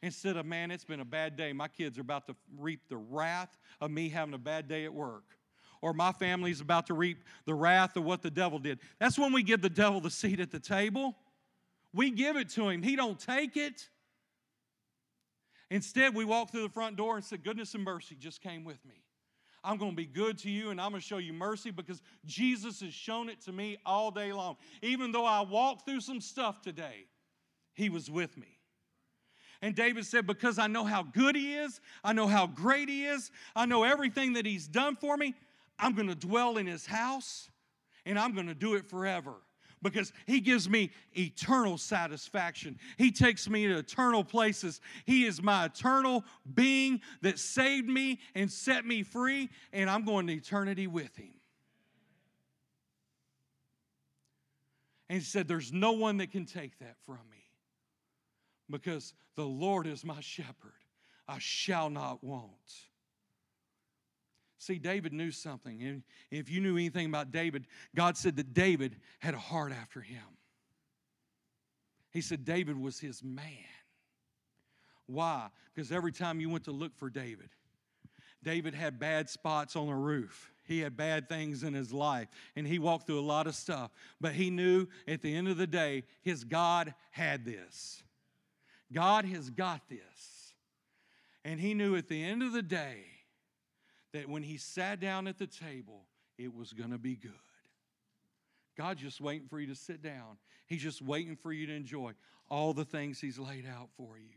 Instead 0.03 0.37
of, 0.37 0.47
man, 0.47 0.71
it's 0.71 0.85
been 0.85 1.01
a 1.01 1.05
bad 1.05 1.37
day. 1.37 1.53
My 1.53 1.69
kids 1.69 1.99
are 1.99 2.03
about 2.03 2.27
to 2.29 2.37
reap 2.57 2.89
the 2.89 2.97
wrath 2.97 3.59
of 3.81 3.91
me 3.91 4.09
having 4.09 4.35
a 4.35 4.39
bad 4.39 4.69
day 4.69 4.85
at 4.85 4.95
work. 4.95 5.25
Or 5.81 5.93
my 5.93 6.13
family's 6.13 6.61
about 6.61 6.87
to 6.89 6.95
reap 6.95 7.25
the 7.45 7.55
wrath 7.55 7.97
of 7.97 8.05
what 8.05 8.23
the 8.23 8.31
devil 8.31 8.59
did. 8.59 8.81
That's 8.99 9.19
when 9.19 9.33
we 9.33 9.43
give 9.43 9.61
the 9.61 9.71
devil 9.71 10.01
the 10.01 10.11
seat 10.11 10.41
at 10.41 10.51
the 10.51 10.61
table. 10.61 11.17
We 11.93 12.11
give 12.11 12.37
it 12.37 12.49
to 12.51 12.69
him. 12.69 12.83
He 12.83 12.97
don't 12.97 13.19
take 13.19 13.57
it. 13.57 13.89
Instead, 15.71 16.15
we 16.15 16.25
walk 16.25 16.51
through 16.51 16.63
the 16.63 16.69
front 16.69 16.97
door 16.97 17.17
and 17.17 17.25
said, 17.25 17.45
Goodness 17.45 17.75
and 17.75 17.85
mercy 17.85 18.17
just 18.19 18.41
came 18.41 18.65
with 18.65 18.85
me. 18.85 19.03
I'm 19.65 19.77
going 19.77 19.91
to 19.91 19.97
be 19.97 20.07
good 20.07 20.39
to 20.39 20.51
you 20.51 20.71
and 20.71 20.81
I'm 20.81 20.91
going 20.91 21.01
to 21.01 21.07
show 21.07 21.19
you 21.19 21.33
mercy 21.33 21.71
because 21.71 22.01
Jesus 22.25 22.81
has 22.81 22.95
shown 22.95 23.29
it 23.29 23.41
to 23.43 23.53
me 23.53 23.77
all 23.85 24.11
day 24.11 24.33
long. 24.33 24.57
Even 24.83 25.13
though 25.13 25.27
I 25.27 25.41
walked 25.41 25.85
through 25.85 26.01
some 26.01 26.21
stuff 26.21 26.63
today, 26.63 27.07
He 27.75 27.89
was 27.89 28.11
with 28.11 28.37
me. 28.37 28.58
And 29.61 29.75
David 29.75 30.07
said, 30.07 30.27
Because 30.27 30.59
I 30.59 30.67
know 30.67 30.85
how 30.85 31.03
good 31.03 31.35
He 31.35 31.55
is, 31.55 31.81
I 32.05 32.13
know 32.13 32.27
how 32.27 32.47
great 32.47 32.89
He 32.89 33.05
is, 33.05 33.31
I 33.57 33.67
know 33.67 33.85
everything 33.85 34.35
that 34.35 34.47
He's 34.47 34.69
done 34.69 34.97
for 34.97 35.17
me, 35.17 35.35
I'm 35.79 35.95
going 35.95 36.09
to 36.09 36.15
dwell 36.15 36.57
in 36.57 36.67
His 36.67 36.87
house 36.87 37.51
and 38.07 38.19
I'm 38.19 38.35
going 38.35 38.47
to 38.47 38.55
do 38.55 38.75
it 38.75 38.89
forever 38.89 39.35
because 39.83 40.13
He 40.27 40.41
gives 40.41 40.69
me 40.69 40.91
eternal 41.17 41.77
satisfaction. 41.77 42.79
He 42.97 43.11
takes 43.11 43.49
me 43.49 43.67
to 43.67 43.79
eternal 43.79 44.23
places. 44.23 44.81
He 45.07 45.25
is 45.25 45.43
my 45.43 45.65
eternal 45.67 46.25
being 46.55 47.01
that 47.23 47.39
saved 47.39 47.89
me 47.89 48.21
and 48.35 48.51
set 48.51 48.87
me 48.87 49.03
free, 49.03 49.51
and 49.73 49.91
I'm 49.91 50.05
going 50.05 50.27
to 50.29 50.35
eternity 50.35 50.87
with 50.87 51.17
Him. 51.17 51.35
And 55.09 55.19
He 55.19 55.25
said, 55.25 55.49
There's 55.49 55.73
no 55.73 55.93
one 55.93 56.19
that 56.19 56.31
can 56.31 56.45
take 56.45 56.79
that 56.79 56.97
from 57.05 57.19
me 57.31 57.38
because 58.71 59.15
the 59.37 59.45
Lord 59.45 59.87
is 59.87 60.05
my 60.05 60.21
shepherd. 60.21 60.73
I 61.27 61.39
shall 61.39 61.91
not 61.91 62.23
want. 62.25 62.51
See, 64.59 64.79
David 64.79 65.13
knew 65.13 65.31
something. 65.31 65.83
And 65.83 66.03
if 66.31 66.51
you 66.51 66.61
knew 66.61 66.77
anything 66.77 67.07
about 67.07 67.31
David, 67.31 67.67
God 67.95 68.17
said 68.17 68.37
that 68.37 68.55
David 68.55 68.97
had 69.21 69.35
a 69.35 69.39
heart 69.39 69.73
after 69.73 70.01
him. 70.01 70.25
He 72.11 72.21
said 72.21 72.45
David 72.45 72.79
was 72.79 72.99
his 72.99 73.23
man. 73.23 73.45
Why? 75.07 75.49
Because 75.75 75.93
every 75.93 76.13
time 76.13 76.41
you 76.41 76.51
went 76.51 76.65
to 76.65 76.73
look 76.73 76.97
for 76.97 77.09
David, 77.09 77.51
David 78.43 78.75
had 78.75 78.99
bad 78.99 79.29
spots 79.29 79.77
on 79.77 79.87
the 79.87 79.95
roof. 79.95 80.51
He 80.65 80.81
had 80.81 80.97
bad 80.97 81.29
things 81.29 81.63
in 81.63 81.73
his 81.73 81.93
life, 81.93 82.29
and 82.55 82.67
he 82.67 82.79
walked 82.79 83.07
through 83.07 83.21
a 83.21 83.23
lot 83.23 83.47
of 83.47 83.55
stuff. 83.55 83.91
But 84.21 84.33
he 84.33 84.51
knew 84.51 84.87
at 85.07 85.23
the 85.23 85.35
end 85.35 85.49
of 85.49 85.57
the 85.57 85.67
day, 85.67 86.05
his 86.23 86.45
God 86.45 86.95
had 87.11 87.45
this. 87.45 88.03
God 88.93 89.25
has 89.25 89.51
got 89.51 89.89
this. 89.89 90.55
And 91.45 91.61
he 91.61 91.75
knew 91.75 91.97
at 91.97 92.09
the 92.09 92.23
end 92.23 92.43
of 92.43 92.53
the 92.53 92.63
day, 92.63 93.05
that 94.13 94.29
when 94.29 94.43
he 94.43 94.57
sat 94.57 95.01
down 95.01 95.27
at 95.27 95.39
the 95.39 95.47
table, 95.47 96.07
it 96.39 96.55
was 96.55 96.73
going 96.73 96.91
to 96.91 96.99
be 96.99 97.15
good. 97.15 97.33
God's 98.77 99.03
just 99.03 99.21
waiting 99.21 99.49
for 99.49 99.61
you 99.61 99.67
to 99.67 99.75
sit 99.75 100.03
down. 100.03 100.39
He's 100.67 100.83
just 100.83 101.03
waiting 101.03 101.37
for 101.37 101.53
you 101.53 101.67
to 101.67 101.75
enjoy 101.75 102.13
all 102.49 102.73
the 102.73 102.85
things 102.85 103.21
He's 103.21 103.39
laid 103.39 103.67
out 103.67 103.89
for 103.97 104.19
you. 104.19 104.37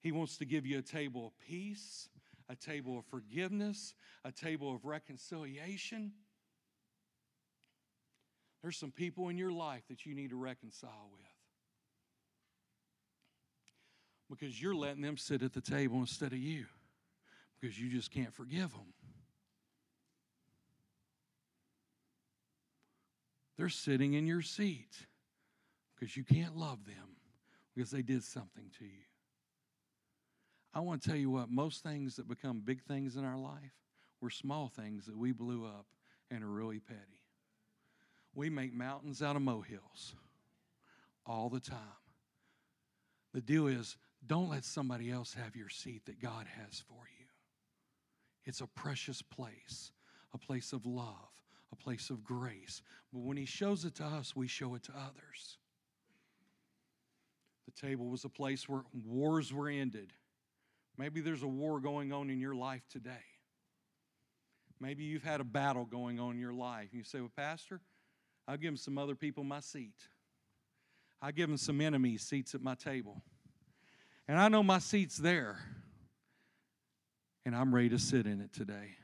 He 0.00 0.12
wants 0.12 0.36
to 0.38 0.44
give 0.44 0.66
you 0.66 0.78
a 0.78 0.82
table 0.82 1.26
of 1.26 1.32
peace, 1.38 2.08
a 2.48 2.56
table 2.56 2.98
of 2.98 3.06
forgiveness, 3.06 3.94
a 4.24 4.32
table 4.32 4.74
of 4.74 4.84
reconciliation. 4.84 6.12
There's 8.62 8.76
some 8.76 8.90
people 8.90 9.28
in 9.28 9.38
your 9.38 9.52
life 9.52 9.82
that 9.88 10.04
you 10.04 10.14
need 10.14 10.30
to 10.30 10.36
reconcile 10.36 11.08
with 11.12 11.33
because 14.38 14.60
you're 14.60 14.74
letting 14.74 15.02
them 15.02 15.16
sit 15.16 15.42
at 15.42 15.52
the 15.52 15.60
table 15.60 15.98
instead 15.98 16.32
of 16.32 16.38
you 16.38 16.66
because 17.60 17.78
you 17.78 17.88
just 17.88 18.10
can't 18.10 18.34
forgive 18.34 18.72
them. 18.72 18.92
They're 23.56 23.68
sitting 23.68 24.14
in 24.14 24.26
your 24.26 24.42
seat 24.42 25.06
because 25.94 26.16
you 26.16 26.24
can't 26.24 26.56
love 26.56 26.84
them 26.86 27.16
because 27.74 27.90
they 27.90 28.02
did 28.02 28.24
something 28.24 28.70
to 28.78 28.84
you. 28.84 29.04
I 30.74 30.80
want 30.80 31.02
to 31.02 31.08
tell 31.08 31.18
you 31.18 31.30
what, 31.30 31.50
most 31.50 31.82
things 31.84 32.16
that 32.16 32.28
become 32.28 32.60
big 32.64 32.82
things 32.82 33.16
in 33.16 33.24
our 33.24 33.38
life 33.38 33.72
were 34.20 34.30
small 34.30 34.68
things 34.68 35.06
that 35.06 35.16
we 35.16 35.32
blew 35.32 35.64
up 35.64 35.86
and 36.30 36.42
are 36.42 36.48
really 36.48 36.80
petty. 36.80 37.00
We 38.34 38.50
make 38.50 38.74
mountains 38.74 39.22
out 39.22 39.36
of 39.36 39.42
molehills 39.42 40.14
all 41.24 41.48
the 41.48 41.60
time. 41.60 41.78
The 43.32 43.40
deal 43.40 43.68
is, 43.68 43.96
don't 44.26 44.50
let 44.50 44.64
somebody 44.64 45.10
else 45.10 45.34
have 45.34 45.56
your 45.56 45.68
seat 45.68 46.06
that 46.06 46.20
God 46.20 46.46
has 46.62 46.80
for 46.80 47.08
you. 47.18 47.26
It's 48.44 48.60
a 48.60 48.66
precious 48.66 49.22
place, 49.22 49.92
a 50.32 50.38
place 50.38 50.72
of 50.72 50.86
love, 50.86 51.30
a 51.72 51.76
place 51.76 52.10
of 52.10 52.24
grace. 52.24 52.82
But 53.12 53.20
when 53.20 53.36
He 53.36 53.46
shows 53.46 53.84
it 53.84 53.94
to 53.96 54.04
us, 54.04 54.36
we 54.36 54.46
show 54.46 54.74
it 54.74 54.82
to 54.84 54.92
others. 54.92 55.58
The 57.66 57.86
table 57.86 58.06
was 58.06 58.24
a 58.24 58.28
place 58.28 58.68
where 58.68 58.82
wars 59.06 59.52
were 59.52 59.68
ended. 59.68 60.12
Maybe 60.96 61.20
there's 61.20 61.42
a 61.42 61.48
war 61.48 61.80
going 61.80 62.12
on 62.12 62.30
in 62.30 62.40
your 62.40 62.54
life 62.54 62.82
today. 62.90 63.24
Maybe 64.80 65.04
you've 65.04 65.24
had 65.24 65.40
a 65.40 65.44
battle 65.44 65.84
going 65.84 66.20
on 66.20 66.34
in 66.34 66.40
your 66.40 66.52
life. 66.52 66.88
You 66.92 67.04
say, 67.04 67.20
Well, 67.20 67.32
Pastor, 67.34 67.80
I've 68.46 68.60
given 68.60 68.76
some 68.76 68.98
other 68.98 69.14
people 69.14 69.44
my 69.44 69.60
seat. 69.60 70.08
I've 71.22 71.34
given 71.34 71.56
some 71.56 71.80
enemies 71.80 72.22
seats 72.22 72.54
at 72.54 72.60
my 72.60 72.74
table. 72.74 73.22
And 74.26 74.38
I 74.38 74.48
know 74.48 74.62
my 74.62 74.78
seat's 74.78 75.16
there 75.16 75.58
and 77.44 77.54
I'm 77.54 77.74
ready 77.74 77.90
to 77.90 77.98
sit 77.98 78.26
in 78.26 78.40
it 78.40 78.52
today. 78.52 78.96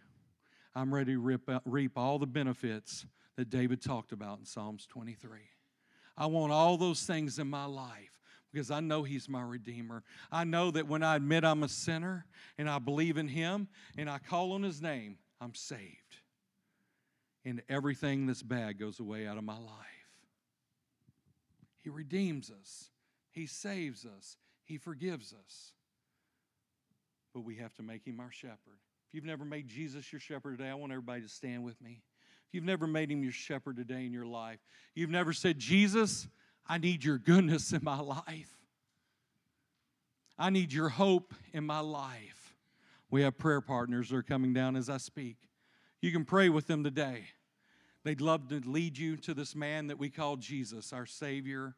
I'm 0.74 0.94
ready 0.94 1.12
to 1.12 1.20
rip, 1.20 1.48
uh, 1.48 1.60
reap 1.64 1.92
all 1.96 2.18
the 2.18 2.26
benefits 2.26 3.04
that 3.36 3.50
David 3.50 3.82
talked 3.82 4.12
about 4.12 4.38
in 4.38 4.44
Psalms 4.46 4.86
23. 4.86 5.30
I 6.16 6.26
want 6.26 6.52
all 6.52 6.76
those 6.76 7.02
things 7.02 7.38
in 7.38 7.48
my 7.48 7.64
life 7.64 8.20
because 8.52 8.70
I 8.70 8.80
know 8.80 9.02
He's 9.02 9.28
my 9.28 9.42
Redeemer. 9.42 10.02
I 10.30 10.44
know 10.44 10.70
that 10.70 10.88
when 10.88 11.02
I 11.02 11.16
admit 11.16 11.44
I'm 11.44 11.62
a 11.62 11.68
sinner 11.68 12.26
and 12.58 12.68
I 12.68 12.78
believe 12.78 13.16
in 13.16 13.28
Him 13.28 13.68
and 13.98 14.08
I 14.08 14.18
call 14.18 14.52
on 14.52 14.62
His 14.62 14.80
name, 14.80 15.18
I'm 15.40 15.54
saved. 15.54 16.16
And 17.44 17.62
everything 17.68 18.26
that's 18.26 18.42
bad 18.42 18.78
goes 18.78 19.00
away 19.00 19.26
out 19.26 19.38
of 19.38 19.44
my 19.44 19.58
life. 19.58 19.86
He 21.82 21.90
redeems 21.90 22.50
us, 22.50 22.90
He 23.30 23.46
saves 23.46 24.04
us, 24.04 24.36
He 24.70 24.78
forgives 24.78 25.34
us 25.34 25.72
but 27.32 27.40
we 27.40 27.56
have 27.56 27.74
to 27.74 27.82
make 27.82 28.06
him 28.06 28.20
our 28.20 28.30
shepherd. 28.30 28.78
If 29.08 29.14
you've 29.14 29.24
never 29.24 29.44
made 29.44 29.68
Jesus 29.68 30.12
your 30.12 30.20
shepherd 30.20 30.58
today, 30.58 30.70
I 30.70 30.74
want 30.74 30.92
everybody 30.92 31.22
to 31.22 31.28
stand 31.28 31.64
with 31.64 31.80
me. 31.80 32.02
If 32.48 32.54
you've 32.54 32.64
never 32.64 32.86
made 32.86 33.10
him 33.10 33.22
your 33.22 33.32
shepherd 33.32 33.76
today 33.76 34.04
in 34.04 34.12
your 34.12 34.26
life, 34.26 34.58
you've 34.94 35.10
never 35.10 35.32
said, 35.32 35.58
Jesus, 35.58 36.26
I 36.68 36.78
need 36.78 37.04
your 37.04 37.18
goodness 37.18 37.72
in 37.72 37.80
my 37.82 38.00
life. 38.00 38.50
I 40.38 40.50
need 40.50 40.72
your 40.72 40.88
hope 40.88 41.34
in 41.52 41.64
my 41.64 41.80
life. 41.80 42.56
We 43.10 43.22
have 43.22 43.38
prayer 43.38 43.60
partners 43.60 44.10
that 44.10 44.16
are 44.16 44.22
coming 44.22 44.52
down 44.52 44.76
as 44.76 44.88
I 44.88 44.96
speak. 44.96 45.36
You 46.00 46.12
can 46.12 46.24
pray 46.24 46.48
with 46.48 46.66
them 46.66 46.82
today. 46.82 47.24
They'd 48.04 48.20
love 48.20 48.48
to 48.48 48.60
lead 48.60 48.96
you 48.96 49.16
to 49.18 49.34
this 49.34 49.54
man 49.54 49.88
that 49.88 49.98
we 49.98 50.08
call 50.08 50.36
Jesus, 50.36 50.92
our 50.92 51.06
Savior. 51.06 51.74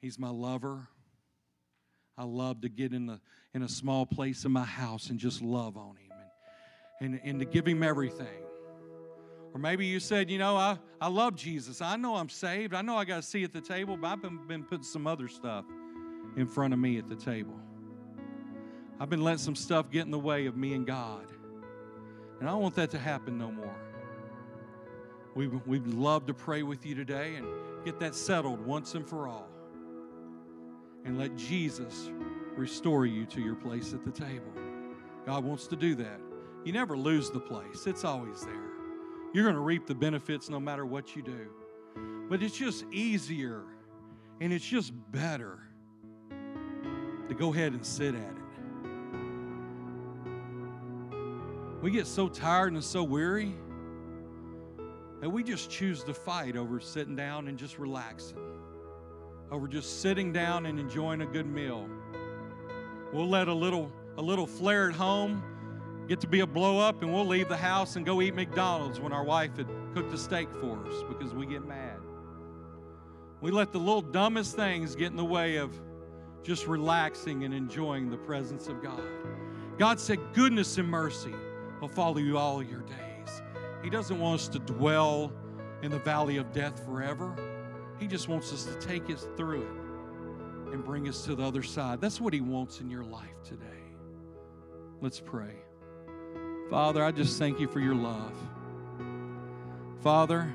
He's 0.00 0.18
my 0.18 0.30
lover. 0.30 0.88
I 2.16 2.24
love 2.24 2.60
to 2.62 2.68
get 2.68 2.92
in, 2.92 3.06
the, 3.06 3.20
in 3.54 3.62
a 3.62 3.68
small 3.68 4.06
place 4.06 4.44
in 4.44 4.52
my 4.52 4.64
house 4.64 5.10
and 5.10 5.18
just 5.18 5.42
love 5.42 5.76
on 5.76 5.96
Him 5.96 6.12
and, 7.00 7.14
and, 7.14 7.20
and 7.24 7.40
to 7.40 7.46
give 7.46 7.66
Him 7.66 7.82
everything. 7.82 8.42
Or 9.52 9.60
maybe 9.60 9.86
you 9.86 10.00
said, 10.00 10.30
you 10.30 10.38
know, 10.38 10.56
I, 10.56 10.78
I 11.00 11.08
love 11.08 11.36
Jesus. 11.36 11.80
I 11.80 11.96
know 11.96 12.16
I'm 12.16 12.28
saved. 12.28 12.74
I 12.74 12.82
know 12.82 12.96
I 12.96 13.04
got 13.04 13.20
a 13.20 13.22
seat 13.22 13.44
at 13.44 13.52
the 13.52 13.60
table, 13.60 13.96
but 13.96 14.08
I've 14.08 14.22
been, 14.22 14.46
been 14.46 14.64
putting 14.64 14.84
some 14.84 15.06
other 15.06 15.28
stuff 15.28 15.64
in 16.36 16.46
front 16.46 16.74
of 16.74 16.80
me 16.80 16.98
at 16.98 17.08
the 17.08 17.14
table. 17.14 17.54
I've 18.98 19.10
been 19.10 19.22
letting 19.22 19.38
some 19.38 19.54
stuff 19.54 19.90
get 19.90 20.04
in 20.04 20.10
the 20.10 20.18
way 20.18 20.46
of 20.46 20.56
me 20.56 20.74
and 20.74 20.86
God. 20.86 21.26
And 22.40 22.48
I 22.48 22.52
don't 22.52 22.62
want 22.62 22.74
that 22.76 22.90
to 22.90 22.98
happen 22.98 23.38
no 23.38 23.50
more. 23.52 23.76
We, 25.36 25.46
we'd 25.46 25.86
love 25.86 26.26
to 26.26 26.34
pray 26.34 26.62
with 26.62 26.84
you 26.84 26.94
today 26.94 27.36
and 27.36 27.46
get 27.84 27.98
that 28.00 28.14
settled 28.14 28.60
once 28.60 28.94
and 28.94 29.08
for 29.08 29.28
all. 29.28 29.48
And 31.04 31.18
let 31.18 31.36
Jesus 31.36 32.10
restore 32.56 33.06
you 33.06 33.26
to 33.26 33.40
your 33.40 33.54
place 33.54 33.92
at 33.92 34.04
the 34.04 34.10
table. 34.10 34.52
God 35.26 35.44
wants 35.44 35.66
to 35.68 35.76
do 35.76 35.94
that. 35.96 36.20
You 36.64 36.72
never 36.72 36.96
lose 36.96 37.30
the 37.30 37.40
place, 37.40 37.86
it's 37.86 38.04
always 38.04 38.44
there. 38.44 38.70
You're 39.32 39.44
going 39.44 39.56
to 39.56 39.60
reap 39.60 39.86
the 39.86 39.94
benefits 39.94 40.48
no 40.48 40.60
matter 40.60 40.86
what 40.86 41.16
you 41.16 41.22
do. 41.22 41.48
But 42.28 42.42
it's 42.42 42.56
just 42.56 42.84
easier 42.92 43.64
and 44.40 44.52
it's 44.52 44.64
just 44.64 44.92
better 45.10 45.58
to 47.28 47.34
go 47.34 47.52
ahead 47.52 47.72
and 47.72 47.84
sit 47.84 48.14
at 48.14 48.20
it. 48.20 48.44
We 51.82 51.90
get 51.90 52.06
so 52.06 52.28
tired 52.28 52.72
and 52.72 52.82
so 52.82 53.02
weary 53.02 53.54
that 55.20 55.28
we 55.28 55.42
just 55.42 55.70
choose 55.70 56.02
to 56.04 56.14
fight 56.14 56.56
over 56.56 56.80
sitting 56.80 57.16
down 57.16 57.48
and 57.48 57.58
just 57.58 57.78
relaxing, 57.78 58.38
over 59.50 59.68
just 59.68 60.00
sitting 60.00 60.32
down 60.32 60.66
and 60.66 60.78
enjoying 60.78 61.20
a 61.22 61.26
good 61.26 61.46
meal. 61.46 61.88
We'll 63.12 63.28
let 63.28 63.48
a 63.48 63.54
little 63.54 63.90
a 64.16 64.22
little 64.22 64.46
flare 64.46 64.88
at 64.88 64.94
home 64.94 65.42
get 66.08 66.20
to 66.20 66.26
be 66.26 66.40
a 66.40 66.46
blow 66.46 66.78
up, 66.78 67.02
and 67.02 67.12
we'll 67.12 67.26
leave 67.26 67.48
the 67.48 67.56
house 67.56 67.96
and 67.96 68.04
go 68.04 68.20
eat 68.20 68.34
McDonald's 68.34 69.00
when 69.00 69.12
our 69.12 69.24
wife 69.24 69.56
had 69.56 69.66
cooked 69.94 70.12
a 70.12 70.18
steak 70.18 70.48
for 70.60 70.86
us 70.86 71.02
because 71.08 71.32
we 71.32 71.46
get 71.46 71.66
mad. 71.66 71.98
We 73.40 73.50
let 73.50 73.72
the 73.72 73.78
little 73.78 74.02
dumbest 74.02 74.56
things 74.56 74.94
get 74.94 75.10
in 75.10 75.16
the 75.16 75.24
way 75.24 75.56
of 75.56 75.78
just 76.42 76.66
relaxing 76.66 77.44
and 77.44 77.54
enjoying 77.54 78.10
the 78.10 78.16
presence 78.16 78.68
of 78.68 78.82
God. 78.82 79.02
God 79.78 79.98
said, 79.98 80.18
Goodness 80.34 80.78
and 80.78 80.88
mercy 80.88 81.34
will 81.80 81.88
follow 81.88 82.18
you 82.18 82.38
all 82.38 82.62
your 82.62 82.82
days. 82.82 83.42
He 83.82 83.90
doesn't 83.90 84.18
want 84.18 84.40
us 84.40 84.48
to 84.48 84.58
dwell 84.58 85.32
in 85.82 85.90
the 85.90 85.98
valley 85.98 86.36
of 86.36 86.52
death 86.52 86.84
forever. 86.84 87.34
He 87.98 88.06
just 88.06 88.28
wants 88.28 88.52
us 88.52 88.64
to 88.64 88.74
take 88.74 89.10
us 89.10 89.26
through 89.36 89.62
it 89.62 90.72
and 90.72 90.84
bring 90.84 91.08
us 91.08 91.24
to 91.24 91.34
the 91.34 91.42
other 91.42 91.62
side. 91.62 92.00
That's 92.00 92.20
what 92.20 92.32
He 92.32 92.40
wants 92.40 92.80
in 92.80 92.90
your 92.90 93.04
life 93.04 93.42
today. 93.44 93.64
Let's 95.00 95.20
pray. 95.20 95.54
Father, 96.70 97.04
I 97.04 97.12
just 97.12 97.38
thank 97.38 97.60
you 97.60 97.68
for 97.68 97.80
your 97.80 97.94
love. 97.94 98.32
Father, 100.02 100.52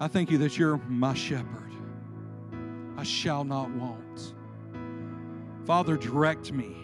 I 0.00 0.08
thank 0.08 0.30
you 0.30 0.38
that 0.38 0.58
you're 0.58 0.78
my 0.88 1.14
shepherd. 1.14 1.72
I 2.96 3.04
shall 3.04 3.44
not 3.44 3.70
want. 3.70 4.34
Father, 5.64 5.96
direct 5.96 6.52
me. 6.52 6.76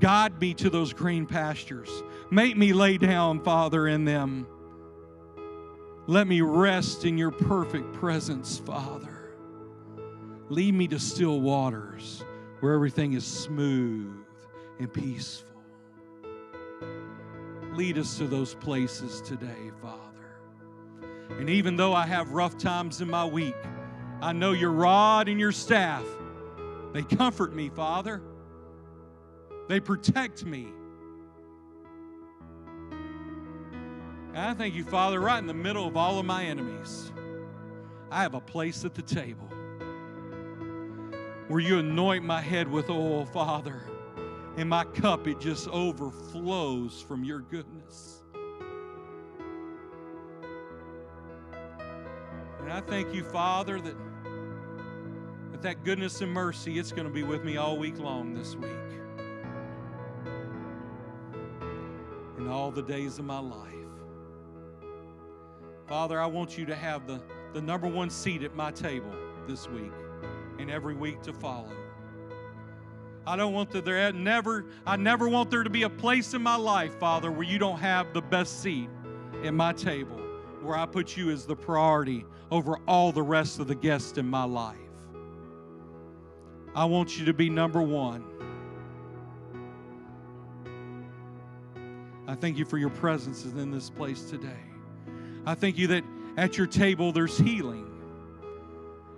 Guide 0.00 0.40
me 0.40 0.54
to 0.54 0.70
those 0.70 0.92
green 0.92 1.26
pastures. 1.26 1.90
Make 2.30 2.56
me 2.56 2.72
lay 2.72 2.96
down, 2.96 3.40
Father, 3.40 3.86
in 3.86 4.04
them. 4.04 4.46
Let 6.06 6.26
me 6.26 6.40
rest 6.40 7.04
in 7.04 7.18
your 7.18 7.30
perfect 7.30 7.92
presence, 7.92 8.58
Father. 8.58 9.09
Lead 10.50 10.74
me 10.74 10.88
to 10.88 10.98
still 10.98 11.40
waters 11.40 12.24
where 12.58 12.74
everything 12.74 13.12
is 13.12 13.24
smooth 13.24 14.12
and 14.80 14.92
peaceful. 14.92 15.46
Lead 17.74 17.96
us 17.96 18.18
to 18.18 18.26
those 18.26 18.54
places 18.56 19.20
today, 19.20 19.70
Father. 19.80 20.00
And 21.38 21.48
even 21.48 21.76
though 21.76 21.94
I 21.94 22.04
have 22.04 22.32
rough 22.32 22.58
times 22.58 23.00
in 23.00 23.08
my 23.08 23.24
week, 23.24 23.54
I 24.20 24.32
know 24.32 24.50
your 24.50 24.72
rod 24.72 25.28
and 25.28 25.38
your 25.38 25.52
staff, 25.52 26.04
they 26.92 27.02
comfort 27.02 27.54
me, 27.54 27.68
Father. 27.68 28.20
They 29.68 29.78
protect 29.78 30.44
me. 30.44 30.66
And 34.34 34.38
I 34.38 34.54
thank 34.54 34.74
you, 34.74 34.82
Father, 34.82 35.20
right 35.20 35.38
in 35.38 35.46
the 35.46 35.54
middle 35.54 35.86
of 35.86 35.96
all 35.96 36.18
of 36.18 36.26
my 36.26 36.44
enemies. 36.44 37.12
I 38.10 38.22
have 38.22 38.34
a 38.34 38.40
place 38.40 38.84
at 38.84 38.94
the 38.94 39.02
table 39.02 39.48
where 41.50 41.58
you 41.58 41.80
anoint 41.80 42.24
my 42.24 42.40
head 42.40 42.70
with 42.70 42.88
oil, 42.88 43.26
Father 43.26 43.82
and 44.56 44.68
my 44.68 44.84
cup, 44.84 45.26
it 45.26 45.40
just 45.40 45.66
overflows 45.66 47.00
from 47.00 47.24
your 47.24 47.40
goodness. 47.40 48.22
And 52.60 52.72
I 52.72 52.80
thank 52.80 53.12
you, 53.12 53.24
Father, 53.24 53.80
that 53.80 53.96
that, 55.50 55.62
that 55.62 55.84
goodness 55.84 56.20
and 56.20 56.32
mercy, 56.32 56.78
it's 56.78 56.92
going 56.92 57.08
to 57.08 57.12
be 57.12 57.24
with 57.24 57.42
me 57.42 57.56
all 57.56 57.76
week 57.76 57.98
long 57.98 58.32
this 58.32 58.54
week. 58.54 58.70
And 62.38 62.48
all 62.48 62.70
the 62.70 62.82
days 62.82 63.18
of 63.18 63.24
my 63.24 63.40
life. 63.40 63.74
Father, 65.88 66.20
I 66.20 66.26
want 66.26 66.56
you 66.56 66.64
to 66.66 66.76
have 66.76 67.08
the, 67.08 67.20
the 67.54 67.60
number 67.60 67.88
one 67.88 68.08
seat 68.08 68.44
at 68.44 68.54
my 68.54 68.70
table 68.70 69.12
this 69.48 69.68
week 69.68 69.90
and 70.60 70.70
every 70.70 70.94
week 70.94 71.22
to 71.22 71.32
follow. 71.32 71.72
I 73.26 73.36
don't 73.36 73.52
want 73.52 73.70
to 73.72 73.80
there 73.80 74.12
never 74.12 74.66
I 74.86 74.96
never 74.96 75.28
want 75.28 75.50
there 75.50 75.62
to 75.62 75.70
be 75.70 75.82
a 75.84 75.90
place 75.90 76.34
in 76.34 76.42
my 76.42 76.56
life, 76.56 76.94
Father, 76.98 77.30
where 77.30 77.42
you 77.42 77.58
don't 77.58 77.78
have 77.78 78.12
the 78.12 78.22
best 78.22 78.62
seat 78.62 78.88
at 79.44 79.54
my 79.54 79.72
table, 79.72 80.20
where 80.62 80.76
I 80.76 80.86
put 80.86 81.16
you 81.16 81.30
as 81.30 81.46
the 81.46 81.56
priority 81.56 82.24
over 82.50 82.78
all 82.88 83.12
the 83.12 83.22
rest 83.22 83.60
of 83.60 83.68
the 83.68 83.74
guests 83.74 84.18
in 84.18 84.26
my 84.26 84.44
life. 84.44 84.76
I 86.74 86.84
want 86.84 87.18
you 87.18 87.24
to 87.26 87.32
be 87.32 87.50
number 87.50 87.82
1. 87.82 88.24
I 92.26 92.34
thank 92.36 92.58
you 92.58 92.64
for 92.64 92.78
your 92.78 92.90
presence 92.90 93.44
in 93.44 93.70
this 93.70 93.90
place 93.90 94.30
today. 94.30 94.62
I 95.44 95.54
thank 95.54 95.78
you 95.78 95.88
that 95.88 96.04
at 96.36 96.56
your 96.56 96.68
table 96.68 97.10
there's 97.12 97.36
healing. 97.36 97.89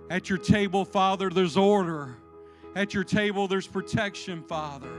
At 0.09 0.29
your 0.29 0.37
table, 0.37 0.85
Father, 0.85 1.29
there's 1.29 1.57
order. 1.57 2.15
At 2.75 2.93
your 2.93 3.03
table, 3.03 3.47
there's 3.47 3.67
protection, 3.67 4.43
Father. 4.43 4.91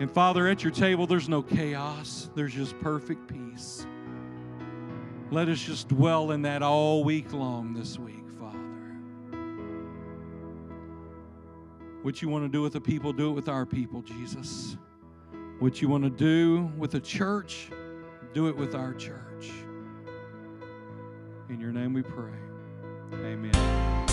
And 0.00 0.10
Father, 0.10 0.48
at 0.48 0.62
your 0.62 0.72
table, 0.72 1.06
there's 1.06 1.28
no 1.28 1.42
chaos, 1.42 2.28
there's 2.34 2.54
just 2.54 2.78
perfect 2.80 3.28
peace. 3.28 3.86
Let 5.30 5.48
us 5.48 5.60
just 5.60 5.88
dwell 5.88 6.32
in 6.32 6.42
that 6.42 6.62
all 6.62 7.04
week 7.04 7.32
long 7.32 7.72
this 7.72 7.98
week, 7.98 8.24
Father. 8.38 8.58
What 12.02 12.20
you 12.20 12.28
want 12.28 12.44
to 12.44 12.48
do 12.48 12.62
with 12.62 12.74
the 12.74 12.80
people, 12.80 13.12
do 13.12 13.30
it 13.30 13.32
with 13.32 13.48
our 13.48 13.64
people, 13.64 14.02
Jesus. 14.02 14.76
What 15.58 15.80
you 15.80 15.88
want 15.88 16.04
to 16.04 16.10
do 16.10 16.70
with 16.76 16.90
the 16.90 17.00
church, 17.00 17.70
do 18.34 18.48
it 18.48 18.56
with 18.56 18.74
our 18.74 18.92
church. 18.94 19.50
In 21.48 21.60
your 21.60 21.72
name 21.72 21.92
we 21.92 22.02
pray. 22.02 22.51
Amen. 23.14 24.11